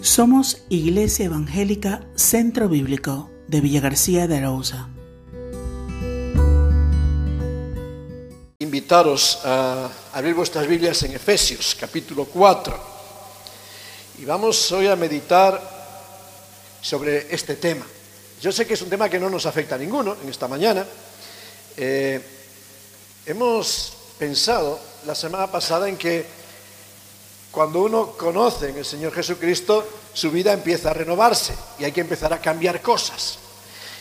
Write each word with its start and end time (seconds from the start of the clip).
Somos 0.00 0.58
Iglesia 0.68 1.24
Evangélica 1.24 2.06
Centro 2.14 2.68
Bíblico 2.68 3.30
de 3.48 3.60
Villa 3.60 3.80
García 3.80 4.28
de 4.28 4.36
Arauza. 4.36 4.88
Invitaros 8.60 9.40
a 9.44 9.90
abrir 10.12 10.34
vuestras 10.34 10.68
Biblias 10.68 11.02
en 11.02 11.14
Efesios, 11.14 11.76
capítulo 11.78 12.26
4. 12.26 12.78
Y 14.20 14.24
vamos 14.24 14.70
hoy 14.70 14.86
a 14.86 14.94
meditar 14.94 15.60
sobre 16.80 17.34
este 17.34 17.56
tema. 17.56 17.84
Yo 18.40 18.52
sé 18.52 18.68
que 18.68 18.74
es 18.74 18.82
un 18.82 18.90
tema 18.90 19.08
que 19.08 19.18
no 19.18 19.28
nos 19.28 19.46
afecta 19.46 19.74
a 19.74 19.78
ninguno 19.78 20.16
en 20.22 20.28
esta 20.28 20.46
mañana. 20.46 20.86
Eh, 21.76 22.20
hemos 23.26 23.94
pensado 24.16 24.78
la 25.06 25.16
semana 25.16 25.50
pasada 25.50 25.88
en 25.88 25.96
que 25.96 26.37
cuando 27.50 27.80
uno 27.82 28.12
conoce 28.12 28.68
en 28.68 28.78
el 28.78 28.84
Señor 28.84 29.12
Jesucristo, 29.12 29.84
su 30.12 30.30
vida 30.30 30.52
empieza 30.52 30.90
a 30.90 30.94
renovarse 30.94 31.54
y 31.78 31.84
hay 31.84 31.92
que 31.92 32.00
empezar 32.00 32.32
a 32.32 32.40
cambiar 32.40 32.82
cosas. 32.82 33.38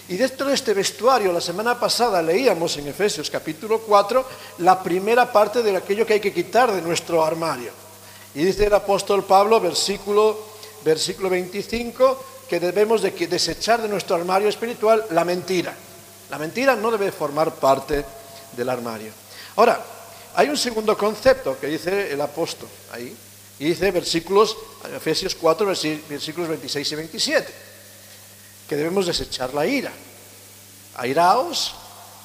Y 0.10 0.16
dentro 0.16 0.48
de 0.48 0.56
este 0.56 0.73
vestuario, 0.73 1.34
la 1.34 1.42
semana 1.42 1.78
pasada 1.78 2.22
leíamos 2.22 2.78
en 2.78 2.88
Efesios 2.88 3.30
capítulo 3.30 3.80
4 3.80 4.26
la 4.60 4.82
primera 4.82 5.32
parte 5.32 5.62
de 5.62 5.76
aquello 5.76 6.06
que 6.06 6.14
hay 6.14 6.20
que 6.20 6.34
quitar 6.34 6.72
de 6.72 6.82
nuestro 6.82 7.23
armario. 7.26 7.72
Y 8.34 8.44
dice 8.44 8.68
el 8.68 8.73
apóstol 8.73 9.26
Pablo, 9.26 9.59
versículo, 9.59 10.38
versículo 10.86 11.30
25, 11.30 12.23
que 12.48 12.59
debemos 12.59 13.02
de 13.02 13.12
desechar 13.12 13.82
de 13.82 13.90
nuestro 13.90 14.16
armario 14.16 14.48
espiritual 14.48 15.06
la 15.12 15.26
mentira. 15.26 15.73
La 16.30 16.38
mentira 16.38 16.76
no 16.76 16.92
debe 16.92 17.12
formar 17.12 17.56
parte 17.56 18.06
del 18.56 18.70
armario. 18.70 19.12
Ahora, 19.58 19.84
hay 20.36 20.50
un 20.50 20.58
segundo 20.58 20.98
concepto 20.98 21.58
que 21.59 21.68
dice 21.68 22.14
el 22.14 22.22
apóstol 22.22 22.70
ahí, 22.92 23.16
y 23.60 23.66
dice 23.66 23.92
versículos, 23.92 24.56
Efesios 24.96 25.36
4, 25.36 25.66
versículos 26.10 26.50
26 26.50 26.92
y 26.92 26.96
27, 26.96 27.54
que 28.70 28.76
debemos 28.76 29.08
desechar 29.08 29.54
la 29.54 29.66
ira. 29.66 29.92
Airaos, 30.95 31.73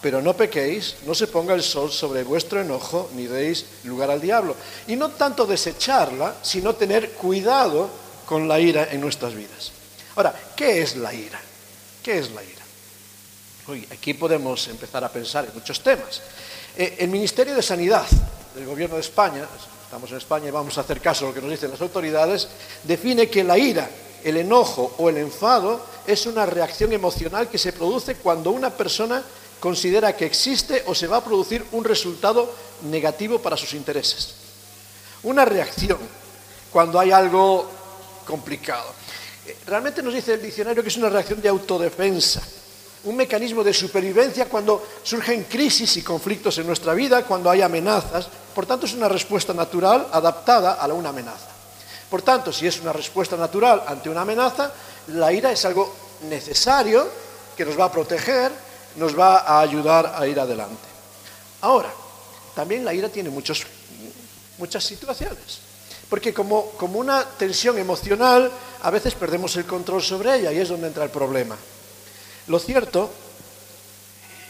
pero 0.03 0.21
no 0.21 0.37
pequéis, 0.37 0.97
no 1.07 1.15
se 1.15 1.29
ponga 1.29 1.55
el 1.55 1.63
sol 1.63 1.91
sobre 1.91 2.25
vuestro 2.25 2.61
enojo, 2.61 3.11
ni 3.15 3.27
deis 3.27 3.65
lugar 3.85 4.11
al 4.11 4.21
diablo. 4.21 4.57
Y 4.89 4.97
no 4.97 5.11
tanto 5.11 5.47
desecharla, 5.47 6.37
sino 6.43 6.75
tener 6.75 7.13
cuidado 7.13 7.89
con 8.27 8.49
la 8.49 8.61
ira 8.61 8.89
en 8.91 9.01
nuestras 9.01 9.35
vidas. 9.35 9.73
Ahora, 10.17 10.35
¿qué 10.57 10.83
es 10.83 10.97
la 10.97 11.15
ira? 11.15 11.41
¿Qué 12.03 12.19
es 12.19 12.31
la 12.33 12.43
ira? 12.43 12.63
Hoy 13.69 13.87
aquí 13.91 14.15
podemos 14.15 14.67
empezar 14.69 15.05
a 15.05 15.09
pensar 15.09 15.45
en 15.45 15.55
muchos 15.55 15.81
temas. 15.81 16.21
Eh, 16.77 16.97
el 16.99 17.09
Ministerio 17.09 17.55
de 17.55 17.63
Sanidad 17.63 18.07
del 18.55 18.67
Gobierno 18.67 18.97
de 18.97 19.03
España, 19.03 19.47
estamos 19.93 20.11
en 20.11 20.17
España 20.17 20.49
y 20.49 20.51
vamos 20.51 20.79
a 20.79 20.81
hacer 20.81 21.03
caso 21.03 21.27
a 21.27 21.29
lo 21.29 21.35
que 21.35 21.43
nos 21.43 21.51
dicen 21.51 21.71
las 21.71 21.83
autoridades, 21.83 22.49
define 22.83 23.29
que 23.29 23.45
la 23.45 23.59
ira, 23.59 23.91
el 24.25 24.39
enojo 24.39 24.95
o 24.97 25.11
el 25.11 25.19
enfado 25.19 25.85
es 26.07 26.25
una 26.25 26.47
reacción 26.47 26.95
emocional 26.95 27.51
que 27.51 27.59
se 27.59 27.75
produce 27.75 28.15
cuando 28.15 28.53
una 28.53 28.71
persona 28.71 29.23
considera 29.61 30.17
que 30.17 30.25
existe 30.25 30.83
o 30.87 30.95
se 30.95 31.09
va 31.09 31.19
a 31.19 31.25
producir 31.25 31.63
un 31.73 31.85
resultado 31.85 32.55
negativo 32.85 33.39
para 33.39 33.55
sus 33.55 33.75
intereses. 33.75 34.33
Una 35.25 35.45
reacción 35.45 35.99
cuando 36.73 36.99
hay 36.99 37.11
algo 37.11 37.69
complicado. 38.27 38.95
Realmente 39.67 40.03
nos 40.03 40.15
dice 40.15 40.33
el 40.33 40.43
diccionario 40.43 40.83
que 40.83 40.89
es 40.89 40.97
una 40.97 41.11
reacción 41.11 41.43
de 41.43 41.51
autodefensa 41.51 42.41
un 43.05 43.17
mecanismo 43.17 43.65
de 43.65 43.75
supervivencia 43.75 44.47
cuando 44.47 44.87
surgen 45.03 45.45
crisis 45.45 45.97
y 45.97 46.03
conflictos 46.03 46.59
en 46.59 46.67
nuestra 46.67 46.95
vida, 46.95 47.25
cuando 47.25 47.51
hay 47.51 47.63
amenazas. 47.63 48.29
Por 48.55 48.67
tanto, 48.67 48.87
es 48.87 48.95
una 48.95 49.09
respuesta 49.09 49.53
natural 49.53 50.09
adaptada 50.13 50.75
a 50.75 50.87
una 50.89 51.09
amenaza. 51.09 51.49
Por 52.09 52.23
tanto, 52.23 52.53
si 52.53 52.67
es 52.67 52.81
una 52.81 52.93
respuesta 52.93 53.37
natural 53.37 53.83
ante 53.87 54.11
una 54.11 54.21
amenaza, 54.21 54.73
la 55.09 55.33
ira 55.33 55.51
es 55.51 55.65
algo 55.65 55.93
necesario 56.29 57.09
que 57.57 57.65
nos 57.65 57.79
va 57.79 57.87
a 57.87 57.93
proteger, 57.93 58.53
nos 58.97 59.19
va 59.19 59.39
a 59.39 59.61
ayudar 59.61 60.15
a 60.17 60.27
ir 60.27 60.39
adelante. 60.39 60.89
Ahora, 61.63 61.91
también 62.55 62.85
la 62.85 62.93
ira 62.93 63.09
tiene 63.09 63.31
muchos, 63.31 63.65
muchas 64.59 64.85
situaciones. 64.85 65.61
Porque 66.09 66.35
como, 66.35 66.73
como 66.73 66.99
una 66.99 67.25
tensión 67.25 67.79
emocional, 67.79 68.53
a 68.83 68.91
veces 68.91 69.15
perdemos 69.15 69.57
el 69.57 69.65
control 69.65 70.03
sobre 70.03 70.37
ella 70.37 70.53
y 70.53 70.59
es 70.59 70.69
donde 70.69 70.89
entra 70.89 71.05
el 71.05 71.11
problema. 71.11 71.57
Lo 72.49 72.59
cierto, 72.59 73.11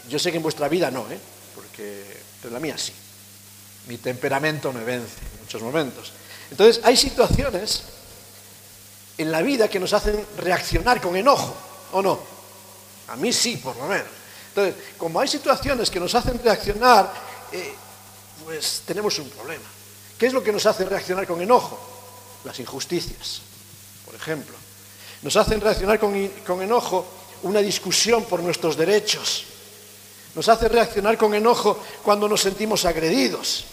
yo 0.09 0.19
sé 0.19 0.31
que 0.31 0.37
en 0.37 0.43
vuestra 0.43 0.67
vida 0.67 0.89
no, 0.91 1.09
¿eh? 1.11 1.19
porque 1.55 2.05
en 2.43 2.53
la 2.53 2.59
mía 2.59 2.77
sí. 2.77 2.93
Mi 3.87 3.97
temperamento 3.97 4.71
me 4.71 4.83
vence 4.83 5.19
en 5.33 5.41
muchos 5.41 5.61
momentos. 5.61 6.11
Entonces, 6.49 6.83
hay 6.83 6.97
situaciones 6.97 7.83
en 9.17 9.31
la 9.31 9.41
vida 9.41 9.67
que 9.67 9.79
nos 9.79 9.93
hacen 9.93 10.25
reaccionar 10.37 11.01
con 11.01 11.15
enojo, 11.15 11.55
¿o 11.91 12.01
no? 12.01 12.19
A 13.07 13.15
mí 13.15 13.31
sí, 13.31 13.57
por 13.57 13.75
lo 13.75 13.87
menos. 13.87 14.07
Entonces, 14.49 14.75
como 14.97 15.19
hay 15.19 15.27
situaciones 15.27 15.89
que 15.89 15.99
nos 15.99 16.15
hacen 16.15 16.39
reaccionar, 16.41 17.11
eh, 17.51 17.73
pues 18.43 18.83
tenemos 18.85 19.17
un 19.19 19.29
problema. 19.29 19.65
¿Qué 20.17 20.27
es 20.27 20.33
lo 20.33 20.43
que 20.43 20.51
nos 20.51 20.65
hace 20.65 20.85
reaccionar 20.85 21.27
con 21.27 21.41
enojo? 21.41 21.79
Las 22.43 22.59
injusticias, 22.59 23.41
por 24.05 24.15
ejemplo. 24.15 24.55
Nos 25.21 25.35
hacen 25.37 25.61
reaccionar 25.61 25.99
con 25.99 26.61
enojo 26.61 27.07
una 27.43 27.59
discusión 27.59 28.23
por 28.25 28.41
nuestros 28.41 28.75
derechos. 28.75 29.45
Nos 30.35 30.49
hace 30.49 30.67
reaccionar 30.67 31.17
con 31.17 31.33
enojo 31.33 31.79
cuando 32.01 32.27
nos 32.27 32.41
sentimos 32.41 32.85
agredidos, 32.85 33.65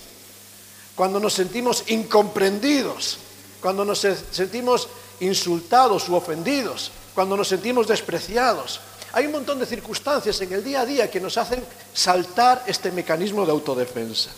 cuando 0.94 1.19
nos 1.19 1.32
sentimos 1.32 1.84
incomprendidos, 1.86 3.19
cuando 3.60 3.84
nos 3.84 4.06
sentimos 4.31 4.88
insultados 5.20 6.08
u 6.08 6.14
ofendidos, 6.14 6.91
cuando 7.14 7.36
nos 7.36 7.48
sentimos 7.48 7.86
despreciados. 7.86 8.81
Hay 9.12 9.26
un 9.26 9.32
montón 9.32 9.58
de 9.58 9.66
circunstancias 9.66 10.41
en 10.41 10.52
el 10.52 10.62
día 10.62 10.82
a 10.82 10.87
día 10.87 11.10
que 11.10 11.20
nos 11.20 11.37
hacen 11.37 11.64
saltar 11.92 12.64
este 12.66 12.92
mecanismo 12.92 13.44
de 13.44 13.52
autodefensa. 13.52 14.31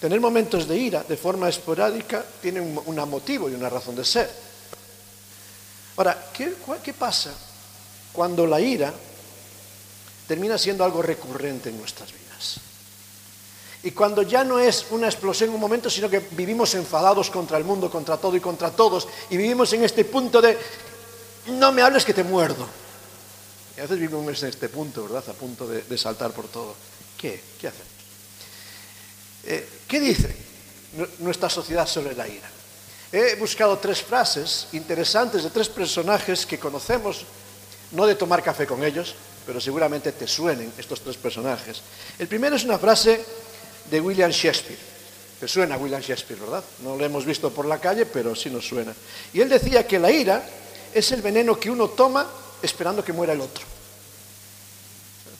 Tener 0.00 0.18
momentos 0.18 0.66
de 0.66 0.78
ira 0.78 1.04
de 1.04 1.16
forma 1.16 1.48
esporádica 1.48 2.24
tiene 2.40 2.60
un, 2.60 2.96
motivo 3.10 3.50
y 3.50 3.54
una 3.54 3.68
razón 3.68 3.94
de 3.96 4.04
ser. 4.04 4.30
Ahora, 5.96 6.30
¿qué, 6.32 6.94
pasa 6.94 7.30
cuando 8.12 8.46
la 8.46 8.60
ira 8.60 8.92
termina 10.26 10.58
siendo 10.58 10.84
algo 10.84 11.02
recurrente 11.02 11.70
en 11.70 11.78
nuestras 11.78 12.12
vidas. 12.12 12.60
Y 13.82 13.92
cuando 13.92 14.22
ya 14.22 14.44
no 14.44 14.58
es 14.58 14.86
una 14.90 15.06
explosión 15.06 15.48
en 15.48 15.54
un 15.54 15.60
momento, 15.60 15.88
sino 15.88 16.10
que 16.10 16.20
vivimos 16.32 16.74
enfadados 16.74 17.30
contra 17.30 17.56
el 17.56 17.64
mundo, 17.64 17.90
contra 17.90 18.18
todo 18.18 18.36
y 18.36 18.40
contra 18.40 18.70
todos, 18.70 19.08
y 19.30 19.36
vivimos 19.36 19.72
en 19.72 19.84
este 19.84 20.04
punto 20.04 20.40
de, 20.42 20.58
no 21.46 21.72
me 21.72 21.82
hables 21.82 22.04
que 22.04 22.12
te 22.12 22.22
muerdo. 22.22 22.66
Y 23.76 23.80
a 23.80 23.84
veces 23.84 23.98
vivimos 23.98 24.42
en 24.42 24.50
este 24.50 24.68
punto, 24.68 25.04
¿verdad? 25.04 25.24
A 25.30 25.32
punto 25.32 25.66
de, 25.66 25.98
saltar 25.98 26.32
por 26.32 26.48
todo. 26.48 26.74
¿Qué? 27.16 27.42
¿Qué 27.58 27.68
hacemos? 27.68 27.88
Eh, 29.44 29.68
¿Qué 29.88 30.00
dice 30.00 30.36
nuestra 31.20 31.48
sociedad 31.48 31.86
sobre 31.86 32.14
la 32.14 32.28
ira? 32.28 32.50
He 33.12 33.34
buscado 33.36 33.78
tres 33.78 34.02
frases 34.02 34.68
interesantes 34.72 35.42
de 35.42 35.50
tres 35.50 35.68
personajes 35.68 36.44
que 36.44 36.58
conocemos 36.58 37.24
no 37.92 38.06
de 38.06 38.14
tomar 38.14 38.42
café 38.42 38.66
con 38.66 38.84
ellos, 38.84 39.14
pero 39.46 39.60
seguramente 39.60 40.12
te 40.12 40.26
suenen 40.26 40.72
estos 40.78 41.00
tres 41.00 41.16
personajes. 41.16 41.82
El 42.18 42.28
primero 42.28 42.56
es 42.56 42.64
una 42.64 42.78
frase 42.78 43.24
de 43.90 44.00
William 44.00 44.30
Shakespeare. 44.30 44.78
Te 45.40 45.48
suena 45.48 45.76
William 45.76 46.00
Shakespeare, 46.00 46.40
¿verdad? 46.40 46.62
No 46.82 46.96
lo 46.96 47.04
hemos 47.04 47.24
visto 47.24 47.50
por 47.50 47.64
la 47.64 47.78
calle, 47.78 48.06
pero 48.06 48.34
sí 48.34 48.50
nos 48.50 48.68
suena. 48.68 48.94
Y 49.32 49.40
él 49.40 49.48
decía 49.48 49.86
que 49.86 49.98
la 49.98 50.10
ira 50.10 50.46
es 50.92 51.10
el 51.12 51.22
veneno 51.22 51.58
que 51.58 51.70
uno 51.70 51.88
toma 51.88 52.28
esperando 52.62 53.02
que 53.02 53.12
muera 53.12 53.32
el 53.32 53.40
otro. 53.40 53.64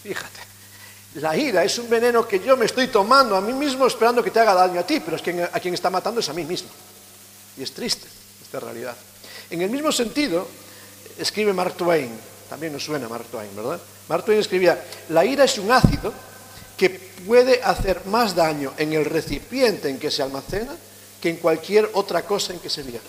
Fíjate, 0.02 0.40
la 1.16 1.36
ira 1.36 1.62
es 1.64 1.78
un 1.78 1.90
veneno 1.90 2.26
que 2.26 2.40
yo 2.40 2.56
me 2.56 2.64
estoy 2.64 2.88
tomando 2.88 3.36
a 3.36 3.40
mí 3.40 3.52
mismo 3.52 3.86
esperando 3.86 4.24
que 4.24 4.30
te 4.30 4.40
haga 4.40 4.54
daño 4.54 4.80
a 4.80 4.86
ti, 4.86 5.00
pero 5.00 5.16
es 5.16 5.22
a 5.52 5.60
quien 5.60 5.74
está 5.74 5.90
matando 5.90 6.20
es 6.20 6.28
a 6.28 6.32
mí 6.32 6.44
mismo. 6.44 6.70
Y 7.58 7.62
es 7.62 7.72
triste 7.72 8.06
esta 8.42 8.60
realidad. 8.60 8.96
En 9.50 9.60
el 9.60 9.68
mismo 9.68 9.92
sentido, 9.92 10.48
escribe 11.18 11.52
Mark 11.52 11.74
Twain, 11.74 12.10
también 12.50 12.72
nos 12.72 12.84
suena 12.84 13.08
Mark 13.08 13.26
Twain, 13.30 13.54
¿verdad? 13.54 13.80
Mark 14.08 14.24
Twain 14.24 14.40
escribía, 14.40 14.84
la 15.10 15.24
ira 15.24 15.44
es 15.44 15.56
un 15.56 15.70
ácido 15.70 16.12
que 16.76 16.90
puede 16.90 17.62
hacer 17.62 18.04
más 18.06 18.34
daño 18.34 18.74
en 18.76 18.92
el 18.92 19.04
recipiente 19.04 19.88
en 19.88 20.00
que 20.00 20.10
se 20.10 20.24
almacena 20.24 20.74
que 21.22 21.30
en 21.30 21.36
cualquier 21.36 21.88
otra 21.94 22.26
cosa 22.26 22.52
en 22.52 22.58
que 22.58 22.68
se 22.68 22.82
vierte. 22.82 23.08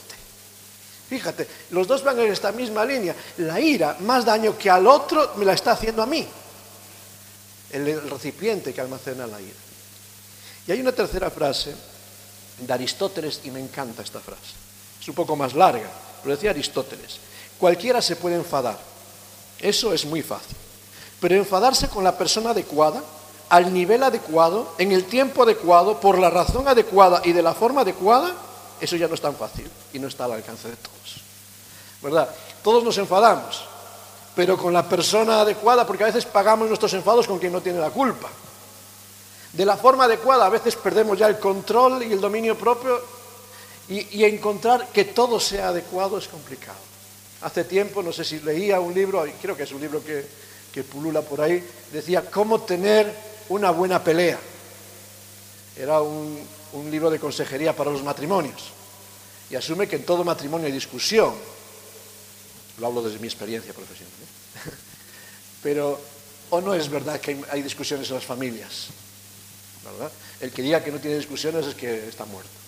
Fíjate, 1.10 1.48
los 1.72 1.88
dos 1.88 2.04
van 2.04 2.20
en 2.20 2.32
esta 2.32 2.52
misma 2.52 2.86
línea. 2.86 3.16
La 3.38 3.60
ira, 3.60 3.98
más 4.02 4.26
daño 4.26 4.56
que 4.58 4.70
al 4.70 4.86
otro, 4.86 5.34
me 5.38 5.44
la 5.44 5.54
está 5.54 5.72
haciendo 5.72 6.04
a 6.04 6.06
mí. 6.06 6.26
El 7.72 8.10
recipiente 8.10 8.74
que 8.74 8.80
almacena 8.80 9.26
la 9.26 9.42
ira. 9.42 9.58
Y 10.68 10.72
hay 10.72 10.82
una 10.82 10.92
tercera 10.92 11.32
frase 11.32 11.74
de 12.60 12.72
Aristóteles, 12.72 13.42
y 13.44 13.50
me 13.50 13.60
encanta 13.60 14.04
esta 14.04 14.20
frase. 14.20 14.54
Es 15.02 15.08
un 15.08 15.16
poco 15.16 15.36
más 15.36 15.56
larga, 15.56 15.90
pero 16.22 16.36
decía 16.36 16.52
Aristóteles, 16.52 17.18
cualquiera 17.58 18.02
se 18.04 18.16
puede 18.18 18.36
enfadar, 18.36 18.91
eso 19.62 19.94
es 19.94 20.06
muy 20.06 20.22
fácil. 20.22 20.58
Pero 21.20 21.36
enfadarse 21.36 21.88
con 21.88 22.04
la 22.04 22.18
persona 22.18 22.52
adecuada, 22.52 23.02
al 23.50 23.74
nivel 23.74 24.04
adecuado, 24.04 24.74
en 24.78 24.92
el 24.92 25.06
tiempo 25.06 25.44
adecuado, 25.44 26.00
por 26.00 26.18
la 26.18 26.30
razón 26.30 26.68
adecuada 26.68 27.22
y 27.24 27.34
de 27.34 27.42
la 27.42 27.54
forma 27.54 27.82
adecuada, 27.82 28.32
eso 28.80 28.96
ya 28.96 29.08
no 29.08 29.16
es 29.16 29.22
tan 29.22 29.36
fácil 29.36 29.70
y 29.94 30.00
no 30.00 30.08
está 30.08 30.26
al 30.26 30.34
alcance 30.34 30.70
de 30.70 30.76
todos. 30.76 31.22
¿verdad? 32.02 32.30
Todos 32.64 32.84
nos 32.84 32.98
enfadamos, 32.98 33.64
pero 34.36 34.58
con 34.58 34.74
la 34.74 34.88
persona 34.88 35.42
adecuada, 35.42 35.86
porque 35.86 36.04
a 36.04 36.08
veces 36.08 36.26
pagamos 36.26 36.68
nuestros 36.68 36.94
enfados 36.94 37.28
con 37.28 37.40
quien 37.40 37.52
no 37.52 37.62
tiene 37.62 37.80
la 37.80 37.90
culpa. 37.90 38.30
De 39.54 39.66
la 39.66 39.78
forma 39.78 40.06
adecuada, 40.06 40.46
a 40.46 40.50
veces 40.50 40.76
perdemos 40.76 41.18
ya 41.18 41.28
el 41.28 41.38
control 41.38 42.04
y 42.04 42.14
el 42.14 42.22
dominio 42.22 42.58
propio 42.58 43.00
y, 43.90 44.24
encontrar 44.24 44.88
que 44.88 45.04
todo 45.06 45.40
sea 45.40 45.70
adecuado 45.70 46.18
es 46.18 46.28
complicado. 46.28 46.78
Hace 47.42 47.64
tiempo, 47.64 48.04
no 48.04 48.14
sé 48.14 48.24
si 48.24 48.40
leía 48.40 48.80
un 48.80 48.94
libro, 48.94 49.26
creo 49.42 49.58
que 49.58 49.64
es 49.64 49.72
un 49.72 49.82
libro 49.82 50.04
que, 50.04 50.84
pulula 50.84 51.22
por 51.22 51.42
ahí, 51.42 51.64
decía 51.92 52.30
cómo 52.30 52.62
tener 52.62 53.12
una 53.50 53.72
buena 53.72 54.04
pelea. 54.04 54.40
Era 55.76 56.02
un, 56.02 56.40
libro 56.90 57.10
de 57.10 57.20
consejería 57.20 57.76
para 57.76 57.92
los 57.92 58.04
matrimonios 58.04 58.72
y 59.50 59.56
asume 59.56 59.88
que 59.88 59.98
en 59.98 60.06
todo 60.06 60.24
matrimonio 60.24 60.68
hay 60.68 60.72
discusión. 60.72 61.34
Lo 62.78 62.88
hablo 62.88 63.02
desde 63.02 63.20
mi 63.20 63.28
experiencia 63.28 63.74
profesional. 63.74 64.14
¿eh? 64.14 64.70
Pero, 65.64 66.00
¿o 66.52 66.62
no 66.62 66.74
es 66.74 66.90
verdad 66.90 67.20
que 67.20 67.44
hay 67.50 67.62
discusiones 67.62 68.08
en 68.08 68.16
las 68.16 68.24
familias? 68.24 68.88
¿verdad? 69.84 70.12
El 70.40 70.52
que 70.52 70.62
diga 70.62 70.84
que 70.84 70.92
no 70.92 71.00
tiene 71.00 71.18
discusiones 71.18 71.66
es 71.66 71.76
que 71.76 72.08
está 72.08 72.26
muerto. 72.26 72.61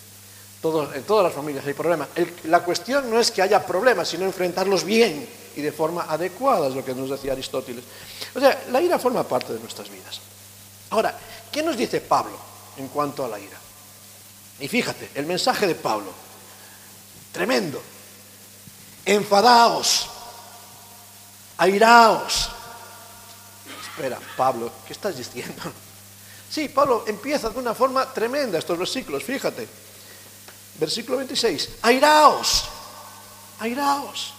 En 0.64 1.04
todas 1.04 1.26
las 1.26 1.34
familias 1.34 1.66
hay 1.66 1.74
problemas. 1.74 2.08
la 2.46 2.64
cuestión 2.64 3.10
no 3.10 3.20
es 3.20 3.32
que 3.32 3.42
haya 3.42 3.66
problemas, 3.66 4.08
sino 4.08 4.24
enfrentarlos 4.26 4.84
bien 4.84 5.28
y 5.56 5.62
de 5.62 5.72
forma 5.72 6.04
adecuada, 6.04 6.68
es 6.68 6.76
lo 6.76 6.86
que 6.86 6.96
nos 6.96 7.10
decía 7.10 7.34
Aristóteles. 7.34 7.84
O 8.34 8.40
sea, 8.40 8.64
la 8.72 8.82
ira 8.82 8.98
forma 8.98 9.24
parte 9.24 9.54
de 9.54 9.60
nuestras 9.60 9.90
vidas. 9.90 10.22
Ahora, 10.90 11.18
¿qué 11.52 11.62
nos 11.62 11.76
dice 11.76 12.02
Pablo 12.02 12.38
en 12.78 12.88
cuanto 12.88 13.26
a 13.26 13.28
la 13.28 13.40
ira? 13.40 13.58
Y 14.60 14.68
fíjate, 14.68 15.10
el 15.16 15.26
mensaje 15.26 15.68
de 15.68 15.76
Pablo, 15.76 16.12
tremendo. 17.32 17.82
Enfadaos, 19.06 20.10
airaos. 21.58 22.50
Espera, 23.90 24.18
Pablo, 24.38 24.72
¿qué 24.88 24.94
estás 24.94 25.18
diciendo? 25.18 25.62
Sí, 26.50 26.70
Pablo 26.70 27.04
empieza 27.08 27.50
de 27.50 27.60
una 27.60 27.74
forma 27.74 28.06
tremenda 28.14 28.60
estos 28.60 28.78
versículos, 28.78 29.24
fíjate. 29.24 29.68
Versículo 30.80 31.18
26, 31.18 31.70
airaos, 31.82 32.66
airaos. 33.60 34.34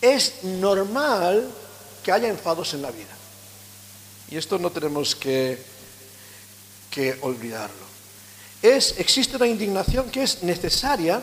Es 0.00 0.42
normal 0.44 1.50
que 2.02 2.12
haya 2.12 2.28
enfados 2.28 2.74
en 2.74 2.82
la 2.82 2.90
vida. 2.90 3.14
Y 4.30 4.36
esto 4.36 4.58
no 4.58 4.70
tenemos 4.70 5.14
que, 5.14 5.62
que 6.90 7.16
olvidarlo. 7.20 7.86
Es, 8.62 8.94
existe 8.98 9.36
una 9.36 9.46
indignación 9.46 10.10
que 10.10 10.22
es 10.22 10.42
necesaria 10.42 11.22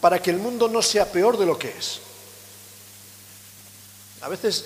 para 0.00 0.20
que 0.22 0.30
el 0.30 0.38
mundo 0.38 0.68
no 0.68 0.80
sea 0.80 1.10
peor 1.10 1.36
de 1.36 1.46
lo 1.46 1.58
que 1.58 1.68
es. 1.68 2.00
A 4.20 4.28
veces 4.28 4.64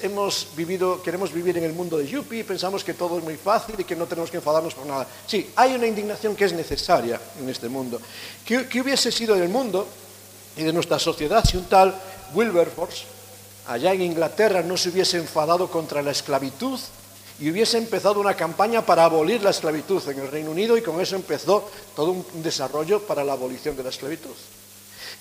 queremos 1.04 1.32
vivir 1.32 1.58
en 1.58 1.64
el 1.64 1.74
mundo 1.74 1.98
de 1.98 2.06
Yuppie 2.06 2.40
y 2.40 2.42
pensamos 2.42 2.82
que 2.82 2.94
todo 2.94 3.18
es 3.18 3.24
muy 3.24 3.36
fácil 3.36 3.74
y 3.78 3.84
que 3.84 3.94
no 3.94 4.06
tenemos 4.06 4.30
que 4.30 4.38
enfadarnos 4.38 4.74
por 4.74 4.86
nada. 4.86 5.06
Sí, 5.26 5.50
hay 5.56 5.74
una 5.74 5.86
indignación 5.86 6.34
que 6.34 6.46
es 6.46 6.54
necesaria 6.54 7.20
en 7.38 7.48
este 7.50 7.68
mundo. 7.68 8.00
¿Qué, 8.46 8.80
hubiese 8.80 9.12
sido 9.12 9.34
del 9.34 9.50
mundo 9.50 9.86
y 10.56 10.62
de 10.62 10.72
nuestra 10.72 10.98
sociedad 10.98 11.44
si 11.44 11.58
un 11.58 11.66
tal 11.66 11.94
Wilberforce, 12.32 13.04
allá 13.66 13.92
en 13.92 14.00
Inglaterra, 14.00 14.62
no 14.62 14.78
se 14.78 14.88
hubiese 14.88 15.18
enfadado 15.18 15.70
contra 15.70 16.00
la 16.00 16.12
esclavitud 16.12 16.80
y 17.38 17.50
hubiese 17.50 17.76
empezado 17.76 18.20
una 18.20 18.34
campaña 18.34 18.86
para 18.86 19.04
abolir 19.04 19.42
la 19.42 19.50
esclavitud 19.50 20.02
en 20.08 20.18
el 20.18 20.30
Reino 20.30 20.50
Unido 20.50 20.78
y 20.78 20.82
con 20.82 20.98
eso 20.98 21.14
empezó 21.14 21.68
todo 21.94 22.12
un 22.12 22.42
desarrollo 22.42 23.02
para 23.02 23.22
la 23.22 23.34
abolición 23.34 23.76
de 23.76 23.82
la 23.82 23.90
esclavitud? 23.90 24.30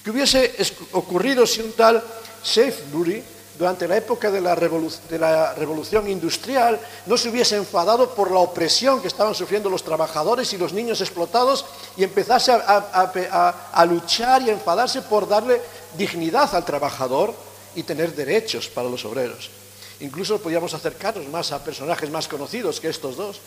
¿Qué 0.02 0.10
hubiese 0.10 0.56
ocurrido 0.94 1.46
si 1.46 1.60
un 1.60 1.74
tal 1.74 2.02
Safebury 2.42 3.22
durante 3.62 3.88
la 3.88 3.96
época 3.96 4.32
de 4.32 4.42
la, 4.42 4.56
revolución 4.56 6.10
industrial 6.10 6.80
no 7.06 7.16
se 7.16 7.30
hubiese 7.30 7.58
enfadado 7.58 8.10
por 8.10 8.32
la 8.32 8.40
opresión 8.40 9.00
que 9.00 9.08
estaban 9.08 9.36
sufriendo 9.36 9.70
los 9.70 9.84
trabajadores 9.84 10.52
y 10.54 10.58
los 10.58 10.74
niños 10.74 11.00
explotados 11.00 11.64
y 11.96 12.04
empezase 12.04 12.52
a, 12.54 13.86
luchar 13.88 14.42
y 14.42 14.50
a 14.50 14.54
enfadarse 14.54 15.04
por 15.04 15.28
darle 15.28 15.62
dignidad 15.96 16.56
al 16.56 16.66
trabajador 16.66 17.36
y 17.76 17.84
tener 17.84 18.16
derechos 18.16 18.68
para 18.68 18.90
los 18.90 19.06
obreros. 19.06 19.52
Incluso 20.00 20.42
podíamos 20.42 20.74
acercarnos 20.74 21.28
más 21.28 21.52
a 21.52 21.64
personajes 21.64 22.10
más 22.10 22.28
conocidos 22.28 22.80
que 22.80 22.90
estos 22.90 23.16
dos. 23.16 23.42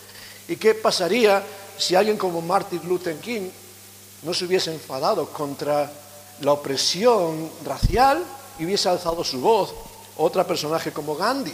¿Y 0.47 0.55
qué 0.55 0.75
pasaría 0.75 1.43
si 1.77 1.93
alguien 1.93 2.15
como 2.15 2.41
Martin 2.41 2.79
Luther 2.87 3.17
King 3.17 3.49
no 4.23 4.33
se 4.33 4.45
hubiese 4.45 4.73
enfadado 4.73 5.27
contra 5.27 5.91
la 6.39 6.53
opresión 6.53 7.51
racial 7.65 8.23
y 8.57 8.63
hubiese 8.63 8.87
alzado 8.87 9.21
su 9.21 9.41
voz 9.41 9.75
otra 10.17 10.45
personaje 10.45 10.91
como 10.91 11.15
Gandhi 11.15 11.53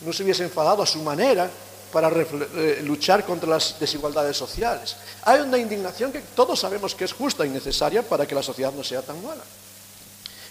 no 0.00 0.12
se 0.12 0.22
hubiese 0.22 0.44
enfadado 0.44 0.82
a 0.82 0.86
su 0.86 1.02
manera 1.02 1.50
para 1.92 2.10
eh, 2.10 2.80
luchar 2.82 3.24
contra 3.24 3.48
las 3.48 3.78
desigualdades 3.78 4.36
sociales. 4.36 4.96
Hay 5.22 5.40
una 5.40 5.58
indignación 5.58 6.10
que 6.10 6.20
todos 6.20 6.58
sabemos 6.58 6.94
que 6.94 7.04
es 7.04 7.12
justa 7.12 7.46
y 7.46 7.50
necesaria 7.50 8.02
para 8.02 8.26
que 8.26 8.34
la 8.34 8.42
sociedad 8.42 8.72
no 8.72 8.82
sea 8.82 9.00
tan 9.00 9.22
mala. 9.22 9.42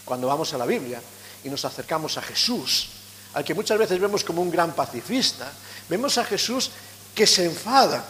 Cuando 0.05 0.27
vamos 0.27 0.53
a 0.53 0.57
la 0.57 0.65
Biblia 0.65 1.01
y 1.43 1.49
nos 1.49 1.65
acercamos 1.65 2.17
a 2.17 2.21
Jesús, 2.21 2.87
al 3.33 3.43
que 3.43 3.53
muchas 3.53 3.77
veces 3.77 3.99
vemos 3.99 4.23
como 4.23 4.41
un 4.41 4.49
gran 4.49 4.73
pacifista, 4.73 5.51
vemos 5.89 6.17
a 6.17 6.23
Jesús 6.23 6.71
que 7.13 7.27
se 7.27 7.45
enfada 7.45 8.03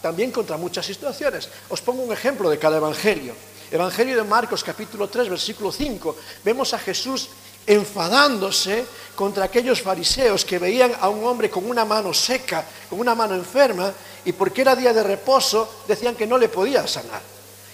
también 0.00 0.30
contra 0.30 0.56
muchas 0.56 0.86
situaciones. 0.86 1.48
Os 1.68 1.80
pongo 1.80 2.02
un 2.02 2.12
ejemplo 2.12 2.48
de 2.48 2.58
cada 2.58 2.76
evangelio. 2.76 3.34
Evangelio 3.70 4.16
de 4.16 4.24
Marcos 4.24 4.62
capítulo 4.62 5.08
3 5.08 5.28
versículo 5.28 5.72
5. 5.72 6.16
Vemos 6.44 6.72
a 6.74 6.78
Jesús 6.78 7.28
enfadándose 7.68 8.86
contra 9.14 9.44
aquellos 9.44 9.82
fariseos 9.82 10.44
que 10.44 10.58
veían 10.58 10.92
a 11.00 11.08
un 11.10 11.24
hombre 11.24 11.50
con 11.50 11.68
una 11.68 11.84
mano 11.84 12.14
seca, 12.14 12.64
con 12.88 12.98
una 12.98 13.14
mano 13.14 13.34
enferma, 13.34 13.92
y 14.24 14.32
porque 14.32 14.62
era 14.62 14.74
día 14.74 14.92
de 14.92 15.02
reposo 15.02 15.82
decían 15.86 16.16
que 16.16 16.26
no 16.26 16.38
le 16.38 16.48
podía 16.48 16.86
sanar. 16.86 17.20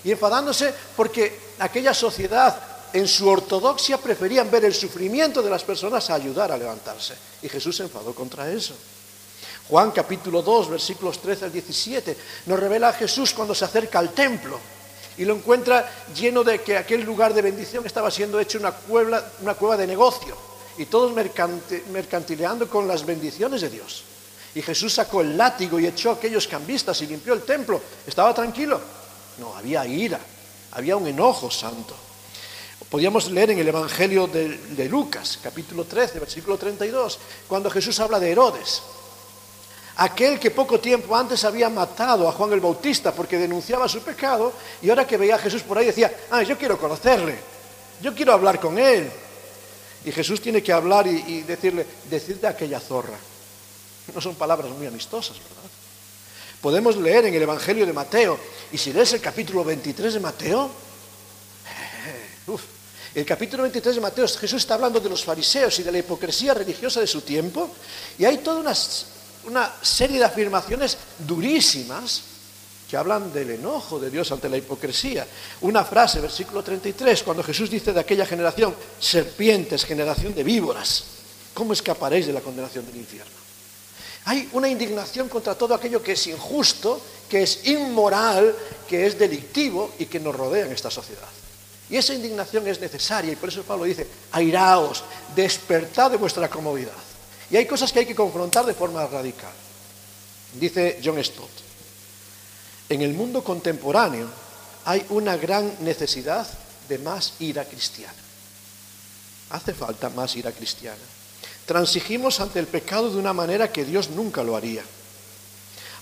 Y 0.03 0.11
enfadándose 0.11 0.75
porque 0.97 1.55
aquella 1.61 1.95
sociedad 1.95 2.61
en 2.93 3.07
su 3.07 3.29
ortodoxia 3.29 3.99
preferían 3.99 4.51
ver 4.51 4.65
el 4.65 4.75
sufrimiento 4.75 5.43
de 5.43 5.51
las 5.51 5.63
personas 5.63 6.11
a 6.11 6.15
ayudar 6.15 6.51
a 6.51 6.59
levantarse. 6.59 7.15
Y 7.43 7.49
Jesús 7.49 7.77
se 7.77 7.85
enfadó 7.85 8.15
contra 8.15 8.51
eso. 8.51 8.75
Juan 9.69 9.93
capítulo 9.93 10.43
2, 10.43 10.71
versículos 10.71 11.21
13 11.21 11.47
al 11.47 11.53
17, 11.53 12.17
nos 12.47 12.59
revela 12.59 12.89
a 12.89 12.93
Jesús 12.93 13.33
cuando 13.33 13.55
se 13.55 13.65
acerca 13.65 13.99
al 13.99 14.13
templo 14.13 14.59
y 15.17 15.25
lo 15.25 15.35
encuentra 15.35 15.89
lleno 16.15 16.43
de 16.43 16.61
que 16.63 16.77
aquel 16.77 17.03
lugar 17.03 17.35
de 17.35 17.43
bendición 17.43 17.87
estaba 17.87 18.11
siendo 18.11 18.41
hecho 18.41 18.59
una 18.59 18.73
cueva, 18.73 19.25
una 19.41 19.55
cueva 19.55 19.77
de 19.77 19.87
negocio 19.87 20.37
y 20.77 20.87
todos 20.87 21.13
mercantileando 21.91 22.69
con 22.69 22.89
las 22.89 23.07
bendiciones 23.07 23.61
de 23.61 23.71
Dios. 23.71 24.05
Y 24.55 24.63
Jesús 24.63 24.93
sacó 24.95 25.21
el 25.21 25.37
látigo 25.37 25.79
y 25.79 25.87
echó 25.87 26.11
a 26.11 26.15
aquellos 26.15 26.47
cambistas 26.47 27.01
y 27.03 27.07
limpió 27.07 27.33
el 27.35 27.43
templo. 27.43 27.81
¿Estaba 28.07 28.35
tranquilo? 28.35 28.81
No, 29.39 29.57
había 29.57 29.87
ira, 29.87 30.21
había 30.73 30.97
un 30.97 31.07
enojo 31.07 31.51
santo. 31.51 31.95
Podíamos 32.89 33.31
leer 33.31 33.51
en 33.51 33.59
el 33.59 33.69
Evangelio 33.69 34.27
de, 34.27 34.57
de 34.57 34.89
Lucas, 34.89 35.39
capítulo 35.43 35.85
13, 35.85 36.21
versículo 36.21 36.57
32, 36.57 37.19
cuando 37.49 37.71
Jesús 37.71 37.99
habla 37.99 38.21
de 38.21 38.31
Herodes 38.31 38.83
aquel 39.97 40.39
que 40.39 40.51
poco 40.51 40.81
tiempo 40.81 41.17
antes 41.17 41.45
había 41.45 41.69
matado 41.69 42.29
a 42.29 42.33
Juan 42.33 42.53
el 42.53 42.61
Bautista 42.61 43.13
porque 43.13 43.39
denunciaba 43.39 43.89
su 43.89 44.01
pecado 44.01 44.53
y 44.83 44.91
ahora 44.91 45.07
que 45.07 45.17
veía 45.17 45.37
a 45.37 45.39
Jesús 45.39 45.63
por 45.63 45.79
ahí 45.79 45.87
decía, 45.87 46.13
ah, 46.31 46.43
yo 46.43 46.59
quiero 46.59 46.79
conocerle, 46.79 47.37
yo 48.01 48.15
quiero 48.15 48.33
hablar 48.33 48.61
con 48.61 48.79
él. 48.79 49.11
Y 50.05 50.13
Jesús 50.13 50.41
tiene 50.41 50.63
que 50.63 50.73
hablar 50.73 51.07
y, 51.07 51.43
decirle, 51.43 51.87
decirle 52.11 52.47
a 52.47 52.51
aquella 52.51 52.79
zorra. 52.79 53.17
No 54.15 54.21
son 54.21 54.35
palabras 54.35 54.71
muy 54.71 54.87
amistosas, 54.87 55.39
¿verdad? 55.39 55.71
Podemos 56.61 56.97
leer 56.97 57.27
en 57.27 57.35
el 57.35 57.43
Evangelio 57.43 57.87
de 57.87 57.93
Mateo, 57.93 58.39
y 58.73 58.79
si 58.79 58.93
lees 58.93 59.13
el 59.15 59.21
capítulo 59.21 59.65
23 59.65 60.15
de 60.15 60.21
Mateo, 60.21 60.71
uf, 62.47 62.63
el 63.15 63.25
capítulo 63.25 63.63
23 63.63 63.95
de 63.95 64.01
Mateo, 64.01 64.27
Jesús 64.29 64.63
está 64.63 64.75
hablando 64.75 64.99
de 64.99 65.09
los 65.09 65.25
fariseos 65.25 65.79
y 65.79 65.83
de 65.83 65.93
la 65.93 65.99
hipocresía 65.99 66.53
religiosa 66.53 67.01
de 67.01 67.07
su 67.07 67.21
tiempo, 67.21 67.71
y 68.19 68.25
hay 68.25 68.39
toda 68.39 68.61
una 68.61 68.75
una 69.47 69.73
serie 69.83 70.19
de 70.19 70.25
afirmaciones 70.25 70.97
durísimas 71.19 72.23
que 72.89 72.97
hablan 72.97 73.33
del 73.33 73.51
enojo 73.51 73.99
de 73.99 74.11
Dios 74.11 74.31
ante 74.33 74.49
la 74.49 74.57
hipocresía. 74.57 75.27
Una 75.63 75.85
frase, 75.85 76.21
versículo 76.21 76.63
33, 76.63 77.23
cuando 77.23 77.43
Jesús 77.43 77.71
dice 77.71 77.93
de 77.93 78.01
aquella 78.01 78.27
generación, 78.27 78.75
serpientes, 79.01 79.85
generación 79.85 80.35
de 80.35 80.45
víboras, 80.45 81.05
¿cómo 81.55 81.73
escaparéis 81.73 82.27
de 82.27 82.33
la 82.33 82.41
condenación 82.41 82.87
del 82.87 82.97
infierno? 82.97 83.33
Hay 84.27 84.49
una 84.53 84.69
indignación 84.69 85.29
contra 85.29 85.55
todo 85.55 85.75
aquello 85.75 86.03
que 86.03 86.13
es 86.13 86.27
injusto, 86.27 87.01
que 87.29 87.43
es 87.43 87.67
inmoral, 87.67 88.55
que 88.89 89.07
es 89.07 89.19
delictivo 89.19 89.93
y 89.99 90.07
que 90.07 90.21
nos 90.21 90.35
rodea 90.35 90.67
en 90.67 90.73
esta 90.73 90.91
sociedad. 90.91 91.29
Y 91.91 91.97
esa 91.97 92.15
indignación 92.15 92.67
es 92.67 92.81
necesaria 92.81 93.33
y 93.33 93.37
por 93.37 93.51
eso 93.51 93.63
Pablo 93.63 93.85
dice, 93.85 94.07
airaos, 94.33 95.05
despertad 95.35 96.11
de 96.11 96.17
vuestra 96.17 96.49
comodidad. 96.49 96.93
Y 97.55 97.57
hay 97.57 97.67
cosas 97.67 97.93
que 97.93 98.01
hay 98.01 98.07
que 98.07 98.17
confrontar 98.17 98.67
de 98.67 98.75
forma 98.75 99.07
radical. 99.07 99.53
Dice 100.55 101.01
John 101.05 101.23
Stott, 101.23 101.53
en 102.89 103.01
el 103.01 103.15
mundo 103.15 103.45
contemporáneo 103.45 104.27
hay 104.85 105.07
una 105.11 105.37
gran 105.37 105.73
necesidad 105.79 106.49
de 106.89 106.99
más 106.99 107.35
ira 107.39 107.65
cristiana. 107.65 108.19
Hace 109.51 109.73
falta 109.73 110.11
más 110.11 110.35
ira 110.35 110.51
cristiana. 110.51 110.99
Transigimos 111.65 112.41
ante 112.41 112.59
el 112.59 112.67
pecado 112.67 113.09
de 113.09 113.19
una 113.19 113.33
manera 113.33 113.71
que 113.71 113.85
Dios 113.85 114.11
nunca 114.11 114.43
lo 114.43 114.57
haría. 114.57 114.83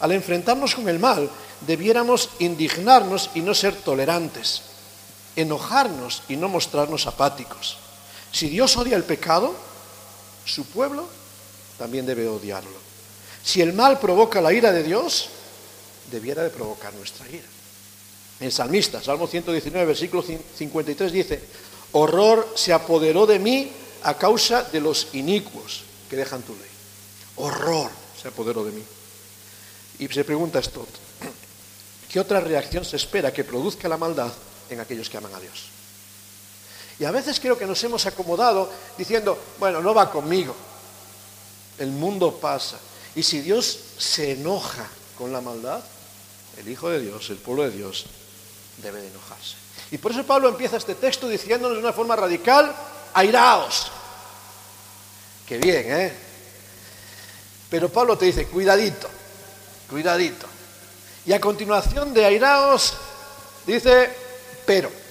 Al 0.01 0.13
enfrentarnos 0.13 0.75
con 0.75 0.89
el 0.89 0.99
mal, 0.99 1.29
debiéramos 1.67 2.31
indignarnos 2.39 3.29
y 3.35 3.43
no 3.43 3.53
ser 3.53 3.77
tolerantes, 3.77 4.63
enojarnos 5.37 6.23
y 6.31 6.37
no 6.37 6.49
mostrarnos 6.49 7.07
apáticos. 7.07 7.77
Si 8.33 8.49
Dios 8.49 8.75
odia 8.79 8.97
el 8.97 9.05
pecado, 9.05 9.55
su 10.47 10.65
pueblo 10.65 11.21
también 11.83 12.07
debe 12.07 12.29
odiarlo. 12.29 12.79
Si 13.43 13.61
el 13.61 13.73
mal 13.73 13.99
provoca 13.99 14.41
la 14.41 14.53
ira 14.53 14.71
de 14.71 14.85
Dios, 14.85 15.31
debiera 16.13 16.45
de 16.45 16.51
provocar 16.51 16.95
nuestra 16.95 17.29
ira. 17.29 17.49
El 18.39 18.53
salmista, 18.53 19.03
Salmo 19.03 19.27
119, 19.27 19.85
versículo 19.85 20.23
53 20.23 21.11
dice, 21.11 21.43
horror 21.91 22.53
se 22.55 22.73
apoderó 22.73 23.27
de 23.27 23.41
mí 23.41 23.73
a 24.05 24.17
causa 24.17 24.63
de 24.63 24.81
los 24.81 25.09
inicuos 25.15 25.83
que 26.09 26.15
dejan 26.15 26.43
tu 26.43 26.53
ley. 26.53 26.71
Horror 27.35 27.91
se 28.21 28.29
apoderó 28.29 28.63
de 28.65 28.71
mí. 28.71 28.85
Y 29.99 30.07
se 30.07 30.23
pregunta 30.23 30.61
esto, 30.61 30.87
¿qué 32.13 32.21
otra 32.21 32.39
reacción 32.39 32.85
se 32.85 32.95
espera 32.95 33.33
que 33.33 33.43
produzca 33.43 33.89
la 33.89 33.97
maldad 33.97 34.33
en 34.71 34.79
aquellos 34.79 35.11
que 35.11 35.17
aman 35.17 35.35
a 35.35 35.41
Dios? 35.41 35.65
Y 37.01 37.05
a 37.05 37.11
veces 37.11 37.41
creo 37.41 37.59
que 37.59 37.67
nos 37.67 37.83
hemos 37.83 38.07
acomodado 38.07 38.71
diciendo, 38.97 39.37
bueno, 39.59 39.81
no 39.81 39.93
va 39.93 40.13
conmigo, 40.13 40.55
el 41.79 41.91
mundo 41.91 42.39
pasa. 42.39 42.79
Y 43.15 43.23
si 43.23 43.41
Dios 43.41 43.79
se 43.99 44.33
enoja 44.33 44.89
con 45.19 45.33
la 45.33 45.41
maldad, 45.41 45.83
el 46.59 46.69
Hijo 46.69 46.91
de 46.91 47.01
Dios, 47.01 47.31
el 47.31 47.37
pueblo 47.37 47.65
de 47.65 47.71
Dios, 47.71 48.07
debe 48.79 49.01
de 49.01 49.09
enojarse. 49.09 49.57
Y 49.91 49.99
por 49.99 50.13
eso 50.13 50.25
Pablo 50.25 50.49
empieza 50.49 50.77
este 50.77 50.95
texto 50.95 51.29
diciéndonos 51.29 51.77
de 51.77 51.83
una 51.83 51.93
forma 51.93 52.17
radical, 52.17 52.75
airaos. 53.15 53.91
Qué 55.47 55.59
bien, 55.59 55.85
¿eh? 55.87 56.13
Pero 57.69 57.89
Pablo 57.91 58.17
te 58.17 58.27
dice, 58.27 58.47
cuidadito, 58.47 59.09
cuidadito. 59.89 60.47
Y 61.25 61.33
a 61.33 61.41
continuación 61.41 62.13
de 62.13 62.25
airaos, 62.25 62.95
dice, 63.67 64.11
pero, 64.67 65.02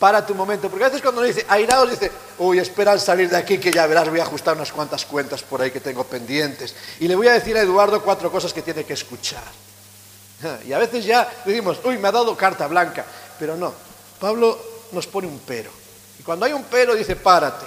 para 0.00 0.26
tu 0.26 0.34
momento. 0.34 0.68
Porque 0.68 0.84
a 0.84 0.88
veces 0.88 1.02
cuando 1.02 1.22
dice 1.22 1.44
airaos, 1.46 1.90
dice, 1.90 2.10
uy, 2.38 2.58
esperan 2.58 2.98
salir 2.98 3.28
de 3.28 3.36
aquí 3.36 3.58
que 3.58 3.70
ya 3.70 3.86
verás, 3.86 4.08
voy 4.08 4.18
a 4.18 4.22
ajustar 4.22 4.56
unas 4.56 4.72
cuantas 4.72 5.04
cuentas 5.04 5.42
por 5.42 5.60
ahí 5.60 5.70
que 5.70 5.78
tengo 5.78 6.02
pendientes. 6.02 6.74
Y 6.98 7.06
le 7.06 7.14
voy 7.14 7.28
a 7.28 7.34
decir 7.34 7.56
a 7.56 7.60
Eduardo 7.60 8.02
cuatro 8.02 8.32
cosas 8.32 8.52
que 8.52 8.62
tiene 8.62 8.82
que 8.84 8.94
escuchar. 8.94 9.44
Y 10.66 10.72
a 10.72 10.78
veces 10.78 11.04
ya 11.04 11.30
decimos, 11.44 11.78
uy, 11.84 11.98
me 11.98 12.08
ha 12.08 12.12
dado 12.12 12.34
carta 12.34 12.66
blanca. 12.66 13.04
Pero 13.38 13.58
no, 13.58 13.74
Pablo 14.18 14.58
nos 14.92 15.06
pone 15.06 15.28
un 15.28 15.38
pero. 15.40 15.70
Y 16.18 16.22
cuando 16.22 16.46
hay 16.46 16.54
un 16.54 16.64
pero 16.64 16.94
dice, 16.94 17.14
párate. 17.14 17.66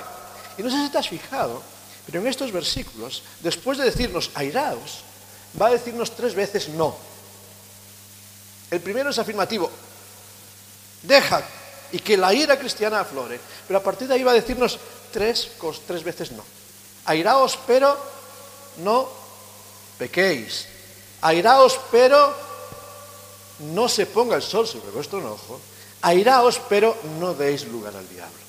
Y 0.57 0.63
no 0.63 0.71
sé 0.71 0.77
si 0.77 0.91
te 0.91 0.97
has 0.97 1.07
fijado, 1.07 1.61
pero 2.07 2.19
en 2.19 2.25
estos 2.25 2.51
versículos, 2.51 3.21
después 3.41 3.77
de 3.77 3.85
decirnos 3.85 4.31
airaos, 4.33 5.03
va 5.59 5.67
a 5.67 5.71
decirnos 5.71 6.15
tres 6.15 6.33
veces 6.33 6.69
no. 6.69 6.95
El 8.71 8.81
primero 8.81 9.11
es 9.11 9.19
afirmativo, 9.19 9.69
deja 11.03 11.43
y 11.93 11.99
que 11.99 12.17
la 12.17 12.33
ira 12.33 12.57
cristiana 12.57 12.99
aflore. 12.99 13.39
Pero 13.67 13.79
a 13.79 13.83
partir 13.83 14.07
de 14.07 14.15
ahí 14.15 14.23
va 14.23 14.31
a 14.31 14.41
decirnos 14.41 14.79
tres, 15.11 15.51
tres 15.87 16.03
veces 16.03 16.31
no. 16.31 16.43
Airaos, 17.05 17.57
pero 17.67 17.95
no 18.83 19.07
pequéis. 19.99 20.65
Airaos, 21.21 21.79
pero 21.91 22.33
no 23.59 23.87
se 23.87 24.07
ponga 24.07 24.35
el 24.35 24.41
sol 24.41 24.67
sobre 24.67 24.89
vuestro 24.89 25.19
enojo. 25.19 25.61
Airaos, 26.01 26.59
pero 26.67 26.97
no 27.19 27.35
deis 27.35 27.67
lugar 27.67 27.95
al 27.95 28.09
diablo. 28.09 28.43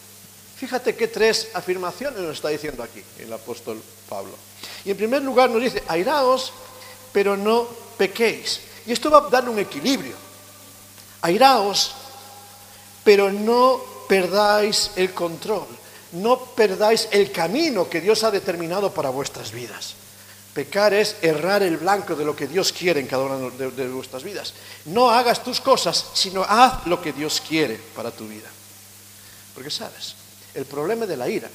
Fíjate 0.57 0.97
qué 0.97 1.09
tres 1.09 1.49
afirmaciones 1.53 2.21
nos 2.21 2.37
está 2.37 2.49
diciendo 2.49 2.83
aquí 2.83 3.05
el 3.19 3.31
apóstol 3.31 3.83
Pablo. 4.09 4.33
Y 4.87 4.91
en 4.91 4.97
primer 4.97 5.21
lugar 5.21 5.51
nos 5.51 5.61
dice, 5.61 5.83
airaos, 5.89 6.51
pero 7.13 7.37
no 7.37 7.69
pequéis. 7.99 8.61
Y 8.87 8.93
esto 8.93 9.11
va 9.11 9.19
a 9.19 9.29
dar 9.29 9.47
un 9.47 9.59
equilibrio. 9.59 10.17
Airaos, 11.21 11.95
pero 13.05 13.31
no 13.31 13.81
perdáis 14.09 14.91
el 14.97 15.13
control, 15.13 15.67
no 16.13 16.39
perdáis 16.39 17.09
el 17.13 17.31
camino 17.31 17.89
que 17.89 18.01
Dios 18.01 18.25
ha 18.25 18.31
determinado 18.31 18.93
para 18.93 19.11
vuestras 19.11 19.53
vidas. 19.53 19.95
Pecar 20.55 20.95
es 20.95 21.17
errar 21.21 21.65
el 21.65 21.79
blanco 21.79 22.15
de 22.15 22.25
lo 22.25 22.37
que 22.37 22.47
Dios 22.47 22.73
quiere 22.73 23.01
en 23.01 23.09
cada 23.09 23.25
una 23.25 23.51
de, 23.51 23.89
vuestras 23.89 24.23
vidas. 24.23 24.55
No 24.85 25.11
hagas 25.11 25.43
tus 25.43 25.61
cosas, 25.61 26.07
sino 26.15 26.45
haz 26.45 26.87
lo 26.87 27.03
que 27.03 27.13
Dios 27.13 27.43
quiere 27.47 27.77
para 27.95 28.13
tu 28.13 28.29
vida. 28.29 28.49
Porque 29.53 29.71
sabes, 29.71 30.15
el 30.55 30.65
problema 30.65 31.07
de 31.07 31.17
la 31.17 31.29
ira 31.29 31.51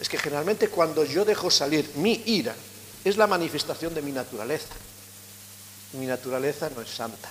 es 0.00 0.08
que 0.08 0.18
generalmente 0.18 0.68
cuando 0.68 1.04
yo 1.04 1.24
dejo 1.24 1.50
salir 1.50 1.90
mi 1.96 2.22
ira, 2.26 2.54
es 3.04 3.16
la 3.16 3.26
manifestación 3.26 3.92
de 3.92 4.02
mi 4.02 4.12
naturaleza. 4.12 4.74
Mi 5.94 6.06
naturaleza 6.06 6.70
no 6.74 6.80
es 6.80 6.90
santa, 6.90 7.28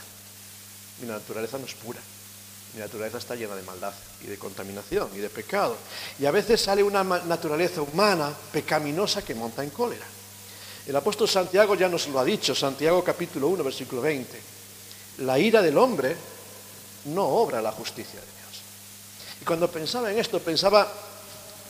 mi 1.00 1.08
naturaleza 1.08 1.58
no 1.58 1.66
es 1.66 1.74
pura. 1.76 2.00
Mi 2.77 2.84
naturaleza 2.84 3.17
está 3.17 3.34
llena 3.34 3.55
de 3.55 3.63
maldad 3.63 3.91
y 4.22 4.27
de 4.27 4.38
contaminación 4.38 5.10
y 5.15 5.17
de 5.17 5.31
pecado. 5.31 5.75
Y 6.19 6.27
a 6.27 6.31
veces 6.31 6.62
sale 6.62 6.84
una 6.84 7.03
naturaleza 7.03 7.81
humana 7.81 8.31
pecaminosa 8.51 9.25
que 9.25 9.34
monta 9.34 9.63
en 9.63 9.72
cólera. 9.72 10.05
El 10.86 10.96
apóstol 10.96 11.27
Santiago 11.27 11.74
ya 11.74 11.89
nos 11.89 12.07
lo 12.07 12.19
ha 12.19 12.24
dicho, 12.24 12.53
Santiago 12.53 13.03
capítulo 13.03 13.48
1, 13.48 13.63
versículo 13.63 14.03
20. 14.03 14.39
La 15.17 15.39
ira 15.39 15.63
del 15.63 15.75
hombre 15.75 16.15
no 17.05 17.25
obra 17.25 17.63
la 17.63 17.72
justicia 17.72 18.19
de 18.19 18.27
Dios. 18.27 18.62
Y 19.41 19.46
cuando 19.46 19.72
pensaba 19.72 20.12
en 20.12 20.19
esto, 20.19 20.39
pensaba, 20.39 20.88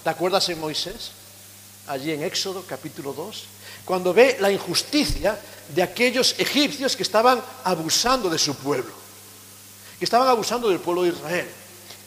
¿te 0.03 0.09
acuerdas 0.09 0.49
en 0.49 0.59
Moisés? 0.59 1.11
Allí 1.87 2.11
en 2.11 2.21
Éxodo 2.21 2.65
capítulo 2.67 3.13
2, 3.13 3.43
cuando 3.85 4.13
ve 4.13 4.35
la 4.41 4.51
injusticia 4.51 5.39
de 5.73 5.81
aquellos 5.81 6.35
egipcios 6.37 6.97
que 6.97 7.03
estaban 7.03 7.41
abusando 7.63 8.29
de 8.29 8.37
su 8.37 8.55
pueblo, 8.55 9.06
que 9.97 10.05
estaban 10.05 10.27
abusando 10.27 10.69
del 10.69 10.79
pueblo 10.79 11.03
de 11.03 11.09
Israel, 11.09 11.49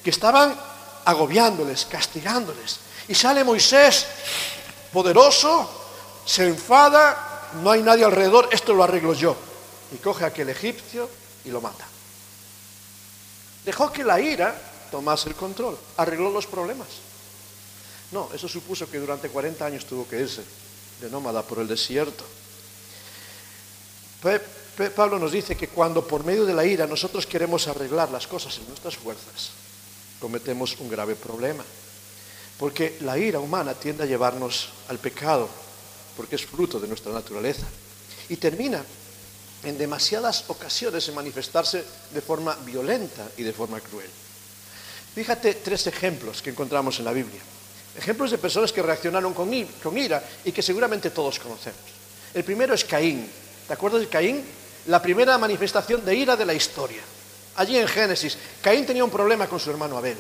que 0.03 0.11
estaban 0.11 0.57
agobiándoles, 1.05 1.87
castigándoles. 1.87 2.79
Y 3.09 3.15
sale 3.15 3.43
Moisés, 3.45 4.07
poderoso, 4.93 5.69
se 6.25 6.47
enfada, 6.47 7.51
no 7.63 7.71
hay 7.71 7.83
nadie 7.83 8.05
alrededor, 8.05 8.49
esto 8.53 8.75
lo 8.75 8.85
arreglo 8.85 9.15
yo. 9.15 9.37
Y 9.93 9.97
coge 9.97 10.25
a 10.25 10.29
aquel 10.29 10.49
egipcio 10.51 11.09
y 11.45 11.51
lo 11.51 11.61
mata. 11.61 11.87
Dejó 13.65 13.93
que 13.93 14.05
la 14.05 14.21
ira 14.21 14.55
tomase 14.91 15.29
el 15.29 15.35
control, 15.35 15.77
arregló 15.97 16.31
los 16.31 16.47
problemas. 16.47 16.89
No, 18.13 18.29
eso 18.35 18.49
supuso 18.49 18.91
que 18.91 18.99
durante 18.99 19.29
40 19.29 19.65
años 19.65 19.85
tuvo 19.85 20.09
que 20.09 20.21
irse 20.21 20.43
de 21.01 21.11
nómada 21.11 21.43
por 21.43 21.59
el 21.59 21.69
desierto. 21.69 22.25
Pablo 24.89 25.19
nos 25.19 25.33
dice 25.33 25.57
que 25.57 25.69
cuando 25.69 26.07
por 26.07 26.25
medio 26.25 26.47
de 26.47 26.55
la 26.55 26.65
ira 26.65 26.87
nosotros 26.87 27.27
queremos 27.27 27.69
arreglar 27.69 28.11
las 28.11 28.27
cosas 28.27 28.57
en 28.59 28.69
nuestras 28.69 28.97
fuerzas, 28.97 29.51
cometemos 30.19 30.77
un 30.79 30.89
grave 30.89 31.17
problema. 31.17 31.65
Porque 32.59 32.99
la 33.01 33.19
ira 33.19 33.41
humana 33.41 33.75
tiende 33.75 34.05
a 34.05 34.07
llevarnos 34.07 34.69
al 34.89 34.99
pecado, 34.99 35.49
porque 36.17 36.37
es 36.37 36.47
fruto 36.47 36.79
de 36.79 36.89
nuestra 36.89 37.13
naturaleza. 37.13 37.67
Y 38.29 38.37
termina 38.37 38.85
en 39.65 39.77
demasiadas 39.77 40.45
ocasiones 40.49 41.09
en 41.09 41.15
manifestarse 41.15 41.85
de 42.13 42.21
forma 42.21 42.55
violenta 42.65 43.29
y 43.37 43.43
de 43.43 43.53
forma 43.53 43.81
cruel. 43.81 44.09
Fíjate 45.15 45.55
tres 45.55 45.87
ejemplos 45.87 46.41
que 46.41 46.51
encontramos 46.51 46.99
en 46.99 47.05
la 47.05 47.13
Biblia. 47.13 47.41
Ejemplos 47.97 48.31
de 48.31 48.39
personas 48.39 48.73
que 48.73 48.83
reaccionaron 48.83 49.35
con 49.35 49.53
ira 49.53 50.25
y 50.45 50.53
que 50.53 50.63
seguramente 50.63 51.11
todos 51.11 51.39
conocemos. 51.39 51.81
El 52.33 52.45
primero 52.45 52.73
es 52.75 52.85
Caín. 52.85 53.29
¿Te 53.67 53.75
acuerdas 53.75 54.03
de 54.03 54.09
Caín? 54.09 54.45
La 54.87 55.01
primera 55.01 55.37
manifestación 55.39 56.05
de 56.05 56.15
ira 56.15 56.37
de 56.37 56.45
la 56.45 56.55
historia. 56.55 57.03
Allí 57.57 57.77
en 57.77 57.89
Génesis, 57.89 58.39
Caín 58.63 58.87
tenía 58.87 59.05
un 59.05 59.11
problema 59.11 59.47
con 59.47 59.61
su 59.61 59.71
hermano 59.71 59.97
Abel. 59.97 60.17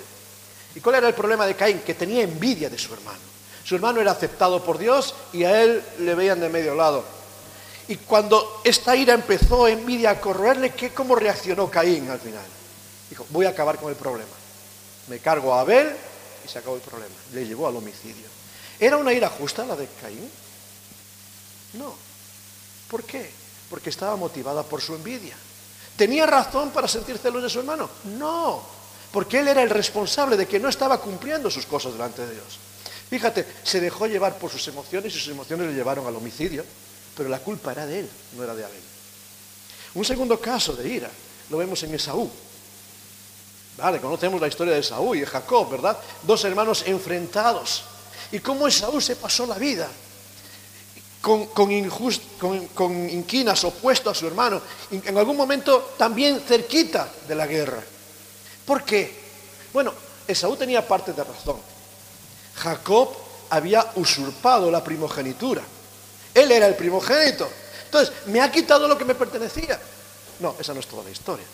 ¿Y 0.75 0.81
cuál 0.81 0.97
era 0.97 1.09
el 1.09 1.15
problema 1.15 1.47
de 1.47 1.57
Caín? 1.57 1.81
Que 1.81 1.95
tenía 1.95 2.23
envidia 2.23 2.69
de 2.69 2.79
su 2.79 2.93
hermano. 2.93 3.19
Su 3.65 3.75
hermano 3.75 4.01
era 4.01 4.13
aceptado 4.13 4.63
por 4.63 4.79
Dios 4.79 5.15
y 5.33 5.45
a 5.45 5.63
él 5.63 5.83
le 6.01 6.15
veían 6.15 6.41
de 6.41 6.49
medio 6.49 6.75
lado. 6.75 7.05
Y 7.89 7.97
cuando 7.97 8.61
esta 8.65 8.95
ira 8.95 9.15
empezó, 9.15 9.67
envidia, 9.67 10.11
a 10.11 10.21
corroerle, 10.21 10.71
¿qué, 10.71 10.91
¿cómo 10.91 11.17
reaccionó 11.17 11.71
Caín 11.71 12.09
al 12.09 12.21
final? 12.21 12.45
Dijo, 13.09 13.27
voy 13.31 13.47
a 13.47 13.51
acabar 13.51 13.79
con 13.79 13.91
el 13.91 13.97
problema. 13.97 14.31
Me 15.09 15.19
cargo 15.19 15.55
a 15.55 15.61
Abel 15.61 15.91
y 16.45 16.49
se 16.49 16.59
acabó 16.59 16.77
el 16.77 16.83
problema. 16.83 17.15
Le 17.33 17.47
llevó 17.47 17.67
al 17.67 17.77
homicidio. 17.77 18.27
¿Era 18.79 18.97
una 18.97 19.13
ira 19.13 19.29
justa 19.29 19.65
la 19.65 19.75
de 19.75 19.89
Caín? 20.01 20.31
No. 21.75 21.95
¿Por 22.89 23.03
qué? 23.05 23.31
Porque 23.71 23.91
estaba 23.91 24.17
motivada 24.17 24.63
por 24.65 24.83
su 24.83 24.95
envidia. 24.95 25.37
¿Tenía 25.97 26.27
razón 26.27 26.71
para 26.71 26.89
sentir 26.89 27.17
celos 27.17 27.43
de 27.43 27.49
su 27.49 27.61
hermano? 27.61 27.89
No. 28.19 28.63
Porque 29.13 29.39
él 29.39 29.49
era 29.49 29.63
el 29.63 29.71
responsable 29.71 30.37
de 30.37 30.47
que 30.47 30.59
no 30.61 30.69
estaba 30.69 31.01
cumpliendo 31.01 31.51
sus 31.51 31.67
cosas 31.67 31.93
delante 31.93 32.27
de 32.27 32.35
Dios. 32.35 32.59
Fíjate, 33.09 33.47
se 33.63 33.81
dejó 33.81 34.07
llevar 34.07 34.39
por 34.39 34.51
sus 34.51 34.67
emociones 34.69 35.15
y 35.15 35.19
sus 35.19 35.33
emociones 35.33 35.69
le 35.69 35.75
llevaron 35.75 36.07
al 36.07 36.15
homicidio, 36.15 36.65
pero 37.17 37.29
la 37.29 37.41
culpa 37.41 37.73
era 37.73 37.87
de 37.87 38.01
él, 38.01 38.11
no 38.37 38.45
era 38.45 38.55
de 38.55 38.65
Abel. 38.65 38.83
Un 39.95 40.05
segundo 40.05 40.41
caso 40.41 40.75
de 40.75 40.89
ira 40.89 41.11
lo 41.49 41.59
vemos 41.59 41.83
en 41.83 41.95
Esaú. 41.95 42.31
Vale, 43.77 44.01
conocemos 44.01 44.41
la 44.41 44.49
historia 44.49 44.75
de 44.75 44.81
Esaú 44.81 45.15
y 45.15 45.21
de 45.21 45.27
Jacob, 45.27 45.71
¿verdad? 45.71 45.99
Dos 46.23 46.45
hermanos 46.45 46.85
enfrentados 46.87 47.83
y 48.31 48.39
cómo 48.39 48.69
Esaú 48.69 49.01
se 49.01 49.17
pasó 49.17 49.47
la 49.47 49.59
vida 49.59 49.89
con, 51.21 51.47
con, 51.47 51.71
inquinas 53.11 53.65
opuesto 53.65 54.11
a 54.11 54.15
su 54.15 54.27
hermano, 54.27 54.61
en 54.91 55.17
algún 55.17 55.37
momento 55.37 55.95
también 55.99 56.41
cerquita 56.41 57.09
de 57.29 57.35
la 57.35 57.47
guerra. 57.47 57.83
¿Por 58.65 58.85
qué? 58.85 59.13
Bueno, 59.73 59.93
Esaú 60.27 60.57
tenía 60.57 60.87
parte 60.87 61.13
de 61.13 61.25
razón. 61.25 61.57
Jacob 62.57 63.11
había 63.51 63.93
usurpado 63.97 64.71
la 64.71 64.83
primogenitura. 64.83 65.63
Él 66.35 66.53
era 66.53 66.67
el 66.67 66.77
primogénito. 66.77 67.49
Entonces, 67.87 68.15
me 68.27 68.41
ha 68.41 68.51
quitado 68.51 68.87
lo 68.87 68.97
que 68.97 69.05
me 69.05 69.15
pertenecía. 69.15 69.81
No, 70.39 70.55
esa 70.59 70.73
no 70.73 70.81
es 70.81 70.87
toda 70.87 71.05
la 71.05 71.11
historia. 71.11 71.45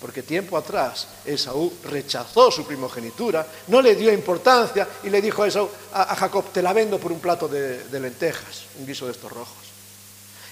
Porque 0.00 0.22
tiempo 0.22 0.58
atrás 0.58 1.08
Esaú 1.24 1.72
rechazó 1.84 2.50
su 2.50 2.66
primogenitura, 2.66 3.46
no 3.68 3.80
le 3.80 3.94
dio 3.94 4.12
importancia 4.12 4.86
y 5.02 5.08
le 5.08 5.22
dijo 5.22 5.42
a, 5.42 5.48
Esaú, 5.48 5.68
a, 5.92 6.14
Jacob, 6.14 6.52
te 6.52 6.62
la 6.62 6.72
vendo 6.72 6.98
por 6.98 7.12
un 7.12 7.20
plato 7.20 7.48
de, 7.48 7.84
lentejas, 7.98 8.64
un 8.78 8.86
guiso 8.86 9.06
de 9.06 9.12
estos 9.12 9.32
rojos. 9.32 9.64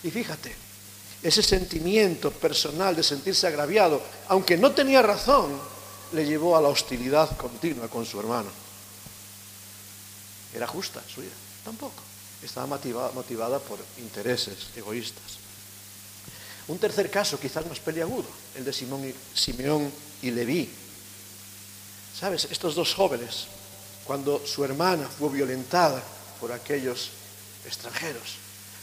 Y 0.02 0.10
fíjate, 0.10 0.54
ese 1.22 1.42
sentimiento 1.42 2.30
personal 2.30 2.96
de 2.96 3.02
sentirse 3.02 3.46
agraviado, 3.46 4.00
aunque 4.28 4.56
no 4.56 4.72
tenía 4.72 5.02
razón, 5.02 5.60
le 6.12 6.24
llevó 6.24 6.56
a 6.56 6.62
la 6.62 6.68
hostilidad 6.68 7.36
continua 7.36 7.88
con 7.88 8.06
su 8.06 8.18
hermano. 8.20 8.50
¿Era 10.54 10.66
justa 10.66 11.02
su 11.12 11.20
vida? 11.20 11.32
Tampoco. 11.64 12.02
Estaba 12.42 12.66
motivada, 12.66 13.58
por 13.58 13.78
intereses 13.98 14.68
egoístas. 14.76 15.38
Un 16.68 16.78
tercer 16.78 17.10
caso, 17.10 17.40
quizás 17.40 17.66
más 17.66 17.80
peliagudo, 17.80 18.28
el 18.56 18.64
de 18.64 18.73
Simón 18.73 19.12
Simeón 19.34 19.90
y 20.23 20.30
Leví. 20.30 20.70
¿Sabes? 22.18 22.49
Estos 22.50 22.75
dos 22.75 22.94
jóvenes, 22.94 23.46
cuando 24.04 24.44
su 24.46 24.64
hermana 24.64 25.08
fue 25.08 25.30
violentada 25.30 26.02
por 26.40 26.52
aquellos 26.52 27.11
extranjeros, 27.66 28.37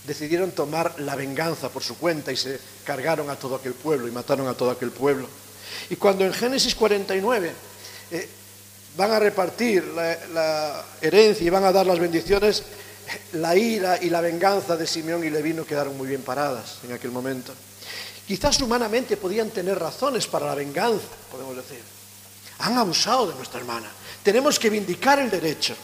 decidieron 0.05 0.51
tomar 0.51 0.99
la 0.99 1.15
venganza 1.15 1.69
por 1.69 1.83
su 1.83 1.97
cuenta 1.97 2.31
y 2.31 2.37
se 2.37 2.59
cargaron 2.83 3.29
a 3.29 3.35
todo 3.35 3.55
aquel 3.55 3.73
pueblo 3.73 4.07
y 4.07 4.11
mataron 4.11 4.47
a 4.47 4.53
todo 4.53 4.71
aquel 4.71 4.91
pueblo. 4.91 5.27
Y 5.89 5.95
cuando 5.95 6.25
en 6.25 6.33
Génesis 6.33 6.75
49 6.75 7.51
eh, 8.11 8.29
van 8.97 9.11
a 9.11 9.19
repartir 9.19 9.83
la, 9.85 10.83
herencia 11.01 11.45
y 11.45 11.49
van 11.49 11.63
a 11.63 11.71
dar 11.71 11.85
las 11.85 11.99
bendiciones, 11.99 12.63
la 13.33 13.55
ira 13.55 13.97
y 14.01 14.09
la 14.09 14.21
venganza 14.21 14.75
de 14.75 14.87
Simeón 14.87 15.23
y 15.23 15.29
Leví 15.29 15.53
no 15.53 15.65
quedaron 15.65 15.97
muy 15.97 16.07
bien 16.07 16.21
paradas 16.21 16.79
en 16.83 16.93
aquel 16.93 17.11
momento. 17.11 17.53
Quizás 18.31 18.61
humanamente 18.61 19.17
podían 19.17 19.50
tener 19.50 19.77
razones 19.77 20.25
para 20.25 20.45
la 20.45 20.55
venganza, 20.55 21.03
podemos 21.29 21.53
decir. 21.53 21.81
Han 22.59 22.77
abusado 22.77 23.27
de 23.27 23.35
nuestra 23.35 23.59
hermana. 23.59 23.91
Tenemos 24.23 24.57
que 24.57 24.69
vindicar 24.69 25.19
el 25.19 25.29
derecho. 25.29 25.75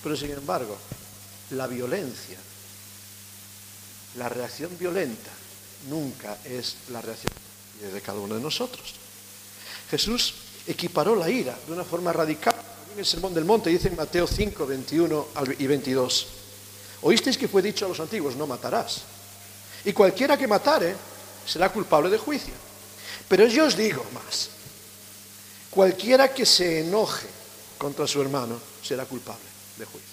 Pero 0.00 0.16
sin 0.16 0.30
embargo, 0.30 0.78
la 1.50 1.66
violencia, 1.66 2.38
la 4.14 4.28
reacción 4.28 4.78
violenta, 4.78 5.32
nunca 5.88 6.38
es 6.44 6.76
la 6.92 7.00
reacción 7.00 7.32
de 7.80 8.00
cada 8.00 8.20
uno 8.20 8.36
de 8.36 8.42
nosotros. 8.42 8.94
Jesús 9.90 10.34
equiparó 10.68 11.16
la 11.16 11.28
ira 11.28 11.58
de 11.66 11.72
una 11.72 11.82
forma 11.82 12.12
radical. 12.12 12.54
En 12.92 13.00
el 13.00 13.04
Sermón 13.04 13.34
del 13.34 13.44
Monte 13.44 13.70
dice 13.70 13.88
en 13.88 13.96
Mateo 13.96 14.28
5, 14.28 14.66
21 14.68 15.28
y 15.58 15.66
22. 15.66 16.26
Oísteis 17.02 17.36
que 17.36 17.48
fue 17.48 17.60
dicho 17.60 17.86
a 17.86 17.88
los 17.88 17.98
antiguos, 17.98 18.36
no 18.36 18.46
matarás. 18.46 19.02
Y 19.84 19.92
cualquiera 19.92 20.36
que 20.36 20.46
matare 20.46 21.09
será 21.46 21.70
culpable 21.70 22.10
de 22.10 22.18
juicio. 22.18 22.54
Pero 23.28 23.46
yo 23.46 23.66
os 23.66 23.76
digo 23.76 24.04
más, 24.12 24.50
cualquiera 25.70 26.32
que 26.32 26.44
se 26.44 26.80
enoje 26.80 27.26
contra 27.78 28.06
su 28.06 28.20
hermano 28.20 28.60
será 28.82 29.04
culpable 29.04 29.46
de 29.76 29.84
juicio. 29.84 30.10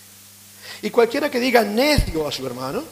Y 0.82 0.90
cualquiera 0.90 1.30
que 1.30 1.40
diga 1.40 1.64
necio 1.64 2.28
a 2.28 2.32
su 2.32 2.46
hermano, 2.46 2.84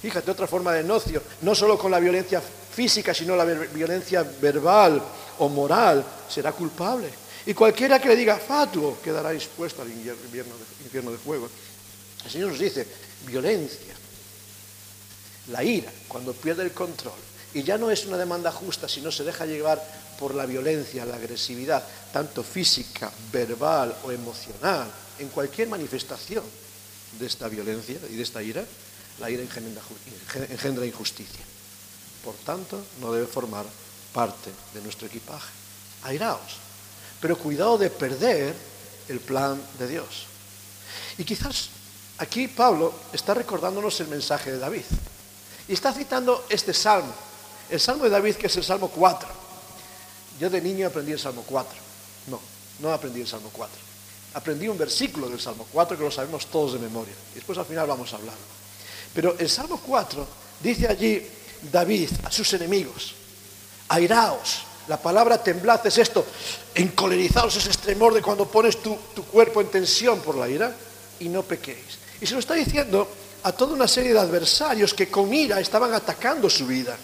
fíjate 0.00 0.30
otra 0.30 0.46
forma 0.46 0.72
de 0.72 0.84
necio, 0.84 1.22
no 1.42 1.54
solo 1.54 1.78
con 1.78 1.90
la 1.90 2.00
violencia 2.00 2.40
física, 2.40 3.14
sino 3.14 3.36
la 3.36 3.44
violencia 3.44 4.22
verbal 4.22 5.02
o 5.38 5.48
moral, 5.48 6.04
será 6.28 6.52
culpable. 6.52 7.08
Y 7.46 7.54
cualquiera 7.54 8.00
que 8.00 8.08
le 8.08 8.16
diga 8.16 8.36
fatuo 8.36 8.98
quedará 9.02 9.32
expuesto 9.32 9.82
al 9.82 9.90
infierno 9.90 11.10
de, 11.10 11.18
fuego. 11.18 11.48
El 12.24 12.30
Señor 12.30 12.50
nos 12.50 12.58
dice, 12.58 12.86
violencia, 13.26 13.94
la 15.48 15.64
ira, 15.64 15.90
cuando 16.06 16.32
pierde 16.32 16.62
el 16.62 16.72
control, 16.72 17.18
y 17.54 17.62
ya 17.62 17.78
no 17.78 17.90
es 17.90 18.06
una 18.06 18.16
demanda 18.16 18.50
justa, 18.50 18.88
sino 18.88 19.10
se 19.12 19.24
deja 19.24 19.46
llevar 19.46 19.82
por 20.18 20.34
la 20.34 20.46
violencia, 20.46 21.04
la 21.04 21.16
agresividad, 21.16 21.82
tanto 22.12 22.42
física, 22.42 23.10
verbal 23.32 23.94
o 24.04 24.12
emocional, 24.12 24.90
en 25.18 25.28
cualquier 25.28 25.68
manifestación 25.68 26.44
de 27.18 27.26
esta 27.26 27.48
violencia 27.48 27.98
y 28.08 28.16
de 28.16 28.22
esta 28.22 28.42
ira, 28.42 28.64
la 29.20 29.30
ira 29.30 29.42
engendra 29.42 30.86
injusticia. 30.86 31.44
Por 32.24 32.34
tanto, 32.36 32.82
no 33.00 33.12
debe 33.12 33.26
formar 33.26 33.66
parte 34.12 34.50
de 34.74 34.80
nuestro 34.80 35.06
equipaje. 35.06 35.50
Airaos, 36.04 36.58
pero 37.20 37.36
cuidado 37.36 37.78
de 37.78 37.90
perder 37.90 38.54
el 39.08 39.20
plan 39.20 39.60
de 39.78 39.88
Dios. 39.88 40.26
Y 41.18 41.24
quizás 41.24 41.68
aquí 42.18 42.48
Pablo 42.48 42.94
está 43.12 43.34
recordándonos 43.34 44.00
el 44.00 44.08
mensaje 44.08 44.52
de 44.52 44.58
David. 44.58 44.84
Y 45.68 45.72
está 45.72 45.92
citando 45.92 46.46
este 46.48 46.74
salmo, 46.74 47.14
el 47.72 47.80
salmo 47.80 48.04
de 48.04 48.10
David 48.10 48.36
que 48.36 48.48
es 48.48 48.56
el 48.56 48.64
salmo 48.64 48.88
4. 48.88 49.28
Yo 50.38 50.50
de 50.50 50.60
niño 50.60 50.86
aprendí 50.86 51.12
el 51.12 51.18
salmo 51.18 51.42
4. 51.46 51.72
No, 52.26 52.38
no 52.80 52.92
aprendí 52.92 53.22
el 53.22 53.26
salmo 53.26 53.48
4. 53.50 53.74
Aprendí 54.34 54.68
un 54.68 54.76
versículo 54.76 55.28
del 55.30 55.40
salmo 55.40 55.66
4 55.72 55.96
que 55.96 56.04
lo 56.04 56.10
sabemos 56.10 56.46
todos 56.46 56.74
de 56.74 56.78
memoria. 56.78 57.14
Después 57.34 57.56
al 57.56 57.64
final 57.64 57.86
vamos 57.86 58.12
a 58.12 58.16
hablarlo. 58.16 58.42
Pero 59.14 59.36
el 59.38 59.48
salmo 59.48 59.80
4 59.86 60.26
dice 60.62 60.86
allí 60.86 61.26
David 61.72 62.10
a 62.24 62.30
sus 62.30 62.52
enemigos, 62.52 63.14
airaos. 63.88 64.64
La 64.88 65.00
palabra 65.00 65.42
temblad 65.42 65.86
es 65.86 65.96
esto, 65.96 66.26
encolerizaos 66.74 67.56
es 67.56 67.78
tremor 67.78 68.12
de 68.12 68.20
cuando 68.20 68.46
pones 68.48 68.82
tu, 68.82 68.98
tu 69.14 69.24
cuerpo 69.24 69.60
en 69.60 69.68
tensión 69.68 70.20
por 70.20 70.36
la 70.36 70.48
ira 70.48 70.74
y 71.20 71.28
no 71.28 71.42
pequéis. 71.42 71.98
Y 72.20 72.26
se 72.26 72.34
lo 72.34 72.40
está 72.40 72.54
diciendo 72.54 73.08
a 73.44 73.52
toda 73.52 73.74
una 73.74 73.88
serie 73.88 74.12
de 74.12 74.18
adversarios 74.18 74.92
que 74.92 75.08
con 75.08 75.32
ira 75.32 75.60
estaban 75.60 75.94
atacando 75.94 76.50
su 76.50 76.66
vida. 76.66 76.98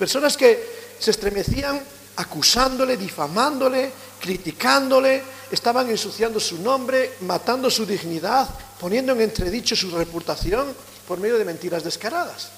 Personas 0.00 0.34
que 0.34 0.96
se 0.98 1.10
estremecían 1.10 1.78
acusándole, 2.16 2.96
difamándole, 2.96 3.92
criticándole, 4.18 5.22
estaban 5.50 5.90
ensuciando 5.90 6.40
su 6.40 6.56
nombre, 6.62 7.16
matando 7.20 7.70
su 7.70 7.84
dignidad, 7.84 8.48
poniendo 8.80 9.12
en 9.12 9.20
entredicho 9.20 9.76
su 9.76 9.90
reputación 9.90 10.74
por 11.06 11.20
medio 11.20 11.36
de 11.36 11.44
mentiras 11.44 11.84
descaradas. 11.84 12.48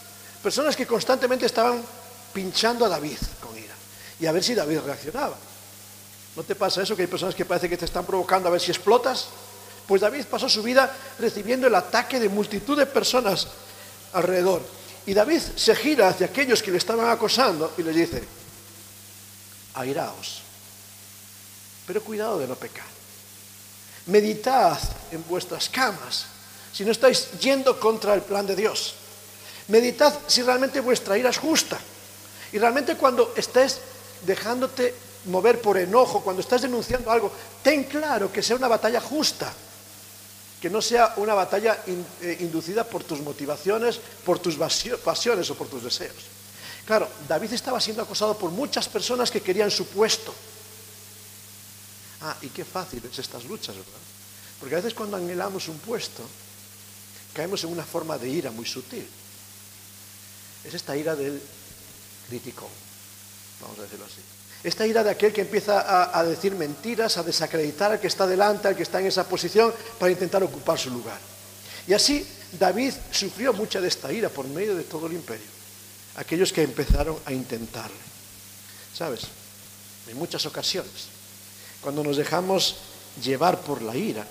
Personas 0.41 0.77
que 0.77 0.87
constantemente 0.87 1.47
estaban 1.47 1.83
pinchando 2.33 2.85
a 2.85 2.89
David 2.89 3.19
con 3.41 3.59
ira 3.59 3.75
y 4.21 4.27
a 4.27 4.31
ver 4.31 4.45
si 4.45 4.55
David 4.55 4.79
reaccionaba. 4.87 5.37
¿No 6.37 6.45
te 6.45 6.55
pasa 6.55 6.83
eso 6.83 6.95
que 6.95 7.03
hay 7.03 7.09
personas 7.09 7.35
que 7.35 7.45
parece 7.45 7.69
que 7.69 7.77
te 7.77 7.87
están 7.87 8.07
provocando 8.07 8.49
a 8.49 8.53
ver 8.53 8.61
si 8.61 8.71
explotas? 8.71 9.27
Pues 9.89 10.01
David 10.01 10.27
pasó 10.31 10.49
su 10.49 10.63
vida 10.63 10.97
recibiendo 11.19 11.67
el 11.67 11.75
ataque 11.75 12.21
de 12.21 12.29
multitud 12.29 12.79
de 12.79 12.87
personas 12.87 13.49
alrededor. 14.13 14.63
Y 15.07 15.15
David 15.15 15.41
se 15.57 15.75
gira 15.75 16.09
hacia 16.09 16.27
aquellos 16.27 16.63
que 16.63 16.71
le 16.71 16.79
estaban 16.79 17.09
acosando 17.09 17.73
y 17.77 17.83
les 17.83 17.95
dice, 17.95 18.23
airaos, 19.75 20.43
pero 21.87 22.03
cuidado 22.03 22.39
de 22.39 22.47
no 22.47 22.55
pecar. 22.55 22.87
Meditad 24.07 24.79
en 25.11 25.25
vuestras 25.29 25.69
camas 25.69 26.27
si 26.73 26.85
no 26.85 26.93
estáis 26.93 27.31
yendo 27.41 27.79
contra 27.79 28.15
el 28.15 28.23
plan 28.23 28.47
de 28.47 28.57
Dios. 28.57 28.95
Meditad 29.69 30.15
si 30.27 30.43
realmente 30.43 30.81
vuestra 30.81 31.19
ira 31.19 31.31
es 31.31 31.39
justa. 31.39 31.79
Y 32.53 32.59
realmente 32.59 32.97
cuando 32.97 33.33
estés 33.37 33.81
dejándote 34.25 34.95
mover 35.27 35.61
por 35.61 35.79
enojo, 35.79 36.21
cuando 36.21 36.43
estás 36.43 36.63
denunciando 36.63 37.11
algo, 37.11 37.33
ten 37.63 37.85
claro 37.85 38.33
que 38.33 38.43
sea 38.43 38.57
una 38.57 38.69
batalla 38.69 39.01
justa, 39.01 39.53
que 40.63 40.71
no 40.71 40.81
sea 40.81 41.15
una 41.17 41.35
batalla 41.35 41.83
eh, 41.89 42.37
inducida 42.39 42.85
por 42.85 43.03
tus 43.03 43.21
motivaciones, 43.21 43.99
por 44.25 44.39
tus 44.39 44.55
pasiones 44.55 45.51
o 45.51 45.57
por 45.57 45.67
tus 45.67 45.83
deseos. 45.83 46.15
Claro, 46.87 47.09
David 47.27 47.53
estaba 47.53 47.81
siendo 47.81 48.01
acosado 48.01 48.39
por 48.39 48.53
muchas 48.53 48.89
personas 48.89 49.29
que 49.29 49.41
querían 49.41 49.73
su 49.73 49.87
puesto. 49.87 50.33
Ah, 52.21 52.37
y 52.43 52.49
qué 52.51 52.65
fácil 52.65 53.03
es 53.11 53.19
estas 53.19 53.45
luchas, 53.45 53.75
¿verdad? 53.75 54.01
Porque 54.61 54.77
a 54.77 54.79
veces 54.79 54.95
cuando 54.95 55.17
anhelamos 55.17 55.67
un 55.67 55.81
puesto, 55.81 56.23
caemos 57.35 57.65
en 57.65 57.73
una 57.73 57.83
forma 57.83 58.17
de 58.17 58.29
ira 58.29 58.53
muy 58.53 58.65
sutil. 58.65 59.09
Es 60.63 60.75
esta 60.75 60.97
ira 60.97 61.17
del 61.17 61.43
crítico, 62.29 62.69
vamos 63.61 63.81
a 63.81 63.83
decirlo 63.83 64.05
así. 64.05 64.23
Esta 64.65 64.87
ira 64.87 65.03
de 65.03 65.11
aquel 65.11 65.33
que 65.33 65.41
empieza 65.41 66.17
a, 66.17 66.25
decir 66.25 66.55
mentiras, 66.55 67.17
a 67.17 67.25
desacreditar 67.25 67.93
al 67.93 68.01
que 68.01 68.07
está 68.07 68.27
delante, 68.27 68.69
al 68.69 68.77
que 68.77 68.85
está 68.85 69.01
en 69.01 69.07
esa 69.07 69.29
posición, 69.29 69.75
para 69.99 70.13
intentar 70.13 70.43
ocupar 70.43 70.79
su 70.79 70.91
lugar. 70.91 71.19
Y 71.89 71.95
así 71.95 72.25
David 72.59 72.95
sufrió 73.11 73.53
mucha 73.53 73.81
de 73.81 73.89
esta 73.89 74.13
ira 74.13 74.29
por 74.29 74.47
medio 74.47 74.77
de 74.77 74.85
todo 74.85 75.09
el 75.09 75.15
imperio. 75.15 75.47
Aquellos 76.15 76.53
que 76.53 76.63
empezaron 76.63 77.19
a 77.25 77.33
intentarle. 77.33 77.97
¿Sabes? 78.95 79.23
En 80.07 80.17
muchas 80.17 80.47
ocasiones, 80.47 81.09
cuando 81.81 82.05
nos 82.05 82.17
dejamos 82.17 82.77
llevar 83.21 83.61
por 83.63 83.83
la 83.83 83.97
ira, 83.97 84.25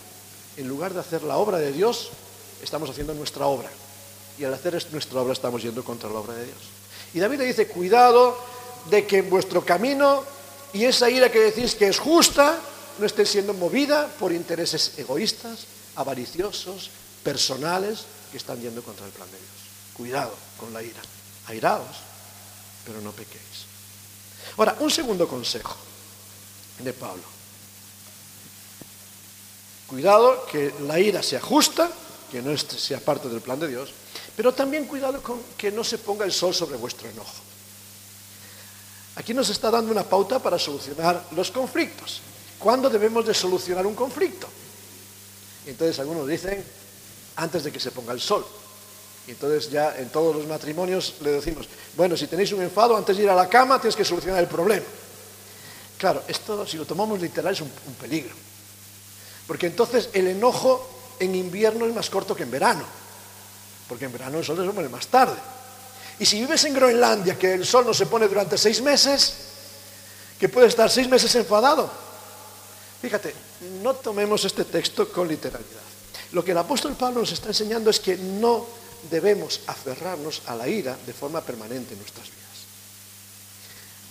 en 0.56 0.68
lugar 0.68 0.94
de 0.94 1.02
hacer 1.02 1.24
la 1.24 1.38
obra 1.38 1.58
de 1.58 1.74
Dios, 1.74 2.10
estamos 2.64 2.90
haciendo 2.90 3.14
nuestra 3.14 3.48
obra. 3.48 3.70
Y 4.38 4.46
al 4.46 4.54
hacer 4.54 4.82
nuestra 4.94 5.20
obra 5.20 5.34
estamos 5.34 5.62
yendo 5.62 5.84
contra 5.84 6.10
la 6.10 6.20
obra 6.20 6.36
de 6.36 6.46
Dios. 6.46 6.58
Y 7.14 7.20
David 7.20 7.40
le 7.40 7.46
dice, 7.46 7.68
cuidado 7.68 8.38
de 8.90 9.06
que 9.06 9.22
vuestro 9.22 9.66
camino 9.66 10.24
y 10.74 10.86
esa 10.86 11.10
ira 11.10 11.32
que 11.32 11.40
decís 11.40 11.76
que 11.76 11.88
es 11.88 12.00
justa 12.00 12.60
no 13.00 13.06
esté 13.06 13.26
siendo 13.26 13.54
movida 13.54 14.08
por 14.20 14.32
intereses 14.32 14.94
egoístas, 14.98 15.66
avariciosos, 15.96 16.90
personales, 17.24 18.06
que 18.32 18.38
están 18.38 18.62
yendo 18.62 18.82
contra 18.82 19.06
el 19.06 19.12
plan 19.12 19.30
de 19.30 19.38
Dios. 19.38 19.50
Cuidado 19.94 20.34
con 20.58 20.74
la 20.74 20.82
ira. 20.82 21.02
Airaos, 21.48 21.98
pero 22.86 23.02
no 23.02 23.12
pequéis. 23.12 23.68
Ahora, 24.58 24.76
un 24.80 24.90
segundo 24.90 25.28
consejo 25.28 25.76
de 26.80 26.94
Pablo. 26.94 27.24
Cuidado 29.88 30.46
que 30.46 30.74
la 30.88 31.00
ira 31.00 31.22
sea 31.22 31.42
justa, 31.42 31.92
que 32.32 32.42
no 32.42 32.58
sea 32.58 33.00
parte 33.00 33.28
del 33.28 33.42
plan 33.42 33.60
de 33.60 33.68
Dios, 33.68 33.92
pero 34.38 34.54
también 34.54 34.86
cuidado 34.86 35.22
con 35.22 35.42
que 35.58 35.72
no 35.72 35.84
se 35.84 35.98
ponga 35.98 36.24
el 36.24 36.32
sol 36.32 36.54
sobre 36.54 36.78
vuestro 36.78 37.10
enojo. 37.10 37.51
Aquí 39.16 39.34
nos 39.34 39.50
está 39.50 39.70
dando 39.70 39.92
una 39.92 40.04
pauta 40.04 40.40
para 40.40 40.58
solucionar 40.58 41.28
los 41.36 41.52
conflictos. 41.52 42.22
¿Cuándo 42.58 42.90
debemos 42.90 43.26
de 43.26 43.34
solucionar 43.34 43.86
un 43.86 43.96
conflicto? 43.96 44.48
Entonces 45.66 46.00
algunos 46.00 46.28
dicen, 46.28 46.64
antes 47.36 47.64
de 47.64 47.72
que 47.72 47.80
se 47.80 47.92
ponga 47.92 48.14
el 48.14 48.22
sol. 48.22 48.46
Entonces 49.28 49.70
ya 49.70 49.96
en 49.98 50.10
todos 50.10 50.36
los 50.36 50.48
matrimonios 50.48 51.16
le 51.22 51.32
decimos, 51.32 51.68
bueno, 51.96 52.18
si 52.18 52.28
tenéis 52.28 52.52
un 52.54 52.62
enfado, 52.62 52.96
antes 52.96 53.18
de 53.18 53.24
ir 53.24 53.30
a 53.30 53.36
la 53.36 53.48
cama 53.50 53.80
tienes 53.80 53.96
que 53.96 54.06
solucionar 54.06 54.40
el 54.40 54.48
problema. 54.48 54.86
Claro, 55.98 56.24
esto 56.28 56.66
si 56.66 56.78
lo 56.78 56.86
tomamos 56.86 57.22
literal 57.22 57.54
es 57.54 57.62
un, 57.62 57.70
peligro. 58.00 58.34
Porque 59.46 59.68
entonces 59.68 60.10
el 60.14 60.28
enojo 60.28 60.90
en 61.20 61.36
invierno 61.36 61.86
es 61.86 61.94
más 61.94 62.10
corto 62.10 62.36
que 62.36 62.44
en 62.44 62.52
verano. 62.52 62.84
Porque 63.88 64.06
en 64.06 64.12
verano 64.12 64.40
el 64.40 64.46
sol 64.46 64.58
se 64.58 64.74
pone 64.74 64.90
más 64.90 65.08
tarde. 65.08 65.38
Y 66.22 66.26
si 66.28 66.40
vives 66.40 66.64
en 66.66 66.76
Groenlandia, 66.76 67.36
que 67.36 67.56
el 67.56 67.66
sol 67.66 67.84
no 67.84 67.96
se 67.96 68.06
pone 68.06 68.28
durante 68.28 68.56
seis 68.56 68.80
meses, 68.80 69.34
que 70.40 70.50
puedes 70.50 70.70
estar 70.70 70.88
seis 70.88 71.10
meses 71.10 71.34
enfadado. 71.34 71.92
Fíjate, 73.02 73.34
no 73.82 73.96
tomemos 73.96 74.46
este 74.46 74.66
texto 74.66 75.12
con 75.12 75.28
literalidad. 75.28 75.82
Lo 76.34 76.46
que 76.46 76.52
el 76.52 76.60
apóstol 76.60 76.94
Pablo 76.94 77.22
nos 77.22 77.32
está 77.32 77.48
enseñando 77.48 77.90
es 77.90 78.00
que 78.00 78.18
no 78.18 78.68
debemos 79.10 79.62
aferrarnos 79.66 80.44
a 80.46 80.56
la 80.56 80.68
ira 80.68 80.96
de 81.08 81.12
forma 81.12 81.42
permanente 81.42 81.94
en 81.94 82.00
nuestras 82.00 82.28
vidas. 82.28 82.40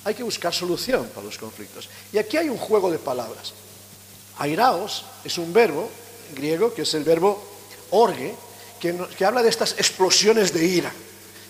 Hay 0.03 0.15
que 0.15 0.25
buscar 0.25 0.53
solución 0.53 1.07
para 1.15 1.27
los 1.27 1.39
conflictos. 1.39 1.89
Y 2.13 2.19
aquí 2.19 2.37
hay 2.37 2.49
un 2.49 2.59
juego 2.59 2.91
de 2.91 2.99
palabras. 2.99 3.53
Airaos 4.39 5.05
es 5.23 5.39
un 5.39 5.53
verbo 5.53 5.89
griego 6.35 6.75
que 6.75 6.83
es 6.83 6.93
el 6.95 7.05
verbo 7.05 7.41
orgue, 7.91 8.35
que, 8.81 8.99
que 9.17 9.25
habla 9.25 9.45
de 9.45 9.49
estas 9.49 9.75
explosiones 9.75 10.53
de 10.53 10.65
ira, 10.65 10.93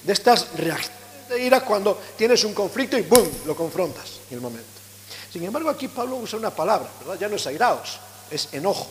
de 0.05 0.13
estas 0.13 0.53
reacciones 0.57 1.01
de 1.31 1.45
ira 1.45 1.65
cuando 1.65 1.99
tienes 2.17 2.43
un 2.45 2.53
conflicto 2.53 2.99
y 2.99 3.03
¡boom! 3.03 3.29
lo 3.47 3.57
confrontas 3.57 4.21
en 4.29 4.37
el 4.37 4.41
momento. 4.41 4.69
Sin 5.33 5.45
embargo, 5.45 5.71
aquí 5.71 5.89
Pablo 5.89 6.17
usa 6.17 6.39
una 6.39 6.51
palabra. 6.51 6.91
Ya 7.19 7.29
no 7.29 7.37
es 7.37 7.47
airaos, 7.47 8.01
es 8.31 8.49
enojo. 8.53 8.89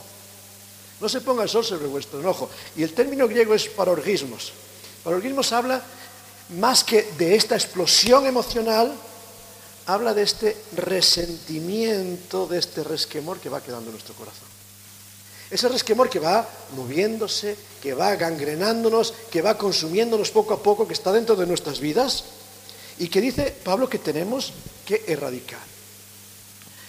No 1.01 1.09
se 1.09 1.21
ponga 1.21 1.43
el 1.43 1.49
sol 1.49 1.65
sobre 1.65 1.87
vuestro 1.87 2.19
enojo. 2.19 2.49
Y 2.75 2.83
el 2.83 2.93
término 2.93 3.27
griego 3.27 3.53
es 3.53 3.67
parorgismos. 3.67 4.53
Parorgismos 5.03 5.51
habla 5.51 5.81
más 6.57 6.83
que 6.83 7.03
de 7.17 7.35
esta 7.35 7.55
explosión 7.55 8.25
emocional, 8.25 8.93
habla 9.85 10.13
de 10.13 10.23
este 10.23 10.57
resentimiento, 10.75 12.47
de 12.47 12.59
este 12.59 12.83
resquemor 12.83 13.39
que 13.39 13.49
va 13.49 13.61
quedando 13.61 13.87
en 13.87 13.93
nuestro 13.93 14.15
corazón. 14.15 14.58
Ese 15.49 15.67
resquemor 15.67 16.09
que 16.09 16.19
va 16.19 16.47
moviéndose, 16.75 17.57
que 17.81 17.93
va 17.93 18.15
gangrenándonos, 18.15 19.13
que 19.31 19.41
va 19.41 19.57
consumiéndonos 19.57 20.29
poco 20.29 20.53
a 20.53 20.61
poco, 20.61 20.87
que 20.87 20.93
está 20.93 21.11
dentro 21.11 21.35
de 21.35 21.47
nuestras 21.47 21.79
vidas 21.79 22.25
y 22.99 23.07
que 23.07 23.21
dice 23.21 23.55
Pablo 23.63 23.89
que 23.89 23.97
tenemos 23.97 24.53
que 24.85 25.03
erradicar. 25.07 25.61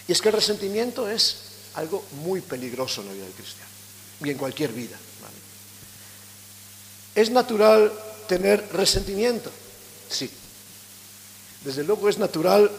Y 0.07 0.13
es 0.13 0.21
que 0.21 0.29
el 0.29 0.35
resentimiento 0.35 1.09
es 1.09 1.37
algo 1.75 2.05
muy 2.23 2.41
peligroso 2.41 3.01
en 3.01 3.09
la 3.09 3.15
vida 3.15 3.25
del 3.25 3.33
cristiano 3.33 3.71
y 4.25 4.31
en 4.31 4.39
cualquier 4.39 4.73
vida. 4.73 4.99
¿Es 7.15 7.31
natural 7.31 7.93
tener 8.29 8.69
resentimiento? 8.73 9.51
Sí. 10.09 10.31
Desde 11.65 11.85
luego 11.85 12.09
es 12.09 12.19
natural 12.19 12.71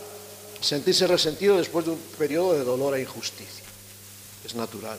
sentirse 0.62 1.08
resentido 1.08 1.58
después 1.58 1.86
de 1.86 1.92
un 1.92 2.00
periodo 2.18 2.54
de 2.54 2.64
dolor 2.64 2.96
e 2.96 3.02
injusticia. 3.02 3.64
Es 4.46 4.56
natural. 4.56 4.98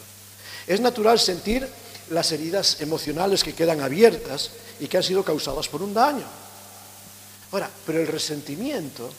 Es 0.66 0.80
natural 0.80 1.18
sentir 1.18 1.68
las 2.10 2.30
heridas 2.32 2.80
emocionales 2.80 3.42
que 3.42 3.54
quedan 3.54 3.80
abiertas 3.80 4.50
y 4.80 4.86
que 4.86 4.96
han 4.96 5.02
sido 5.02 5.24
causadas 5.24 5.68
por 5.68 5.82
un 5.82 5.94
daño. 5.94 6.24
Ahora, 7.52 7.70
pero 7.86 8.00
el 8.00 8.06
resentimiento 8.06 9.10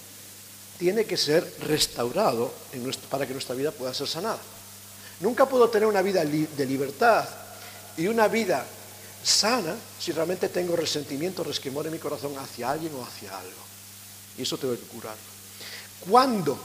tiene 0.77 1.05
que 1.05 1.17
ser 1.17 1.49
restaurado 1.61 2.51
para 3.09 3.27
que 3.27 3.33
nuestra 3.33 3.55
vida 3.55 3.71
pueda 3.71 3.93
ser 3.93 4.07
sanada. 4.07 4.39
Nunca 5.19 5.47
puedo 5.47 5.69
tener 5.69 5.87
una 5.87 6.01
vida 6.01 6.25
de 6.25 6.65
libertad 6.65 7.27
y 7.95 8.07
una 8.07 8.27
vida 8.27 8.65
sana 9.23 9.75
si 9.99 10.11
realmente 10.11 10.49
tengo 10.49 10.75
resentimiento, 10.75 11.43
resquemor 11.43 11.85
en 11.85 11.93
mi 11.93 11.99
corazón 11.99 12.37
hacia 12.37 12.71
alguien 12.71 12.93
o 12.95 13.03
hacia 13.03 13.37
algo. 13.37 13.63
Y 14.37 14.41
eso 14.41 14.57
tengo 14.57 14.73
que 14.73 14.81
curarlo. 14.81 15.21
¿Cuándo? 16.09 16.57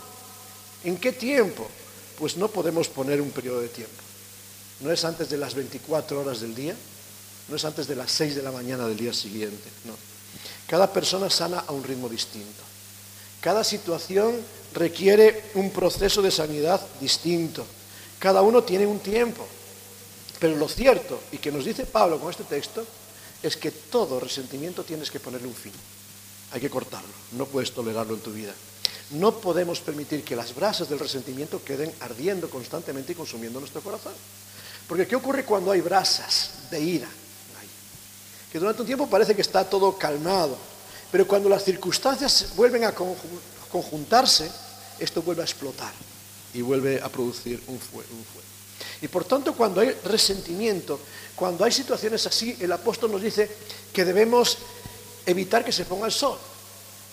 ¿En 0.85 0.97
qué 0.97 1.13
tiempo? 1.13 1.69
Pues 2.19 2.37
no 2.37 2.49
podemos 2.49 2.89
poner 2.89 3.21
un 3.21 3.31
periodo 3.31 3.61
de 3.61 3.69
tiempo. 3.69 4.08
No 4.81 4.93
es 4.93 5.05
antes 5.05 5.29
de 5.29 5.37
las 5.37 5.55
24 5.55 6.21
horas 6.21 6.41
del 6.41 6.55
día, 6.55 6.75
no 7.49 7.57
es 7.57 7.65
antes 7.65 7.89
de 7.89 7.97
las 7.97 8.11
6 8.13 8.37
de 8.37 8.43
la 8.43 8.53
mañana 8.53 8.87
del 8.87 8.97
día 8.97 9.13
siguiente, 9.13 9.69
no. 9.85 9.95
Cada 10.67 10.93
persona 10.93 11.31
sana 11.31 11.65
a 11.67 11.73
un 11.73 11.83
ritmo 11.83 12.09
distinto. 12.09 12.63
Cada 13.41 13.65
situación 13.65 14.37
requiere 14.75 15.51
un 15.55 15.71
proceso 15.71 16.21
de 16.21 16.31
sanidad 16.31 16.81
distinto. 17.01 17.65
Cada 18.19 18.43
uno 18.43 18.63
tiene 18.63 18.87
un 18.87 18.99
tiempo. 18.99 19.47
Pero 20.39 20.57
lo 20.57 20.69
cierto, 20.69 21.21
y 21.33 21.39
que 21.39 21.51
nos 21.51 21.65
dice 21.65 21.87
Pablo 21.87 22.21
con 22.21 22.31
este 22.31 22.45
texto, 22.45 22.87
es 23.43 23.57
que 23.57 23.71
todo 23.71 24.21
resentimiento 24.21 24.85
tienes 24.85 25.11
que 25.11 25.21
ponerle 25.21 25.49
un 25.49 25.55
fin. 25.55 25.73
Hay 26.53 26.61
que 26.61 26.71
cortarlo, 26.71 27.09
no 27.33 27.47
puedes 27.47 27.73
tolerarlo 27.73 28.15
en 28.15 28.21
tu 28.21 28.33
vida. 28.33 28.55
No 29.11 29.41
podemos 29.41 29.81
permitir 29.81 30.23
que 30.23 30.37
las 30.37 30.55
brasas 30.55 30.89
del 30.89 30.99
resentimiento 30.99 31.63
queden 31.65 31.93
ardiendo 32.01 32.51
constantemente 32.51 33.13
y 33.13 33.15
consumiendo 33.15 33.59
nuestro 33.59 33.81
corazón. 33.81 34.13
Porque 34.89 35.07
¿qué 35.07 35.15
ocurre 35.15 35.45
cuando 35.45 35.71
hay 35.71 35.81
brasas 35.81 36.51
de 36.71 36.81
ira? 36.81 37.09
Que 38.51 38.59
durante 38.59 38.81
un 38.81 38.87
tiempo 38.87 39.07
parece 39.07 39.37
que 39.37 39.43
está 39.43 39.63
todo 39.69 39.97
calmado, 39.99 40.57
pero 41.13 41.29
cuando 41.29 41.51
las 41.51 41.63
circunstancias 41.63 42.47
vuelven 42.57 42.85
a 42.85 42.95
conjuntarse, 43.71 44.51
esto 44.99 45.21
vuelve 45.21 45.43
a 45.43 45.45
explotar 45.45 45.93
y 46.55 46.63
vuelve 46.63 47.01
a 47.03 47.11
producir 47.11 47.63
un 47.67 47.79
fuego. 47.79 48.09
Y 49.03 49.09
por 49.09 49.25
tanto, 49.25 49.55
cuando 49.55 49.83
hay 49.83 49.91
resentimiento, 50.05 50.99
cuando 51.37 51.65
hay 51.65 51.73
situaciones 51.73 52.27
así, 52.27 52.57
el 52.59 52.73
apóstol 52.73 53.13
nos 53.13 53.23
dice 53.23 53.51
que 53.93 54.05
debemos 54.05 54.59
evitar 55.27 55.65
que 55.65 55.73
se 55.73 55.85
ponga 55.85 56.07
el 56.07 56.13
sol. 56.13 56.39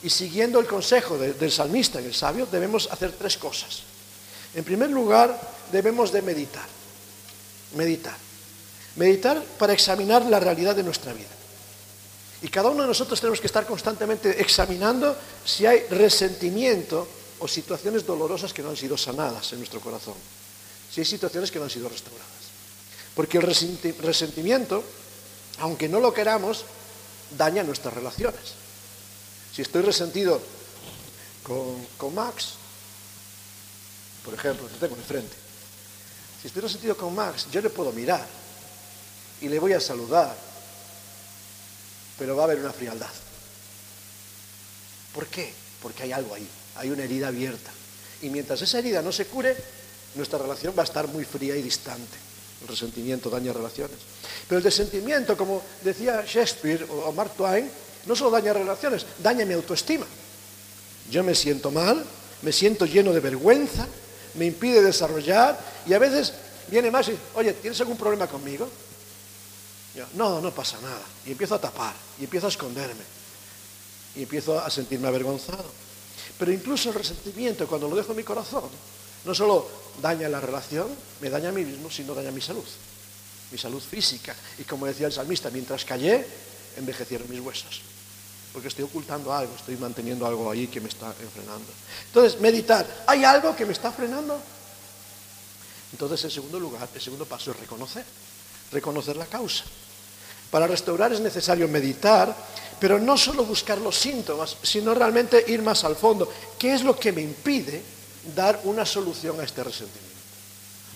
Y 0.01 0.09
siguiendo 0.09 0.59
el 0.59 0.67
consejo 0.67 1.17
del 1.17 1.51
salmista, 1.51 1.99
el 1.99 2.13
sabio, 2.13 2.47
debemos 2.49 2.87
hacer 2.91 3.11
tres 3.11 3.37
cosas. 3.37 3.81
En 4.53 4.63
primer 4.63 4.89
lugar, 4.89 5.37
debemos 5.71 6.11
de 6.11 6.21
meditar. 6.21 6.65
Meditar. 7.75 8.17
Meditar 8.95 9.43
para 9.59 9.73
examinar 9.73 10.25
la 10.25 10.39
realidad 10.39 10.75
de 10.75 10.83
nuestra 10.83 11.13
vida. 11.13 11.29
Y 12.41 12.47
cada 12.49 12.69
uno 12.69 12.83
de 12.83 12.87
nosotros 12.87 13.19
tenemos 13.19 13.39
que 13.39 13.47
estar 13.47 13.65
constantemente 13.65 14.41
examinando 14.41 15.15
si 15.45 15.65
hay 15.65 15.85
resentimiento 15.89 17.07
o 17.39 17.47
situaciones 17.47 18.05
dolorosas 18.05 18.53
que 18.53 18.61
no 18.61 18.69
han 18.69 18.77
sido 18.77 18.97
sanadas 18.97 19.51
en 19.53 19.59
nuestro 19.59 19.79
corazón, 19.79 20.15
si 20.91 21.01
hay 21.01 21.05
situaciones 21.05 21.51
que 21.51 21.59
no 21.59 21.65
han 21.65 21.71
sido 21.71 21.89
restauradas. 21.89 22.29
Porque 23.15 23.37
el 23.37 23.43
resentimiento, 23.43 24.83
aunque 25.59 25.87
no 25.87 25.99
lo 25.99 26.13
queramos, 26.13 26.65
daña 27.37 27.63
nuestras 27.63 27.93
relaciones. 27.93 28.53
Si 29.53 29.61
estoy 29.61 29.81
resentido 29.81 30.41
con, 31.43 32.13
Max, 32.13 32.55
por 34.23 34.33
ejemplo, 34.33 34.67
que 34.67 34.75
tengo 34.75 34.95
enfrente, 34.95 35.44
si 36.45 36.49
estoy 36.49 36.61
resentido 36.61 36.95
con 36.95 37.15
Max, 37.15 37.47
yo 37.51 37.59
le 37.59 37.71
puedo 37.71 37.91
mirar 37.91 38.23
y 39.41 39.49
le 39.49 39.57
voy 39.57 39.73
a 39.73 39.79
saludar, 39.79 40.35
pero 42.19 42.35
va 42.35 42.43
a 42.43 42.45
haber 42.45 42.59
una 42.59 42.71
frialdad. 42.71 43.09
¿Por 45.11 45.25
qué? 45.25 45.51
Porque 45.81 46.03
hay 46.03 46.11
algo 46.11 46.35
ahí 46.35 46.47
hay 46.75 46.91
una 46.91 47.03
herida 47.03 47.29
abierta. 47.29 47.71
Y 48.21 48.29
mientras 48.29 48.61
esa 48.61 48.77
herida 48.77 49.01
no 49.01 49.11
se 49.11 49.25
cure, 49.25 49.57
nuestra 50.13 50.37
relación 50.37 50.75
va 50.77 50.83
a 50.83 50.85
estar 50.85 51.07
muy 51.07 51.25
fría 51.25 51.55
y 51.55 51.63
distante. 51.63 52.15
El 52.61 52.67
resentimiento 52.67 53.27
daña 53.27 53.51
relaciones. 53.51 53.97
Pero 54.47 54.59
el 54.59 54.63
desentimiento, 54.63 55.35
como 55.35 55.63
decía 55.81 56.23
Shakespeare 56.27 56.85
o 56.91 57.11
Mark 57.11 57.31
Twain, 57.35 57.67
no 58.05 58.15
solo 58.15 58.29
daña 58.29 58.53
relaciones, 58.53 59.03
daña 59.17 59.45
mi 59.45 59.55
autoestima. 59.55 60.05
Yo 61.09 61.23
me 61.23 61.33
siento 61.33 61.71
mal, 61.71 62.05
me 62.43 62.51
siento 62.51 62.85
lleno 62.85 63.13
de 63.13 63.19
vergüenza, 63.19 63.87
me 64.37 64.45
impide 64.45 64.81
desarrollar 64.81 65.59
y 65.85 65.93
a 65.93 65.99
veces 65.99 66.33
viene 66.67 66.91
más 66.91 67.07
y, 67.09 67.17
oye, 67.35 67.53
¿tienes 67.53 67.79
algún 67.81 67.97
problema 67.97 68.27
conmigo? 68.27 68.69
Yo, 69.95 70.05
no, 70.15 70.41
no 70.41 70.51
pasa 70.51 70.79
nada. 70.81 71.01
Y 71.25 71.31
empiezo 71.31 71.55
a 71.55 71.61
tapar, 71.61 71.93
y 72.19 72.25
empiezo 72.25 72.47
a 72.47 72.49
esconderme, 72.49 73.03
y 74.15 74.23
empiezo 74.23 74.59
a 74.59 74.69
sentirme 74.69 75.07
avergonzado. 75.07 75.65
Pero 76.37 76.51
incluso 76.51 76.89
el 76.89 76.95
resentimiento, 76.95 77.67
cuando 77.67 77.87
lo 77.87 77.95
dejo 77.95 78.11
en 78.11 78.17
mi 78.17 78.23
corazón, 78.23 78.69
no 79.23 79.33
solo 79.33 79.67
daña 80.01 80.27
la 80.27 80.41
relación, 80.41 80.87
me 81.21 81.29
daña 81.29 81.49
a 81.49 81.51
mí 81.53 81.63
mismo, 81.63 81.89
sino 81.89 82.13
daña 82.13 82.31
mi 82.31 82.41
salud, 82.41 82.65
mi 83.51 83.57
salud 83.57 83.81
física. 83.81 84.35
Y 84.57 84.63
como 84.63 84.85
decía 84.85 85.07
el 85.07 85.13
salmista, 85.13 85.49
mientras 85.49 85.85
callé, 85.85 86.25
envejecieron 86.75 87.29
mis 87.29 87.39
huesos. 87.39 87.81
Porque 88.55 88.69
estoy 88.69 88.85
ocultando 88.85 89.33
algo, 89.33 89.53
estoy 89.53 89.75
manteniendo 89.75 90.25
algo 90.25 90.49
ahí 90.49 90.67
que 90.67 90.79
me 90.79 90.87
está 90.87 91.11
frenando. 91.11 91.67
Entonces, 92.05 92.39
meditar, 92.39 92.87
¿hay 93.05 93.25
algo 93.25 93.53
que 93.53 93.65
me 93.65 93.73
está 93.73 93.91
frenando? 93.91 94.39
Entonces, 95.91 96.23
en 96.23 96.31
segundo 96.31 96.57
lugar, 96.57 96.87
el 96.95 97.01
segundo 97.01 97.25
paso 97.25 97.51
es 97.51 97.59
reconocer, 97.59 98.05
reconocer 98.71 99.17
la 99.17 99.25
causa. 99.25 99.65
Para 100.49 100.67
restaurar 100.67 101.11
es 101.11 101.19
necesario 101.19 101.67
meditar, 101.67 102.33
pero 102.79 102.97
no 102.97 103.17
solo 103.17 103.43
buscar 103.43 103.77
los 103.79 103.97
síntomas, 103.97 104.55
sino 104.63 104.93
realmente 104.93 105.43
ir 105.49 105.61
más 105.61 105.83
al 105.83 105.97
fondo. 105.97 106.31
¿Qué 106.57 106.75
es 106.75 106.81
lo 106.81 106.97
que 106.97 107.11
me 107.11 107.23
impide 107.23 107.83
dar 108.33 108.61
una 108.63 108.85
solución 108.85 109.37
a 109.41 109.43
este 109.43 109.65
resentimiento? 109.65 110.15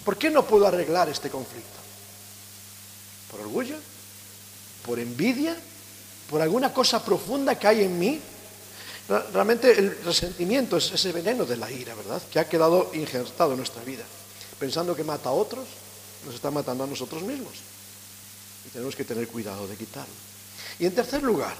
¿Por 0.05 0.17
qué 0.17 0.29
no 0.29 0.45
puedo 0.45 0.65
arreglar 0.65 1.09
este 1.09 1.29
conflicto? 1.29 1.77
¿Por 3.29 3.41
orgullo? 3.41 3.75
¿Por 4.85 4.97
envidia? 4.97 5.57
¿Por 6.29 6.41
alguna 6.41 6.73
cosa 6.73 7.03
profunda 7.03 7.57
que 7.57 7.67
hay 7.67 7.83
en 7.83 7.97
mí? 7.97 8.21
Realmente 9.33 9.71
el 9.71 10.03
resentimiento 10.03 10.77
es 10.77 10.91
ese 10.91 11.11
veneno 11.11 11.43
de 11.45 11.57
la 11.57 11.71
ira, 11.71 11.95
¿verdad? 11.95 12.21
Que 12.31 12.39
ha 12.39 12.47
quedado 12.47 12.91
injertado 12.93 13.51
en 13.51 13.57
nuestra 13.57 13.83
vida. 13.83 14.03
Pensando 14.59 14.95
que 14.95 15.03
mata 15.03 15.29
a 15.29 15.33
otros, 15.33 15.65
nos 16.25 16.35
está 16.35 16.51
matando 16.51 16.83
a 16.83 16.87
nosotros 16.87 17.23
mismos. 17.23 17.53
Y 18.67 18.69
tenemos 18.69 18.95
que 18.95 19.03
tener 19.03 19.27
cuidado 19.27 19.67
de 19.67 19.75
quitarlo. 19.75 20.13
Y 20.77 20.85
en 20.85 20.93
tercer 20.93 21.23
lugar, 21.23 21.55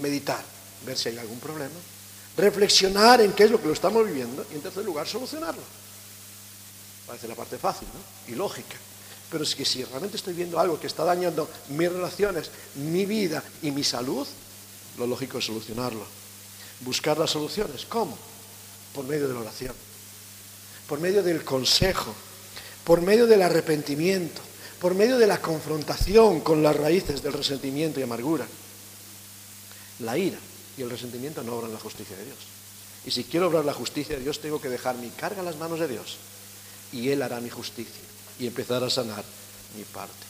meditar, 0.00 0.42
ver 0.86 0.96
si 0.96 1.10
hay 1.10 1.18
algún 1.18 1.40
problema, 1.40 1.74
reflexionar 2.38 3.20
en 3.20 3.32
qué 3.32 3.44
es 3.44 3.50
lo 3.50 3.60
que 3.60 3.66
lo 3.66 3.74
estamos 3.74 4.06
viviendo 4.06 4.46
y 4.50 4.54
en 4.54 4.62
tercer 4.62 4.84
lugar, 4.84 5.06
solucionarlo. 5.06 5.62
Parece 7.06 7.28
la 7.28 7.34
parte 7.34 7.58
fácil 7.58 7.88
¿no? 7.92 8.32
y 8.32 8.36
lógica. 8.36 8.76
Pero 9.30 9.44
es 9.44 9.54
que 9.54 9.64
si 9.64 9.84
realmente 9.84 10.16
estoy 10.16 10.34
viendo 10.34 10.58
algo 10.58 10.80
que 10.80 10.86
está 10.86 11.04
dañando 11.04 11.48
mis 11.68 11.90
relaciones, 11.90 12.50
mi 12.76 13.04
vida 13.04 13.42
y 13.62 13.70
mi 13.70 13.84
salud, 13.84 14.26
lo 14.96 15.06
lógico 15.06 15.38
es 15.38 15.44
solucionarlo. 15.44 16.04
Buscar 16.80 17.18
las 17.18 17.30
soluciones. 17.30 17.84
¿Cómo? 17.86 18.16
Por 18.94 19.04
medio 19.04 19.28
de 19.28 19.34
la 19.34 19.40
oración, 19.40 19.74
por 20.86 21.00
medio 21.00 21.22
del 21.22 21.44
consejo, 21.44 22.14
por 22.84 23.02
medio 23.02 23.26
del 23.26 23.42
arrepentimiento, 23.42 24.40
por 24.80 24.94
medio 24.94 25.18
de 25.18 25.26
la 25.26 25.42
confrontación 25.42 26.40
con 26.40 26.62
las 26.62 26.76
raíces 26.76 27.22
del 27.22 27.34
resentimiento 27.34 28.00
y 28.00 28.04
amargura. 28.04 28.46
La 30.00 30.16
ira 30.16 30.38
y 30.78 30.82
el 30.82 30.90
resentimiento 30.90 31.42
no 31.42 31.56
obran 31.56 31.72
la 31.72 31.80
justicia 31.80 32.16
de 32.16 32.24
Dios. 32.24 32.38
Y 33.04 33.10
si 33.10 33.24
quiero 33.24 33.48
obrar 33.48 33.64
la 33.64 33.74
justicia 33.74 34.16
de 34.16 34.22
Dios, 34.22 34.40
tengo 34.40 34.60
que 34.60 34.68
dejar 34.68 34.96
mi 34.96 35.10
carga 35.10 35.40
en 35.40 35.46
las 35.46 35.56
manos 35.56 35.80
de 35.80 35.88
Dios. 35.88 36.16
Y 36.92 37.10
Él 37.10 37.20
hará 37.22 37.40
mi 37.40 37.50
justicia 37.50 38.07
y 38.38 38.46
empezar 38.46 38.82
a 38.84 38.90
sanar 38.90 39.24
mi 39.76 39.84
parte. 39.84 40.26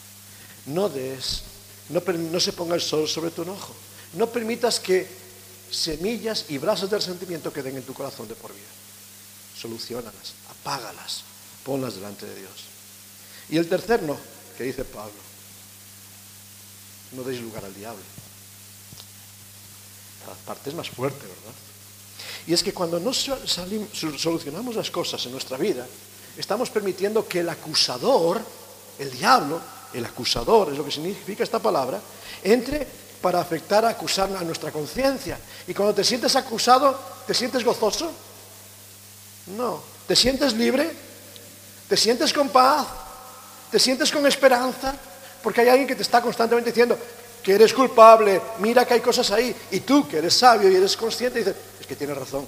No 0.67 0.89
des, 0.89 1.41
no, 1.89 2.01
no 2.01 2.39
se 2.39 2.53
ponga 2.53 2.75
el 2.75 2.81
sol 2.81 3.07
sobre 3.07 3.31
tu 3.31 3.43
enojo. 3.43 3.73
No 4.13 4.29
permitas 4.29 4.79
que 4.79 5.07
semillas 5.71 6.45
y 6.49 6.57
brazos 6.57 6.89
del 6.89 6.99
resentimiento 6.99 7.53
queden 7.53 7.77
en 7.77 7.83
tu 7.83 7.93
corazón 7.93 8.27
de 8.27 8.35
por 8.35 8.53
vida. 8.53 8.65
Solucionalas, 9.59 10.33
apágalas, 10.49 11.23
ponlas 11.63 11.95
delante 11.95 12.25
de 12.25 12.35
Dios. 12.35 12.51
Y 13.49 13.57
el 13.57 13.67
tercer 13.67 14.03
no, 14.03 14.17
que 14.57 14.63
dice 14.63 14.85
Pablo, 14.85 15.13
no 17.11 17.23
deis 17.23 17.41
lugar 17.41 17.65
al 17.65 17.73
diablo. 17.73 18.03
La 20.27 20.33
parte 20.33 20.69
es 20.69 20.75
más 20.75 20.89
fuerte, 20.89 21.21
¿verdad? 21.21 21.55
Y 22.45 22.53
es 22.53 22.63
que 22.63 22.73
cuando 22.73 22.99
no 22.99 23.13
solucionamos 23.13 24.75
las 24.75 24.91
cosas 24.91 25.25
en 25.25 25.31
nuestra 25.31 25.57
vida, 25.57 25.87
estamos 26.41 26.69
permitiendo 26.69 27.27
que 27.27 27.41
el 27.41 27.49
acusador, 27.49 28.41
el 28.97 29.11
diablo, 29.11 29.59
el 29.93 30.05
acusador, 30.05 30.71
es 30.71 30.77
lo 30.77 30.85
que 30.85 30.91
significa 30.91 31.43
esta 31.43 31.59
palabra, 31.59 31.99
entre 32.43 32.87
para 33.21 33.41
afectar, 33.41 33.83
a 33.85 33.89
acusar 33.89 34.29
a 34.35 34.43
nuestra 34.43 34.71
conciencia. 34.71 35.37
Y 35.67 35.73
cuando 35.73 35.93
te 35.93 36.03
sientes 36.03 36.35
acusado, 36.35 36.97
¿te 37.27 37.33
sientes 37.33 37.63
gozoso? 37.63 38.11
No. 39.57 39.81
¿Te 40.07 40.15
sientes 40.15 40.53
libre? 40.53 40.89
¿Te 41.87 41.97
sientes 41.97 42.31
con 42.31 42.49
paz? 42.49 42.87
¿Te 43.69 43.79
sientes 43.79 44.11
con 44.11 44.25
esperanza? 44.25 44.95
Porque 45.43 45.61
hay 45.61 45.69
alguien 45.69 45.87
que 45.87 45.95
te 45.95 46.03
está 46.03 46.21
constantemente 46.21 46.71
diciendo 46.71 46.97
que 47.43 47.53
eres 47.53 47.73
culpable, 47.73 48.41
mira 48.59 48.85
que 48.85 48.95
hay 48.95 49.01
cosas 49.01 49.29
ahí. 49.31 49.55
Y 49.71 49.81
tú, 49.81 50.07
que 50.07 50.17
eres 50.17 50.33
sabio 50.33 50.69
y 50.69 50.75
eres 50.75 50.95
consciente, 50.95 51.39
dices, 51.39 51.55
es 51.79 51.87
que 51.87 51.95
tienes 51.95 52.17
razón. 52.17 52.45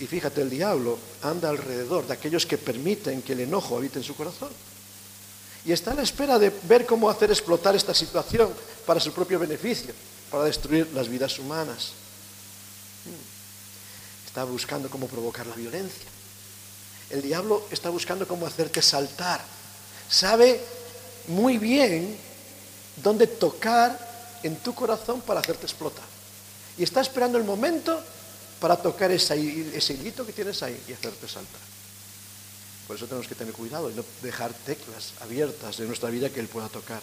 Y 0.00 0.06
fíjate, 0.06 0.40
el 0.40 0.48
diablo 0.48 0.98
anda 1.22 1.50
alrededor 1.50 2.06
de 2.06 2.14
aquellos 2.14 2.46
que 2.46 2.56
permiten 2.56 3.20
que 3.20 3.34
el 3.34 3.40
enojo 3.40 3.76
habite 3.76 3.98
en 3.98 4.04
su 4.04 4.16
corazón. 4.16 4.48
Y 5.66 5.72
está 5.72 5.92
a 5.92 5.94
la 5.94 6.02
espera 6.02 6.38
de 6.38 6.50
ver 6.62 6.86
cómo 6.86 7.10
hacer 7.10 7.30
explotar 7.30 7.76
esta 7.76 7.94
situación 7.94 8.50
para 8.86 8.98
su 8.98 9.12
propio 9.12 9.38
beneficio, 9.38 9.92
para 10.30 10.44
destruir 10.44 10.88
las 10.94 11.06
vidas 11.06 11.38
humanas. 11.38 11.92
Hmm. 13.04 14.26
Está 14.26 14.44
buscando 14.44 14.88
cómo 14.88 15.06
provocar 15.06 15.46
la 15.46 15.54
violencia. 15.54 16.08
El 17.10 17.20
diablo 17.20 17.66
está 17.70 17.90
buscando 17.90 18.26
cómo 18.26 18.46
hacerte 18.46 18.80
saltar. 18.80 19.44
Sabe 20.08 20.60
muy 21.28 21.58
bien 21.58 22.16
dónde 22.96 23.26
tocar 23.26 24.38
en 24.42 24.56
tu 24.56 24.74
corazón 24.74 25.20
para 25.20 25.40
hacerte 25.40 25.66
explotar. 25.66 26.04
Y 26.78 26.84
está 26.84 27.02
esperando 27.02 27.36
el 27.36 27.44
momento 27.44 28.02
para 28.60 28.76
tocar 28.76 29.10
ese, 29.10 29.76
ese 29.76 29.94
hilito 29.94 30.24
que 30.24 30.32
tienes 30.32 30.62
ahí 30.62 30.78
y 30.86 30.92
hacerte 30.92 31.26
saltar. 31.26 31.60
Por 32.86 32.96
eso 32.96 33.06
tenemos 33.06 33.28
que 33.28 33.34
tener 33.34 33.54
cuidado 33.54 33.90
y 33.90 33.94
no 33.94 34.04
dejar 34.22 34.52
teclas 34.52 35.12
abiertas 35.20 35.78
de 35.78 35.86
nuestra 35.86 36.10
vida 36.10 36.28
que 36.28 36.40
Él 36.40 36.48
pueda 36.48 36.68
tocar. 36.68 37.00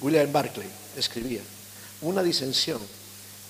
William 0.00 0.32
Barclay 0.32 0.68
escribía, 0.96 1.42
una 2.00 2.22
disensión 2.22 2.80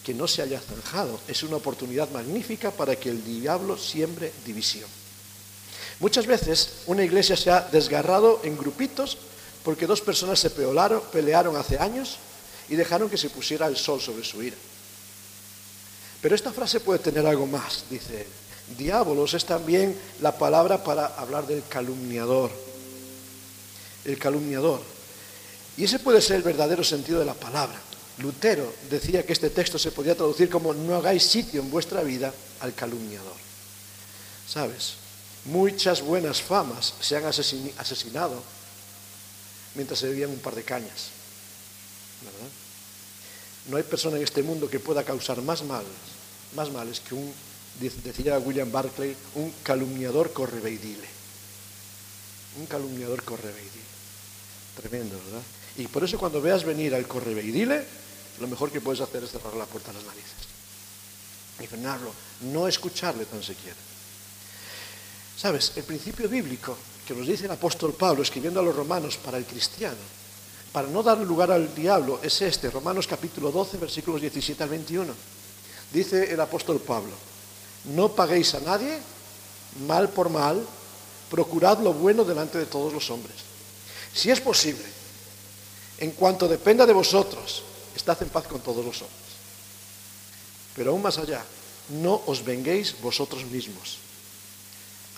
que 0.04 0.14
no 0.14 0.26
se 0.26 0.42
haya 0.42 0.60
zanjado 0.60 1.20
es 1.28 1.42
una 1.42 1.56
oportunidad 1.56 2.10
magnífica 2.10 2.70
para 2.70 2.96
que 2.96 3.10
el 3.10 3.24
diablo 3.24 3.78
siembre 3.78 4.32
división. 4.44 4.88
Muchas 6.00 6.26
veces 6.26 6.82
una 6.86 7.04
iglesia 7.04 7.36
se 7.36 7.50
ha 7.50 7.60
desgarrado 7.60 8.40
en 8.42 8.56
grupitos 8.56 9.18
porque 9.62 9.86
dos 9.86 10.00
personas 10.00 10.40
se 10.40 10.50
pelearon 10.50 11.56
hace 11.56 11.78
años 11.78 12.16
y 12.68 12.74
dejaron 12.74 13.08
que 13.08 13.18
se 13.18 13.30
pusiera 13.30 13.66
el 13.66 13.76
sol 13.76 14.00
sobre 14.00 14.24
su 14.24 14.42
ira. 14.42 14.56
Pero 16.22 16.34
esta 16.36 16.52
frase 16.52 16.80
puede 16.80 17.00
tener 17.00 17.26
algo 17.26 17.46
más, 17.46 17.84
dice 17.90 18.26
Diabolos 18.78 19.34
es 19.34 19.44
también 19.44 19.98
la 20.20 20.38
palabra 20.38 20.82
para 20.82 21.06
hablar 21.06 21.46
del 21.46 21.64
calumniador. 21.68 22.50
El 24.04 24.18
calumniador. 24.18 24.80
Y 25.76 25.84
ese 25.84 25.98
puede 25.98 26.22
ser 26.22 26.36
el 26.36 26.42
verdadero 26.42 26.84
sentido 26.84 27.18
de 27.18 27.24
la 27.24 27.34
palabra. 27.34 27.78
Lutero 28.18 28.72
decía 28.90 29.24
que 29.24 29.32
este 29.32 29.50
texto 29.50 29.78
se 29.78 29.90
podía 29.90 30.14
traducir 30.14 30.48
como 30.48 30.72
no 30.72 30.96
hagáis 30.96 31.24
sitio 31.24 31.60
en 31.60 31.70
vuestra 31.70 32.02
vida 32.02 32.32
al 32.60 32.74
calumniador. 32.74 33.34
¿Sabes? 34.48 34.94
Muchas 35.46 36.02
buenas 36.02 36.40
famas 36.40 36.94
se 37.00 37.16
han 37.16 37.24
asesinado 37.24 38.42
mientras 39.74 39.98
se 39.98 40.08
bebían 40.08 40.30
un 40.30 40.38
par 40.38 40.54
de 40.54 40.62
cañas. 40.62 41.08
¿Verdad? 42.22 42.48
No 43.68 43.76
hay 43.76 43.82
persona 43.82 44.16
en 44.16 44.22
este 44.22 44.42
mundo 44.42 44.68
que 44.68 44.80
pueda 44.80 45.04
causar 45.04 45.40
más 45.42 45.62
males, 45.62 45.88
más 46.54 46.70
males 46.70 47.00
que 47.00 47.14
un, 47.14 47.32
decía 47.80 48.38
William 48.38 48.70
Barclay, 48.70 49.16
un 49.34 49.52
calumniador 49.62 50.32
correveidile. 50.32 51.08
Un 52.58 52.66
calumniador 52.66 53.22
correveidile. 53.22 53.92
Tremendo, 54.76 55.18
¿verdad? 55.24 55.42
Y 55.76 55.86
por 55.86 56.04
eso 56.04 56.18
cuando 56.18 56.40
veas 56.40 56.64
venir 56.64 56.94
al 56.94 57.06
correveidile, 57.06 57.84
lo 58.40 58.48
mejor 58.48 58.70
que 58.70 58.80
puedes 58.80 59.00
hacer 59.00 59.24
es 59.24 59.30
cerrar 59.30 59.54
la 59.54 59.66
puerta 59.66 59.90
a 59.90 59.94
las 59.94 60.04
narices. 60.04 60.32
Y 61.60 61.66
frenarlo, 61.66 62.12
no 62.52 62.68
escucharle 62.68 63.24
tan 63.26 63.42
siquiera. 63.42 63.76
¿Sabes? 65.36 65.72
El 65.76 65.84
principio 65.84 66.28
bíblico 66.28 66.76
que 67.06 67.14
nos 67.14 67.26
dice 67.26 67.46
el 67.46 67.50
apóstol 67.50 67.94
Pablo 67.94 68.22
escribiendo 68.22 68.60
a 68.60 68.62
los 68.62 68.76
romanos 68.76 69.16
para 69.16 69.38
el 69.38 69.44
cristiano 69.44 70.22
para 70.72 70.88
no 70.88 71.02
dar 71.02 71.18
lugar 71.18 71.50
al 71.50 71.74
diablo 71.74 72.18
es 72.22 72.40
este, 72.40 72.70
Romanos 72.70 73.06
capítulo 73.06 73.52
12, 73.52 73.76
versículos 73.76 74.22
17 74.22 74.62
al 74.62 74.70
21. 74.70 75.14
Dice 75.92 76.32
el 76.32 76.40
apóstol 76.40 76.80
Pablo, 76.80 77.12
no 77.84 78.12
paguéis 78.12 78.54
a 78.54 78.60
nadie 78.60 78.98
mal 79.86 80.08
por 80.10 80.28
mal, 80.30 80.64
procurad 81.30 81.78
lo 81.80 81.92
bueno 81.92 82.24
delante 82.24 82.58
de 82.58 82.66
todos 82.66 82.92
los 82.92 83.10
hombres. 83.10 83.36
Si 84.14 84.30
es 84.30 84.40
posible, 84.40 84.84
en 85.98 86.12
cuanto 86.12 86.48
dependa 86.48 86.86
de 86.86 86.92
vosotros, 86.92 87.62
estad 87.94 88.22
en 88.22 88.28
paz 88.28 88.46
con 88.46 88.60
todos 88.60 88.84
los 88.84 89.00
hombres. 89.02 89.32
Pero 90.76 90.90
aún 90.90 91.02
más 91.02 91.18
allá, 91.18 91.44
no 91.88 92.22
os 92.26 92.44
venguéis 92.44 93.00
vosotros 93.00 93.44
mismos, 93.46 93.98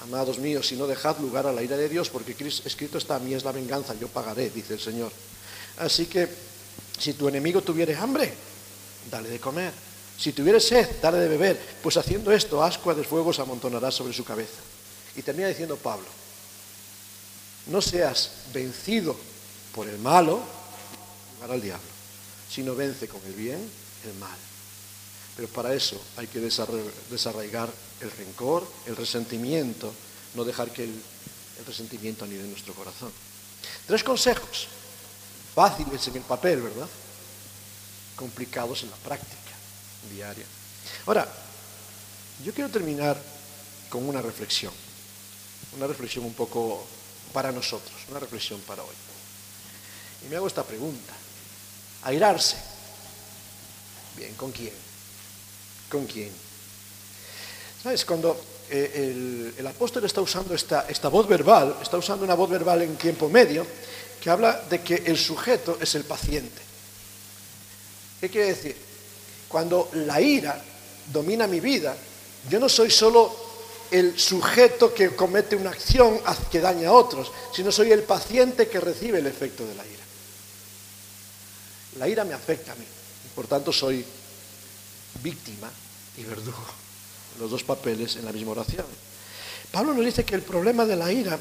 Amados 0.05 0.39
míos, 0.39 0.67
si 0.67 0.77
no 0.77 0.87
dejad 0.87 1.19
lugar 1.19 1.47
a 1.47 1.53
la 1.53 1.63
ira 1.63 1.79
de 1.79 1.89
Dios, 1.89 2.11
porque 2.11 2.37
escrito 2.65 2.99
está, 2.99 3.17
a 3.17 3.19
mí 3.21 3.33
es 3.33 3.43
la 3.43 3.53
venganza, 3.53 3.95
yo 3.95 4.09
pagaré, 4.09 4.51
dice 4.51 4.75
el 4.75 4.81
Señor. 4.81 5.11
Así 5.79 6.07
que, 6.07 6.29
si 6.99 7.15
tu 7.15 7.27
enemigo 7.27 7.63
tuviere 7.63 7.97
hambre, 7.97 8.33
dale 9.11 9.31
de 9.31 9.41
comer. 9.41 9.73
Si 10.19 10.33
tuviere 10.33 10.61
sed, 10.61 11.01
dale 11.03 11.19
de 11.19 11.29
beber, 11.29 11.61
pues 11.83 11.97
haciendo 11.97 12.31
esto, 12.33 12.63
ascua 12.63 12.95
de 12.95 13.05
fuego 13.05 13.33
se 13.33 13.43
amontonará 13.43 13.91
sobre 13.91 14.13
su 14.13 14.25
cabeza. 14.25 14.61
Y 15.17 15.23
termina 15.23 15.49
diciendo 15.49 15.77
Pablo, 15.77 16.07
no 17.67 17.81
seas 17.81 18.31
vencido 18.53 19.17
por 19.75 19.89
el 19.89 19.99
malo, 19.99 20.41
al 21.51 21.61
diablo, 21.61 21.87
sino 22.51 22.75
vence 22.75 23.07
con 23.07 23.21
el 23.27 23.35
bien 23.35 23.59
el 24.05 24.15
mal. 24.15 24.39
Pero 25.37 25.49
para 25.49 25.75
eso 25.75 26.01
hay 26.17 26.27
que 26.27 26.41
desarraigar 26.41 27.69
el 28.01 28.11
rencor, 28.11 28.67
el 28.87 28.97
resentimiento, 28.97 29.93
no 30.35 30.45
dejar 30.45 30.71
que 30.71 30.85
el, 30.85 31.03
resentimiento 31.67 32.25
anide 32.25 32.41
en 32.41 32.51
nuestro 32.51 32.75
corazón. 32.75 33.13
Tres 33.87 34.03
consejos, 34.03 34.69
fáciles 35.55 36.07
en 36.09 36.17
el 36.17 36.23
papel, 36.23 36.63
¿verdad? 36.63 36.89
Complicados 38.17 38.83
en 38.83 38.91
la 38.91 38.97
práctica 38.97 39.44
diaria. 40.11 40.47
Ahora, 41.07 41.29
yo 42.45 42.53
quiero 42.53 42.71
terminar 42.71 43.17
con 43.89 44.09
una 44.09 44.21
reflexión, 44.21 44.73
una 45.77 45.87
reflexión 45.87 46.25
un 46.25 46.35
poco 46.35 46.85
para 47.33 47.53
nosotros, 47.53 47.95
una 48.11 48.21
reflexión 48.21 48.61
para 48.61 48.83
hoy. 48.83 48.95
Y 50.25 50.29
me 50.29 50.37
hago 50.37 50.47
esta 50.47 50.65
pregunta. 50.65 51.13
Airarse. 52.03 52.57
Bien, 54.17 54.35
¿con 54.35 54.53
quién? 54.53 54.73
¿Con 55.91 56.07
quién? 56.07 56.31
¿Sabes? 57.83 58.05
Cuando 58.05 58.41
eh, 58.71 59.53
el, 59.59 59.67
apóstol 59.67 60.05
está 60.05 60.21
usando 60.21 60.55
esta, 60.55 60.87
esta 60.89 61.09
voz 61.09 61.29
verbal, 61.29 61.77
está 61.83 61.99
usando 61.99 62.25
una 62.25 62.35
voz 62.35 62.49
verbal 62.49 62.83
en 62.83 62.97
tiempo 62.97 63.29
medio, 63.29 63.67
que 64.21 64.31
habla 64.31 64.65
de 64.71 64.81
que 64.81 65.03
el 65.07 65.19
sujeto 65.19 65.79
es 65.81 65.95
el 65.95 66.05
paciente. 66.05 66.63
¿Qué 68.21 68.31
quiere 68.31 68.49
decir? 68.49 68.94
Cuando 69.55 69.89
la 69.93 70.21
ira 70.21 70.61
domina 71.13 71.47
mi 71.47 71.61
vida, 71.61 71.97
yo 72.51 72.59
no 72.59 72.69
soy 72.69 72.91
solo 72.91 73.33
el 73.89 74.19
sujeto 74.19 74.93
que 74.93 75.15
comete 75.15 75.55
una 75.55 75.71
acción 75.71 76.19
que 76.51 76.59
daña 76.59 76.89
a 76.89 76.93
otros, 76.93 77.31
sino 77.55 77.71
soy 77.71 77.93
el 77.93 78.03
paciente 78.03 78.67
que 78.67 78.81
recibe 78.81 79.21
el 79.21 79.29
efecto 79.29 79.65
de 79.65 79.77
la 79.77 79.87
ira. 79.87 80.03
La 82.01 82.09
ira 82.09 82.25
me 82.25 82.35
afecta 82.35 82.73
a 82.73 82.75
mí, 82.75 82.85
por 83.37 83.47
tanto 83.47 83.73
soy 83.73 84.05
víctima 85.23 85.71
y 86.17 86.25
verdugo, 86.25 86.67
los 87.39 87.49
dos 87.49 87.63
papeles 87.63 88.17
en 88.17 88.25
la 88.25 88.33
misma 88.33 88.51
oración. 88.51 88.87
Pablo 89.71 89.95
nos 89.95 90.05
dice 90.05 90.25
que 90.25 90.35
el 90.35 90.43
problema 90.43 90.85
de 90.85 90.97
la 90.97 91.13
ira 91.13 91.39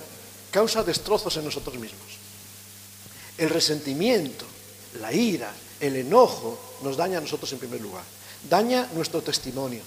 causa 0.52 0.84
destrozos 0.84 1.36
en 1.38 1.46
nosotros 1.46 1.80
mismos. 1.80 2.20
El 3.40 3.50
resentimiento, 3.50 4.46
la 5.00 5.12
ira, 5.12 5.52
el 5.80 5.96
enojo 5.96 6.73
nos 6.84 6.98
daña 6.98 7.18
a 7.18 7.22
nosotros 7.22 7.52
en 7.54 7.60
primer 7.60 7.82
lugar. 7.82 8.04
Daña 8.50 8.88
nuestro 8.94 9.22
testimonio. 9.22 9.82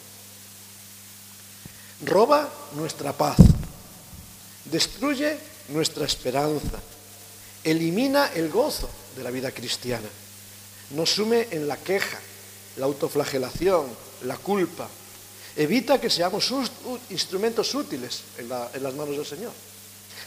Roba 2.05 2.49
nuestra 2.75 3.13
paz. 3.13 3.37
Destruye 4.65 5.39
nuestra 5.69 6.07
esperanza. 6.07 6.81
Elimina 7.63 8.33
el 8.35 8.49
gozo 8.49 8.89
de 9.17 9.23
la 9.23 9.31
vida 9.31 9.51
cristiana 9.51 10.09
nos 10.91 11.11
sume 11.11 11.49
en 11.51 11.67
la 11.67 11.77
queja, 11.77 12.19
la 12.77 12.87
autoflagelación, 12.87 13.87
la 14.23 14.37
culpa. 14.37 14.89
Evita 15.57 16.01
que 16.01 16.11
seamos 16.11 16.53
instrumentos 17.11 17.75
útiles 17.75 18.23
en, 18.39 18.49
las 18.49 18.95
manos 18.95 19.17
del 19.17 19.27
Señor. 19.27 19.53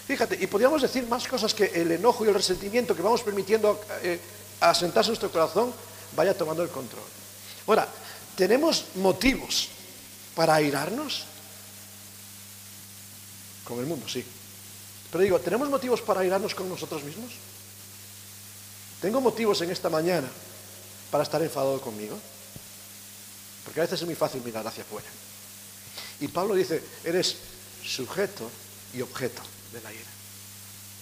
Fíjate, 0.08 0.38
y 0.42 0.48
podríamos 0.48 0.82
decir 0.82 1.06
más 1.08 1.28
cosas 1.28 1.54
que 1.54 1.66
el 1.66 1.92
enojo 1.92 2.26
y 2.26 2.30
el 2.30 2.34
resentimiento 2.34 2.96
que 2.96 3.04
vamos 3.04 3.22
permitiendo 3.22 3.80
eh, 4.02 4.20
asentarse 4.60 5.10
en 5.10 5.12
nuestro 5.12 5.32
corazón 5.32 5.72
vaya 6.16 6.38
tomando 6.38 6.64
el 6.64 6.70
control. 6.70 7.04
Ahora, 7.68 7.88
¿tenemos 8.36 8.86
motivos 8.96 9.70
para 10.36 10.56
airarnos? 10.56 11.26
Con 13.64 13.80
el 13.80 13.86
mundo, 13.86 14.08
sí. 14.08 14.26
Pero 15.12 15.24
digo, 15.24 15.40
¿tenemos 15.40 15.70
motivos 15.70 16.02
para 16.02 16.22
airarnos 16.22 16.56
con 16.56 16.70
nosotros 16.70 17.04
mismos? 17.04 17.32
Tengo 19.02 19.22
motivos 19.22 19.62
en 19.62 19.72
esta 19.72 19.90
mañana 19.90 20.28
para 21.12 21.24
estar 21.24 21.42
enfadado 21.42 21.80
conmigo? 21.82 22.18
Porque 23.64 23.80
a 23.80 23.84
veces 23.84 24.02
es 24.02 24.06
muy 24.06 24.16
fácil 24.16 24.42
mirar 24.44 24.66
hacia 24.66 24.84
afuera. 24.84 25.08
Y 26.20 26.28
Pablo 26.28 26.56
dice, 26.56 26.84
eres 27.04 27.36
sujeto 27.84 28.50
y 28.94 29.02
objeto 29.02 29.42
de 29.72 29.82
la 29.82 29.94
ira. 29.94 30.10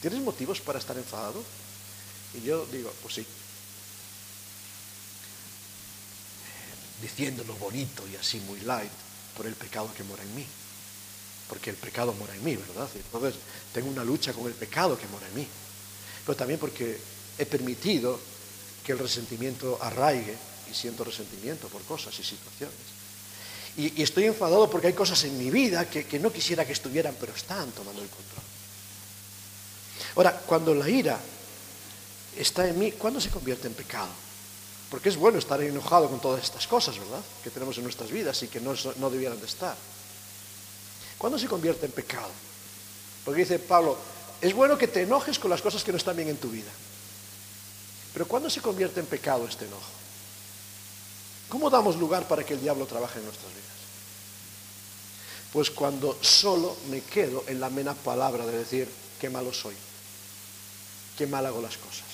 ¿Tienes 0.02 0.22
motivos 0.22 0.62
para 0.62 0.80
estar 0.80 0.98
enfadado? 0.98 1.43
Y 2.34 2.41
yo 2.41 2.65
digo, 2.67 2.93
pues 3.02 3.15
sí. 3.15 3.26
Diciéndolo 7.01 7.53
bonito 7.55 8.07
y 8.07 8.15
así 8.15 8.39
muy 8.41 8.60
light 8.62 8.91
por 9.36 9.45
el 9.45 9.53
pecado 9.53 9.89
que 9.95 10.03
mora 10.03 10.23
en 10.23 10.36
mí. 10.36 10.45
Porque 11.47 11.69
el 11.69 11.75
pecado 11.75 12.13
mora 12.13 12.36
en 12.36 12.43
mí, 12.43 12.55
¿verdad? 12.55 12.89
Entonces 12.95 13.36
tengo 13.73 13.89
una 13.89 14.03
lucha 14.03 14.33
con 14.33 14.47
el 14.47 14.53
pecado 14.53 14.97
que 14.97 15.07
mora 15.07 15.27
en 15.27 15.36
mí. 15.36 15.47
Pero 16.25 16.36
también 16.36 16.60
porque 16.60 16.99
he 17.38 17.45
permitido 17.45 18.19
que 18.83 18.91
el 18.93 18.99
resentimiento 18.99 19.77
arraigue 19.81 20.36
y 20.69 20.73
siento 20.73 21.03
resentimiento 21.03 21.67
por 21.67 21.83
cosas 21.83 22.17
y 22.19 22.23
situaciones. 22.23 22.75
Y, 23.77 24.01
estoy 24.01 24.25
enfadado 24.25 24.69
porque 24.69 24.88
hay 24.88 24.93
cosas 24.93 25.23
en 25.25 25.38
mi 25.38 25.51
vida 25.51 25.88
que, 25.89 26.05
que 26.05 26.19
no 26.19 26.33
quisiera 26.33 26.65
que 26.65 26.73
estuvieran, 26.73 27.15
pero 27.19 27.33
están 27.33 27.71
tomando 27.71 28.01
el 28.01 28.10
control. 28.10 28.43
Ahora, 30.15 30.41
cuando 30.45 30.73
la 30.73 30.89
ira 30.89 31.19
está 32.36 32.67
en 32.67 32.79
mí, 32.79 32.93
¿cuándo 32.93 33.21
se 33.21 33.29
convierte 33.29 33.67
en 33.67 33.75
pecado? 33.75 34.10
Porque 34.89 35.10
es 35.10 35.17
bueno 35.17 35.38
estar 35.38 35.62
enojado 35.62 36.10
con 36.10 36.19
todas 36.19 36.43
estas 36.43 36.65
cosas, 36.65 36.97
¿verdad? 36.97 37.21
Que 37.43 37.50
tenemos 37.50 37.78
en 37.78 37.84
nuestras 37.84 38.10
vidas 38.10 38.41
y 38.43 38.47
que 38.47 38.62
no, 38.62 38.73
debieran 39.10 39.39
de 39.39 39.45
estar. 39.45 39.76
¿Cuándo 41.17 41.38
se 41.38 41.47
convierte 41.47 41.86
en 41.86 41.91
pecado? 41.91 42.30
Porque 43.26 43.41
dice 43.41 43.60
Pablo, 43.60 43.97
es 44.39 44.54
bueno 44.54 44.78
que 44.78 44.88
te 44.88 45.02
enojes 45.02 45.39
con 45.39 45.50
las 45.50 45.62
cosas 45.62 45.84
que 45.84 45.91
no 45.91 45.97
están 45.97 46.15
bien 46.15 46.30
en 46.30 46.38
tu 46.38 46.50
vida. 46.50 46.71
Pero 48.13 48.28
¿cuándo 48.28 48.50
se 48.50 48.62
convierte 48.62 49.00
en 49.00 49.08
pecado 49.08 49.45
este 49.45 49.65
enojo? 49.65 49.91
¿Cómo 51.50 51.69
damos 51.69 51.97
lugar 51.97 52.28
para 52.28 52.45
que 52.45 52.54
el 52.54 52.62
diablo 52.62 52.86
trabaje 52.86 53.19
en 53.19 53.26
nuestras 53.26 53.52
vidas? 53.52 53.67
Pues 55.52 55.71
cuando 55.71 56.17
solo 56.21 56.78
me 56.89 57.02
quedo 57.02 57.43
en 57.47 57.60
la 57.60 57.69
mena 57.69 57.93
palabra 57.93 58.45
de 58.45 58.58
decir, 58.58 58.89
qué 59.19 59.30
malo 59.30 59.54
soy, 59.54 59.76
qué 61.17 61.28
mal 61.28 61.45
hago 61.45 61.62
las 61.62 61.78
cosas. 61.78 62.06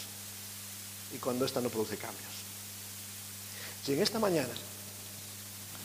Y 1.14 1.18
cuando 1.18 1.46
esta 1.46 1.62
no 1.62 1.70
produce 1.70 1.98
cambios. 1.98 2.33
Si 3.86 3.94
en 3.94 4.02
esta 4.02 4.20
mañana 4.20 4.54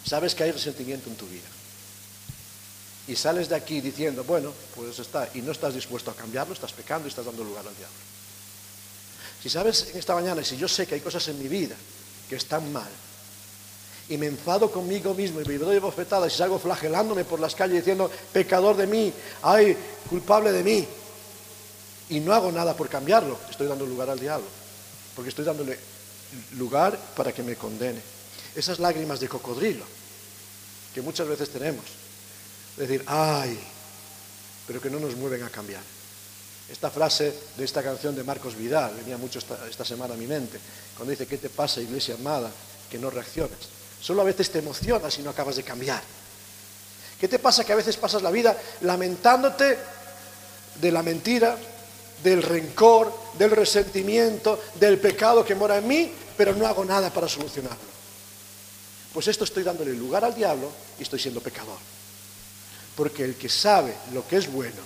sabes 0.05 0.35
que 0.35 0.45
hay 0.45 0.53
resentimiento 0.53 1.11
en 1.11 1.17
tu 1.17 1.27
vida 1.27 1.49
y 3.09 3.17
sales 3.17 3.49
de 3.49 3.57
aquí 3.57 3.81
diciendo, 3.81 4.23
bueno, 4.25 4.53
pues 4.75 4.99
está, 4.99 5.29
y 5.35 5.43
no 5.43 5.53
estás 5.53 5.75
dispuesto 5.75 6.11
a 6.11 6.15
cambiarlo, 6.15 6.55
estás 6.55 6.73
pecando 6.73 7.09
y 7.09 7.11
estás 7.11 7.25
dando 7.25 7.43
lugar 7.43 7.67
al 7.67 7.77
diablo. 7.77 7.97
Si 9.43 9.49
sabes 9.49 9.89
en 9.93 9.99
esta 9.99 10.15
mañana, 10.15 10.45
si 10.45 10.57
yo 10.57 10.69
sé 10.69 10.87
que 10.87 10.95
hay 10.95 11.01
cosas 11.01 11.27
en 11.29 11.39
mi 11.39 11.49
vida 11.49 11.75
que 12.29 12.37
están 12.37 12.71
mal, 12.73 12.91
y 14.11 14.17
me 14.17 14.27
enfado 14.27 14.71
conmigo 14.71 15.13
mismo 15.13 15.41
y 15.41 15.45
me 15.45 15.59
doy 15.59 15.79
bofetadas 15.79 16.33
y 16.33 16.37
salgo 16.37 16.59
flagelándome 16.59 17.25
por 17.25 17.41
las 17.41 17.55
calles 17.55 17.79
diciendo, 17.79 18.11
pecador 18.33 18.77
de 18.77 18.87
mí, 18.87 19.13
ay, 19.43 19.77
culpable 20.09 20.53
de 20.53 20.63
mí, 20.63 20.87
y 22.11 22.21
no 22.21 22.33
hago 22.33 22.51
nada 22.51 22.75
por 22.75 22.89
cambiarlo, 22.89 23.39
estoy 23.51 23.67
dando 23.67 23.85
lugar 23.85 24.09
al 24.09 24.19
diablo, 24.19 24.47
porque 25.15 25.29
estoy 25.29 25.45
dándole 25.45 25.79
lugar 26.57 26.99
para 27.17 27.33
que 27.33 27.43
me 27.43 27.57
condene. 27.57 28.01
Esas 28.55 28.79
lágrimas 28.79 29.21
de 29.21 29.29
cocodrilo 29.29 29.85
que 30.95 31.03
muchas 31.03 31.29
veces 31.29 31.51
tenemos, 31.51 31.85
decir, 32.77 33.05
ay, 33.07 33.59
pero 34.67 34.81
que 34.81 34.91
no 34.91 34.99
nos 34.99 35.17
mueven 35.17 35.43
a 35.43 35.51
cambiar. 35.51 35.83
Esta 36.69 36.91
frase 36.91 37.33
de 37.57 37.65
esta 37.65 37.83
canción 37.83 38.15
de 38.15 38.25
Marcos 38.25 38.57
Vidal 38.57 38.95
venía 38.97 39.17
mucho 39.17 39.39
esta, 39.39 39.85
semana 39.85 40.15
a 40.15 40.17
mi 40.17 40.27
mente, 40.27 40.59
cuando 40.97 41.11
dice, 41.11 41.27
¿qué 41.27 41.39
te 41.39 41.49
pasa, 41.49 41.81
iglesia 41.81 42.15
amada, 42.15 42.51
que 42.91 42.99
no 42.99 43.11
reaccionas? 43.11 43.59
Solo 44.01 44.23
a 44.23 44.25
veces 44.25 44.51
te 44.51 44.59
emocionas 44.59 45.19
y 45.19 45.23
no 45.23 45.31
acabas 45.31 45.57
de 45.57 45.63
cambiar. 45.63 46.03
¿Qué 47.19 47.27
te 47.27 47.39
pasa 47.39 47.65
que 47.65 47.73
a 47.73 47.77
veces 47.77 47.97
pasas 47.97 48.23
la 48.23 48.31
vida 48.31 48.57
lamentándote 48.83 49.79
de 50.81 50.93
la 50.93 51.03
mentira, 51.03 51.57
del 52.23 52.43
rencor, 52.43 53.13
del 53.39 53.51
resentimiento, 53.51 54.61
del 54.75 54.99
pecado 54.99 55.45
que 55.45 55.55
mora 55.55 55.79
en 55.79 55.87
mí, 55.87 56.13
pero 56.37 56.55
no 56.55 56.67
hago 56.67 56.85
nada 56.85 57.13
para 57.13 57.29
solucionarlo? 57.29 57.89
Pues 59.13 59.29
esto 59.29 59.45
estoy 59.45 59.63
dándole 59.63 59.95
lugar 59.95 60.25
al 60.25 60.35
diablo 60.35 60.71
y 60.99 61.03
estoy 61.03 61.19
siendo 61.19 61.41
pecador. 61.41 61.79
Porque 62.97 63.25
el 63.25 63.37
que 63.37 63.49
sabe 63.49 63.95
lo 64.13 64.27
que 64.27 64.37
es 64.37 64.51
bueno 64.51 64.81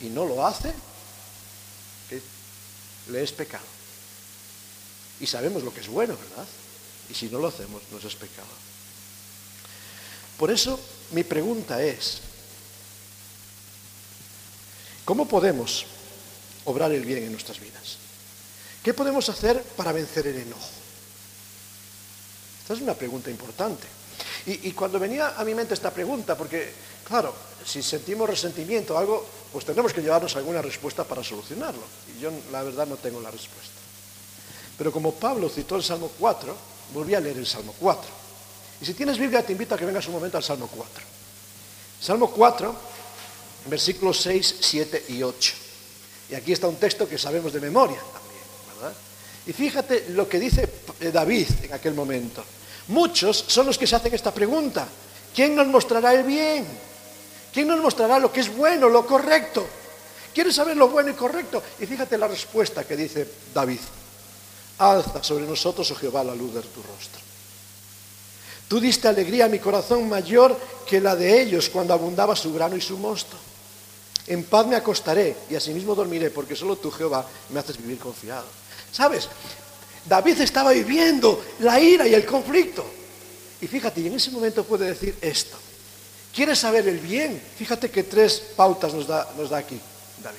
y 0.00 0.06
no 0.06 0.24
lo 0.24 0.46
hace, 0.46 0.72
le 3.10 3.22
es 3.22 3.32
pecado. 3.32 3.64
Y 5.20 5.26
sabemos 5.26 5.62
lo 5.62 5.72
que 5.72 5.80
es 5.80 5.88
bueno, 5.88 6.16
¿verdad? 6.16 6.46
Y 7.10 7.14
si 7.14 7.26
no 7.26 7.38
lo 7.38 7.48
hacemos, 7.48 7.82
nos 7.90 8.04
es 8.04 8.14
pecado. 8.14 8.48
Por 10.36 10.50
eso 10.50 10.78
mi 11.10 11.24
pregunta 11.24 11.82
es, 11.82 12.20
¿Cómo 15.08 15.26
podemos 15.26 15.86
obrar 16.68 16.92
el 16.92 17.04
bien 17.04 17.24
en 17.24 17.32
nuestras 17.32 17.58
vidas? 17.60 17.98
¿Qué 18.82 18.94
podemos 18.94 19.28
hacer 19.28 19.62
para 19.76 19.92
vencer 19.92 20.26
el 20.26 20.36
enojo? 20.36 20.70
Esta 22.62 22.74
es 22.74 22.80
una 22.80 22.94
pregunta 22.94 23.30
importante. 23.30 23.86
Y, 24.46 24.72
cuando 24.72 24.98
venía 24.98 25.34
a 25.36 25.44
mi 25.44 25.54
mente 25.54 25.74
esta 25.74 25.90
pregunta, 25.90 26.36
porque, 26.36 26.72
claro, 27.06 27.34
si 27.64 27.82
sentimos 27.82 28.28
resentimiento 28.28 28.94
o 28.94 28.98
algo, 28.98 29.26
pues 29.52 29.64
tenemos 29.64 29.92
que 29.92 30.00
llevarnos 30.00 30.36
alguna 30.36 30.62
respuesta 30.62 31.04
para 31.04 31.22
solucionarlo. 31.22 31.82
Y 32.16 32.20
yo, 32.20 32.30
la 32.50 32.62
verdad, 32.62 32.86
no 32.86 32.96
tengo 32.96 33.20
la 33.20 33.30
respuesta. 33.30 33.74
Pero 34.78 34.90
como 34.90 35.12
Pablo 35.12 35.50
citó 35.50 35.76
el 35.76 35.82
Salmo 35.82 36.10
4, 36.18 36.56
volví 36.94 37.14
a 37.14 37.20
leer 37.20 37.36
el 37.36 37.46
Salmo 37.46 37.74
4. 37.78 38.10
Y 38.80 38.86
si 38.86 38.94
tienes 38.94 39.18
Biblia, 39.18 39.44
te 39.44 39.52
invito 39.52 39.74
a 39.74 39.78
que 39.78 39.84
vengas 39.84 40.06
un 40.06 40.14
momento 40.14 40.38
al 40.38 40.44
Salmo 40.44 40.68
4. 40.74 41.04
Salmo 42.00 42.30
4, 42.30 42.74
versículos 43.66 44.20
6, 44.22 44.56
7 44.60 45.04
y 45.08 45.22
8. 45.22 45.67
Y 46.30 46.34
aquí 46.34 46.52
está 46.52 46.68
un 46.68 46.76
texto 46.76 47.08
que 47.08 47.18
sabemos 47.18 47.52
de 47.52 47.60
memoria 47.60 47.98
también, 47.98 48.42
¿verdad? 48.74 48.96
Y 49.46 49.52
fíjate 49.52 50.10
lo 50.10 50.28
que 50.28 50.38
dice 50.38 50.68
David 51.12 51.48
en 51.62 51.72
aquel 51.72 51.94
momento. 51.94 52.44
Muchos 52.88 53.44
son 53.48 53.66
los 53.66 53.78
que 53.78 53.86
se 53.86 53.96
hacen 53.96 54.14
esta 54.14 54.32
pregunta. 54.32 54.86
¿Quién 55.34 55.54
nos 55.54 55.66
mostrará 55.66 56.14
el 56.14 56.24
bien? 56.24 56.66
¿Quién 57.52 57.68
nos 57.68 57.80
mostrará 57.80 58.18
lo 58.18 58.32
que 58.32 58.40
es 58.40 58.54
bueno, 58.54 58.88
lo 58.88 59.06
correcto? 59.06 59.66
¿Quieres 60.34 60.54
saber 60.54 60.76
lo 60.76 60.88
bueno 60.88 61.10
y 61.10 61.14
correcto? 61.14 61.62
Y 61.80 61.86
fíjate 61.86 62.18
la 62.18 62.28
respuesta 62.28 62.84
que 62.84 62.96
dice 62.96 63.26
David. 63.54 63.80
Alza 64.78 65.24
sobre 65.24 65.46
nosotros, 65.46 65.90
oh 65.90 65.94
Jehová, 65.96 66.22
la 66.22 66.34
luz 66.34 66.54
de 66.54 66.60
tu 66.60 66.82
rostro. 66.82 67.20
Tú 68.68 68.78
diste 68.78 69.08
alegría 69.08 69.46
a 69.46 69.48
mi 69.48 69.58
corazón 69.58 70.08
mayor 70.08 70.56
que 70.86 71.00
la 71.00 71.16
de 71.16 71.40
ellos 71.40 71.70
cuando 71.70 71.94
abundaba 71.94 72.36
su 72.36 72.52
grano 72.52 72.76
y 72.76 72.80
su 72.80 72.98
mosto. 72.98 73.36
En 74.28 74.44
paz 74.44 74.66
me 74.66 74.76
acostaré 74.76 75.34
y 75.48 75.56
asimismo 75.56 75.94
dormiré, 75.94 76.30
porque 76.30 76.54
solo 76.54 76.76
tú, 76.76 76.90
Jehová, 76.90 77.26
me 77.48 77.60
haces 77.60 77.78
vivir 77.78 77.98
confiado. 77.98 78.46
¿Sabes? 78.92 79.28
David 80.04 80.40
estaba 80.40 80.72
viviendo 80.72 81.42
la 81.60 81.80
ira 81.80 82.06
y 82.06 82.14
el 82.14 82.26
conflicto. 82.26 82.84
Y 83.60 83.66
fíjate, 83.66 84.00
y 84.02 84.06
en 84.06 84.14
ese 84.14 84.30
momento 84.30 84.64
puede 84.64 84.86
decir 84.86 85.16
esto. 85.20 85.58
¿Quieres 86.34 86.58
saber 86.58 86.86
el 86.86 86.98
bien? 86.98 87.42
Fíjate 87.56 87.90
que 87.90 88.04
tres 88.04 88.40
pautas 88.54 88.92
nos 88.92 89.06
da, 89.06 89.32
nos 89.36 89.50
da 89.50 89.58
aquí 89.58 89.80
David. 90.22 90.38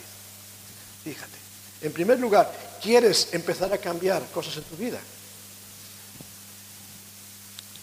Fíjate. 1.04 1.38
En 1.82 1.92
primer 1.92 2.20
lugar, 2.20 2.78
¿quieres 2.82 3.30
empezar 3.32 3.74
a 3.74 3.78
cambiar 3.78 4.24
cosas 4.32 4.56
en 4.58 4.64
tu 4.64 4.76
vida? 4.76 5.00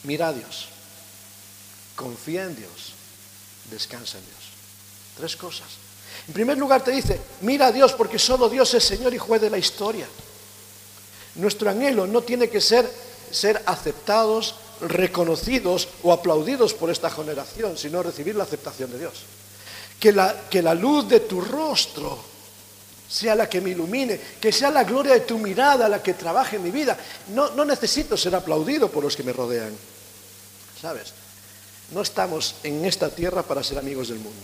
Mira 0.04 0.28
a 0.28 0.32
Dios. 0.32 0.68
Confía 1.96 2.44
en 2.44 2.54
Dios. 2.54 2.92
Descansa 3.70 4.18
en 4.18 4.24
Dios. 4.24 4.44
Tres 5.16 5.36
cosas. 5.36 5.85
En 6.28 6.34
primer 6.34 6.58
lugar 6.58 6.82
te 6.82 6.90
dice, 6.90 7.20
mira 7.42 7.66
a 7.66 7.72
Dios 7.72 7.92
porque 7.92 8.18
solo 8.18 8.48
Dios 8.48 8.72
es 8.74 8.84
Señor 8.84 9.14
y 9.14 9.18
juez 9.18 9.40
de 9.40 9.50
la 9.50 9.58
historia. 9.58 10.06
Nuestro 11.36 11.70
anhelo 11.70 12.06
no 12.06 12.22
tiene 12.22 12.48
que 12.48 12.60
ser 12.60 12.90
ser 13.30 13.62
aceptados, 13.66 14.54
reconocidos 14.80 15.88
o 16.02 16.12
aplaudidos 16.12 16.74
por 16.74 16.90
esta 16.90 17.10
generación, 17.10 17.76
sino 17.76 18.02
recibir 18.02 18.34
la 18.36 18.44
aceptación 18.44 18.90
de 18.92 18.98
Dios. 18.98 19.14
Que 20.00 20.12
la, 20.12 20.48
que 20.50 20.62
la 20.62 20.74
luz 20.74 21.08
de 21.08 21.20
tu 21.20 21.40
rostro 21.40 22.18
sea 23.08 23.34
la 23.34 23.48
que 23.48 23.60
me 23.60 23.70
ilumine, 23.70 24.20
que 24.40 24.52
sea 24.52 24.70
la 24.70 24.84
gloria 24.84 25.14
de 25.14 25.20
tu 25.20 25.38
mirada 25.38 25.88
la 25.88 26.02
que 26.02 26.14
trabaje 26.14 26.56
en 26.56 26.62
mi 26.62 26.70
vida. 26.70 26.98
No, 27.28 27.50
no 27.50 27.64
necesito 27.64 28.16
ser 28.16 28.34
aplaudido 28.34 28.90
por 28.90 29.04
los 29.04 29.16
que 29.16 29.22
me 29.22 29.32
rodean. 29.32 29.74
¿Sabes? 30.80 31.12
No 31.92 32.02
estamos 32.02 32.56
en 32.62 32.84
esta 32.84 33.08
tierra 33.08 33.42
para 33.42 33.62
ser 33.62 33.78
amigos 33.78 34.08
del 34.08 34.18
mundo. 34.18 34.42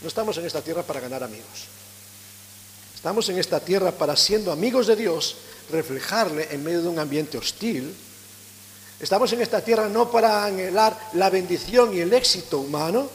No 0.00 0.08
estamos 0.08 0.36
en 0.38 0.46
esta 0.46 0.62
tierra 0.62 0.82
para 0.82 1.00
ganar 1.00 1.22
amigos. 1.22 1.68
Estamos 2.94 3.28
en 3.28 3.38
esta 3.38 3.60
tierra 3.60 3.92
para, 3.92 4.16
siendo 4.16 4.52
amigos 4.52 4.86
de 4.86 4.96
Dios, 4.96 5.36
reflejarle 5.70 6.48
en 6.50 6.62
medio 6.62 6.82
de 6.82 6.88
un 6.88 6.98
ambiente 6.98 7.38
hostil. 7.38 7.94
Estamos 8.98 9.32
en 9.32 9.40
esta 9.40 9.62
tierra 9.62 9.88
no 9.88 10.10
para 10.10 10.44
anhelar 10.44 10.98
la 11.14 11.30
bendición 11.30 11.96
y 11.96 12.00
el 12.00 12.12
éxito 12.12 12.60
humano, 12.60 13.08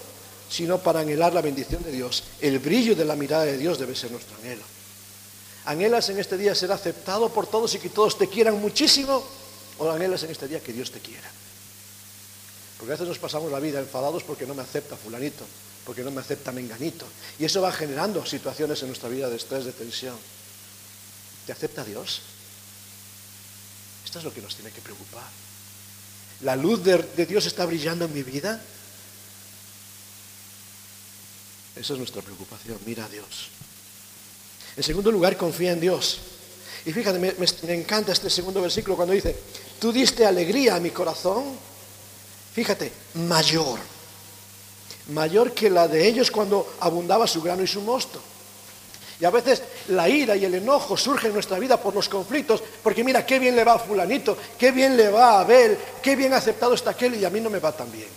sino 0.49 0.79
para 0.79 1.01
anhelar 1.01 1.33
la 1.33 1.41
bendición 1.41 1.83
de 1.83 1.91
Dios. 1.91 2.23
El 2.41 2.59
brillo 2.59 2.95
de 2.95 3.05
la 3.05 3.15
mirada 3.15 3.45
de 3.45 3.57
Dios 3.57 3.77
debe 3.77 3.95
ser 3.95 4.11
nuestro 4.11 4.36
anhelo. 4.38 4.63
¿Anhelas 5.65 6.09
en 6.09 6.19
este 6.19 6.38
día 6.38 6.53
ser 6.53 6.71
aceptado 6.71 7.29
por 7.29 7.47
todos 7.47 7.73
y 7.75 7.79
que 7.79 7.89
todos 7.89 8.17
te 8.17 8.27
quieran 8.27 8.59
muchísimo? 8.59 9.23
¿O 9.77 9.89
anhelas 9.89 10.23
en 10.23 10.31
este 10.31 10.47
día 10.47 10.61
que 10.61 10.73
Dios 10.73 10.91
te 10.91 10.99
quiera? 10.99 11.29
Porque 12.77 12.91
a 12.91 12.95
veces 12.95 13.07
nos 13.07 13.19
pasamos 13.19 13.51
la 13.51 13.59
vida 13.59 13.79
enfadados 13.79 14.23
porque 14.23 14.45
no 14.45 14.53
me 14.53 14.61
acepta 14.61 14.95
fulanito, 14.95 15.45
porque 15.86 16.03
no 16.03 16.11
me 16.11 16.21
acepta 16.21 16.51
menganito. 16.51 17.05
Y 17.39 17.45
eso 17.45 17.61
va 17.61 17.71
generando 17.71 18.25
situaciones 18.25 18.81
en 18.81 18.88
nuestra 18.88 19.09
vida 19.09 19.29
de 19.29 19.36
estrés, 19.36 19.65
de 19.65 19.71
tensión. 19.71 20.17
¿Te 21.45 21.51
acepta 21.51 21.83
Dios? 21.83 22.21
Esto 24.03 24.19
es 24.19 24.25
lo 24.25 24.33
que 24.33 24.41
nos 24.41 24.55
tiene 24.55 24.71
que 24.71 24.81
preocupar. 24.81 25.27
¿La 26.41 26.55
luz 26.55 26.83
de, 26.83 26.97
de 26.97 27.25
Dios 27.25 27.45
está 27.45 27.65
brillando 27.65 28.05
en 28.05 28.13
mi 28.13 28.23
vida? 28.23 28.61
Esa 31.75 31.93
es 31.93 31.99
nuestra 31.99 32.21
preocupación. 32.21 32.79
Mira 32.86 33.05
a 33.05 33.09
Dios. 33.09 33.49
En 34.77 34.83
segundo 34.83 35.11
lugar, 35.11 35.38
confía 35.38 35.71
en 35.71 35.79
Dios. 35.79 36.19
Y 36.86 36.93
fíjate, 36.93 37.17
me, 37.19 37.73
encanta 37.73 38.11
este 38.11 38.29
segundo 38.29 38.61
versículo 38.61 38.95
cuando 38.95 39.13
dice, 39.13 39.36
tú 39.79 39.91
diste 39.91 40.25
alegría 40.25 40.75
a 40.75 40.79
mi 40.79 40.91
corazón. 40.91 41.57
Fíjate, 42.53 42.91
mayor. 43.15 43.79
Mayor 45.10 45.53
que 45.53 45.70
la 45.70 45.88
de 45.88 46.08
ellos 46.08 46.32
cuando 46.32 46.76
abundaba 46.80 47.28
su 47.28 47.41
grano 47.41 47.64
y 47.64 47.68
su 47.68 47.82
mosto. 47.82 48.22
Y 49.20 49.26
a 49.26 49.30
veces 49.30 49.62
la 49.89 50.10
ira 50.10 50.36
y 50.36 50.43
el 50.43 50.56
enojo 50.56 50.97
surgen 50.97 51.28
en 51.28 51.36
nuestra 51.36 51.58
vida 51.58 51.80
por 51.80 51.93
los 51.93 52.10
conflictos, 52.10 52.62
porque 52.84 53.03
mira, 53.03 53.26
qué 53.26 53.39
bien 53.39 53.56
le 53.56 53.64
va 53.64 53.74
a 53.74 53.80
fulanito, 53.80 54.38
qué 54.58 54.72
bien 54.72 54.97
le 54.97 55.10
va 55.10 55.38
a 55.38 55.39
Abel, 55.41 55.78
qué 56.01 56.16
bien 56.16 56.34
aceptado 56.34 56.74
está 56.74 56.91
aquel 56.91 57.16
y 57.16 57.24
a 57.24 57.30
mí 57.30 57.39
no 57.39 57.49
me 57.49 57.60
va 57.60 57.72
tan 57.72 57.89
bien. 57.91 58.10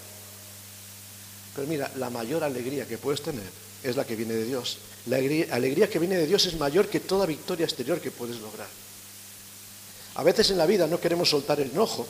Pero 1.55 1.69
mira, 1.69 1.91
la 1.97 2.11
mayor 2.11 2.43
alegría 2.43 2.87
que 2.87 2.99
puedes 2.99 3.23
tener 3.23 3.49
es 3.83 3.97
la 3.97 4.05
que 4.05 4.17
viene 4.17 4.35
de 4.35 4.45
Dios. 4.45 4.79
La 5.07 5.17
alegría, 5.17 5.89
que 5.89 5.99
viene 5.99 6.17
de 6.17 6.27
Dios 6.27 6.47
es 6.47 6.59
mayor 6.59 6.89
que 6.89 7.01
toda 7.01 7.27
victoria 7.27 7.65
exterior 7.65 8.01
que 8.01 8.11
puedes 8.11 8.41
lograr. 8.41 8.69
A 10.17 10.23
veces 10.23 10.51
en 10.51 10.59
la 10.59 10.67
vida 10.67 10.87
no 10.87 11.01
queremos 11.01 11.31
soltar 11.31 11.61
el 11.61 11.71
enojo 11.71 12.07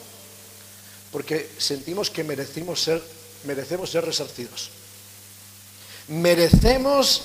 porque 1.11 1.49
sentimos 1.57 2.09
que 2.09 2.23
merecemos 2.23 2.81
ser, 2.81 3.01
merecemos 3.43 3.89
ser 3.89 4.05
resarcidos. 4.05 4.69
Merecemos 6.07 7.23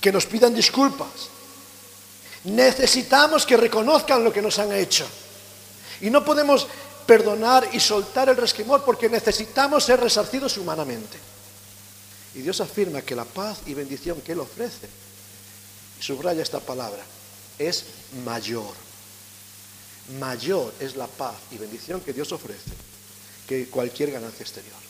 que 0.00 0.12
nos 0.12 0.26
pidan 0.26 0.54
disculpas. 0.54 1.28
Necesitamos 2.44 3.44
que 3.44 3.56
reconozcan 3.56 4.24
lo 4.24 4.32
que 4.32 4.42
nos 4.42 4.58
han 4.58 4.72
hecho. 4.72 5.06
Y 6.00 6.10
no 6.10 6.24
podemos 6.24 6.66
perdonar 7.06 7.68
y 7.72 7.80
soltar 7.80 8.28
el 8.28 8.36
resquemor 8.36 8.84
porque 8.84 9.08
necesitamos 9.08 9.84
ser 9.84 10.00
resarcidos 10.00 10.56
humanamente. 10.56 11.18
Y 12.34 12.40
Dios 12.40 12.60
afirma 12.60 13.02
que 13.02 13.16
la 13.16 13.24
paz 13.24 13.58
y 13.66 13.74
bendición 13.74 14.20
que 14.20 14.32
Él 14.32 14.40
ofrece, 14.40 14.88
subraya 15.98 16.42
esta 16.42 16.60
palabra, 16.60 17.02
es 17.58 17.84
mayor. 18.24 18.72
Mayor 20.18 20.72
es 20.80 20.96
la 20.96 21.06
paz 21.06 21.36
y 21.50 21.58
bendición 21.58 22.00
que 22.00 22.12
Dios 22.12 22.32
ofrece 22.32 22.70
que 23.46 23.66
cualquier 23.68 24.12
ganancia 24.12 24.42
exterior. 24.42 24.89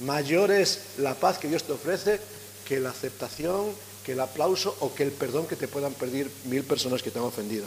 Mayor 0.00 0.50
es 0.50 0.80
la 0.98 1.14
paz 1.14 1.38
que 1.38 1.48
Dios 1.48 1.64
te 1.64 1.72
ofrece 1.72 2.20
que 2.66 2.78
la 2.78 2.90
aceptación, 2.90 3.72
que 4.04 4.12
el 4.12 4.20
aplauso 4.20 4.76
o 4.80 4.94
que 4.94 5.02
el 5.02 5.12
perdón 5.12 5.46
que 5.46 5.56
te 5.56 5.68
puedan 5.68 5.92
pedir 5.94 6.30
mil 6.44 6.62
personas 6.64 7.02
que 7.02 7.10
te 7.10 7.18
han 7.18 7.24
ofendido. 7.24 7.66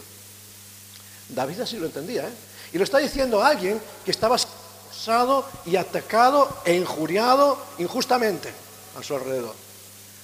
David 1.29 1.61
así 1.61 1.77
lo 1.77 1.87
entendía, 1.87 2.27
¿eh? 2.27 2.33
Y 2.73 2.77
lo 2.77 2.83
está 2.83 2.99
diciendo 2.99 3.43
alguien 3.43 3.81
que 4.05 4.11
estaba 4.11 4.37
acosado 4.37 5.45
y 5.65 5.75
atacado 5.75 6.61
e 6.65 6.75
injuriado 6.75 7.57
injustamente 7.79 8.49
a 8.97 9.03
su 9.03 9.15
alrededor. 9.15 9.55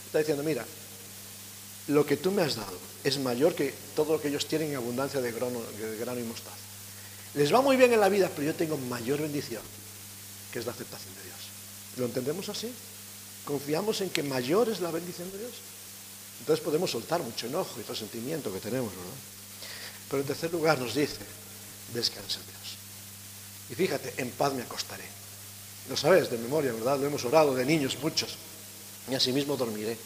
Está 0.05 0.19
diciendo, 0.19 0.43
mira, 0.43 0.65
lo 1.87 2.05
que 2.05 2.17
tú 2.17 2.31
me 2.31 2.41
has 2.41 2.55
dado 2.55 2.77
es 3.03 3.19
mayor 3.19 3.55
que 3.55 3.73
todo 3.95 4.13
lo 4.13 4.21
que 4.21 4.29
ellos 4.29 4.45
tienen 4.45 4.69
en 4.69 4.77
abundancia 4.77 5.19
de 5.21 5.31
grano, 5.31 5.59
de 5.79 5.97
grano 5.97 6.19
y 6.19 6.23
mostaza. 6.23 6.55
Les 7.33 7.53
va 7.53 7.61
muy 7.61 7.75
bien 7.77 7.93
en 7.93 7.99
la 7.99 8.09
vida, 8.09 8.29
pero 8.33 8.47
yo 8.47 8.55
tengo 8.55 8.77
mayor 8.77 9.21
bendición, 9.21 9.61
que 10.51 10.59
es 10.59 10.65
la 10.65 10.71
aceptación 10.71 11.13
de 11.15 11.23
Dios. 11.23 11.36
¿Lo 11.97 12.05
entendemos 12.05 12.49
así? 12.49 12.71
¿Confiamos 13.45 14.01
en 14.01 14.09
que 14.09 14.23
mayor 14.23 14.69
es 14.69 14.81
la 14.81 14.91
bendición 14.91 15.31
de 15.31 15.39
Dios? 15.39 15.53
Entonces 16.39 16.63
podemos 16.63 16.91
soltar 16.91 17.21
mucho 17.21 17.47
enojo 17.47 17.79
y 17.79 17.83
resentimiento 17.83 18.53
que 18.53 18.59
tenemos, 18.59 18.91
¿verdad? 18.91 19.13
Pero 20.09 20.21
en 20.21 20.27
tercer 20.27 20.51
lugar 20.51 20.79
nos 20.79 20.93
dice, 20.93 21.17
descansa 21.93 22.39
Dios. 22.39 22.77
Y 23.69 23.75
fíjate, 23.75 24.13
en 24.17 24.29
paz 24.31 24.53
me 24.53 24.61
acostaré. 24.61 25.03
Lo 25.89 25.97
sabes 25.97 26.29
de 26.29 26.37
memoria, 26.37 26.71
¿verdad? 26.73 26.99
Lo 26.99 27.07
hemos 27.07 27.23
orado 27.25 27.55
de 27.55 27.65
niños 27.65 27.97
muchos. 28.01 28.35
Y 29.09 29.15
asimismo 29.15 29.55
dormiré. 29.55 29.97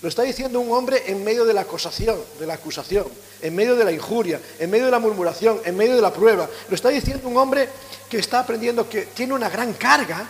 Lo 0.00 0.08
está 0.08 0.22
diciendo 0.22 0.60
un 0.60 0.72
hombre 0.72 1.02
en 1.06 1.24
medio 1.24 1.44
de 1.44 1.52
la 1.52 1.62
acusación, 1.62 2.20
de 2.38 2.46
la 2.46 2.54
acusación, 2.54 3.06
en 3.42 3.54
medio 3.54 3.74
de 3.74 3.84
la 3.84 3.90
injuria, 3.90 4.40
en 4.60 4.70
medio 4.70 4.84
de 4.84 4.92
la 4.92 5.00
murmuración, 5.00 5.60
en 5.64 5.76
medio 5.76 5.96
de 5.96 6.02
la 6.02 6.12
prueba. 6.12 6.48
Lo 6.68 6.74
está 6.74 6.88
diciendo 6.90 7.28
un 7.28 7.36
hombre 7.36 7.68
que 8.08 8.18
está 8.18 8.40
aprendiendo 8.40 8.88
que 8.88 9.06
tiene 9.06 9.34
una 9.34 9.48
gran 9.48 9.72
carga 9.74 10.28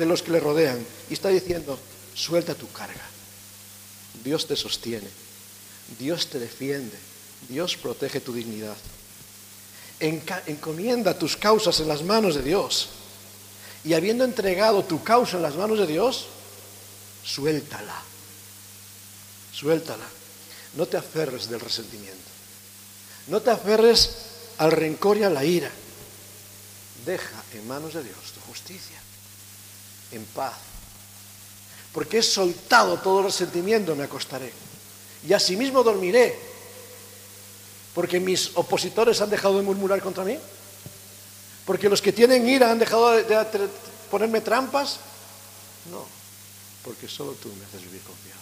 de 0.00 0.06
los 0.06 0.22
que 0.22 0.32
le 0.32 0.40
rodean. 0.40 0.84
Y 1.08 1.12
está 1.12 1.28
diciendo, 1.28 1.78
suelta 2.14 2.54
tu 2.54 2.70
carga. 2.72 3.06
Dios 4.24 4.46
te 4.46 4.56
sostiene, 4.56 5.08
Dios 5.98 6.26
te 6.26 6.38
defiende, 6.38 6.98
Dios 7.48 7.76
protege 7.76 8.20
tu 8.20 8.32
dignidad. 8.32 8.76
encomienda 10.00 11.18
tus 11.18 11.36
causas 11.36 11.78
en 11.80 11.88
las 11.88 12.02
manos 12.02 12.34
de 12.34 12.42
Dios. 12.42 12.88
Y 13.84 13.94
habiendo 13.94 14.24
entregado 14.24 14.84
tu 14.84 15.02
causa 15.04 15.36
en 15.36 15.42
las 15.42 15.54
manos 15.54 15.78
de 15.78 15.86
Dios, 15.86 16.26
suéltala. 17.24 18.02
Suéltala. 19.52 20.06
No 20.74 20.86
te 20.86 20.96
aferres 20.96 21.48
del 21.48 21.60
resentimiento. 21.60 22.30
No 23.26 23.40
te 23.40 23.50
aferres 23.50 24.10
al 24.58 24.72
rencor 24.72 25.18
y 25.18 25.24
a 25.24 25.30
la 25.30 25.44
ira. 25.44 25.70
Deja 27.04 27.42
en 27.54 27.66
manos 27.66 27.94
de 27.94 28.02
Dios 28.02 28.18
tu 28.34 28.40
justicia, 28.40 28.98
en 30.12 30.24
paz. 30.26 30.54
Porque 31.92 32.18
he 32.18 32.22
soltado 32.22 32.98
todo 32.98 33.24
resentimiento, 33.24 33.96
me 33.96 34.04
acostaré. 34.04 34.52
Y 35.26 35.32
asimismo 35.32 35.82
dormiré. 35.82 36.38
Porque 37.94 38.20
mis 38.20 38.52
opositores 38.54 39.20
han 39.20 39.30
dejado 39.30 39.58
de 39.58 39.62
murmurar 39.62 40.00
contra 40.00 40.24
mí. 40.24 40.38
Porque 41.66 41.88
los 41.88 42.00
que 42.00 42.12
tienen 42.12 42.48
ira 42.48 42.70
han 42.70 42.78
dejado 42.78 43.10
de, 43.10 43.68
ponerme 44.10 44.40
trampas. 44.40 45.00
No, 45.90 46.04
porque 46.84 47.08
solo 47.08 47.32
tú 47.32 47.48
me 47.48 47.64
haces 47.64 47.82
vivir 47.82 48.00
confiado. 48.02 48.39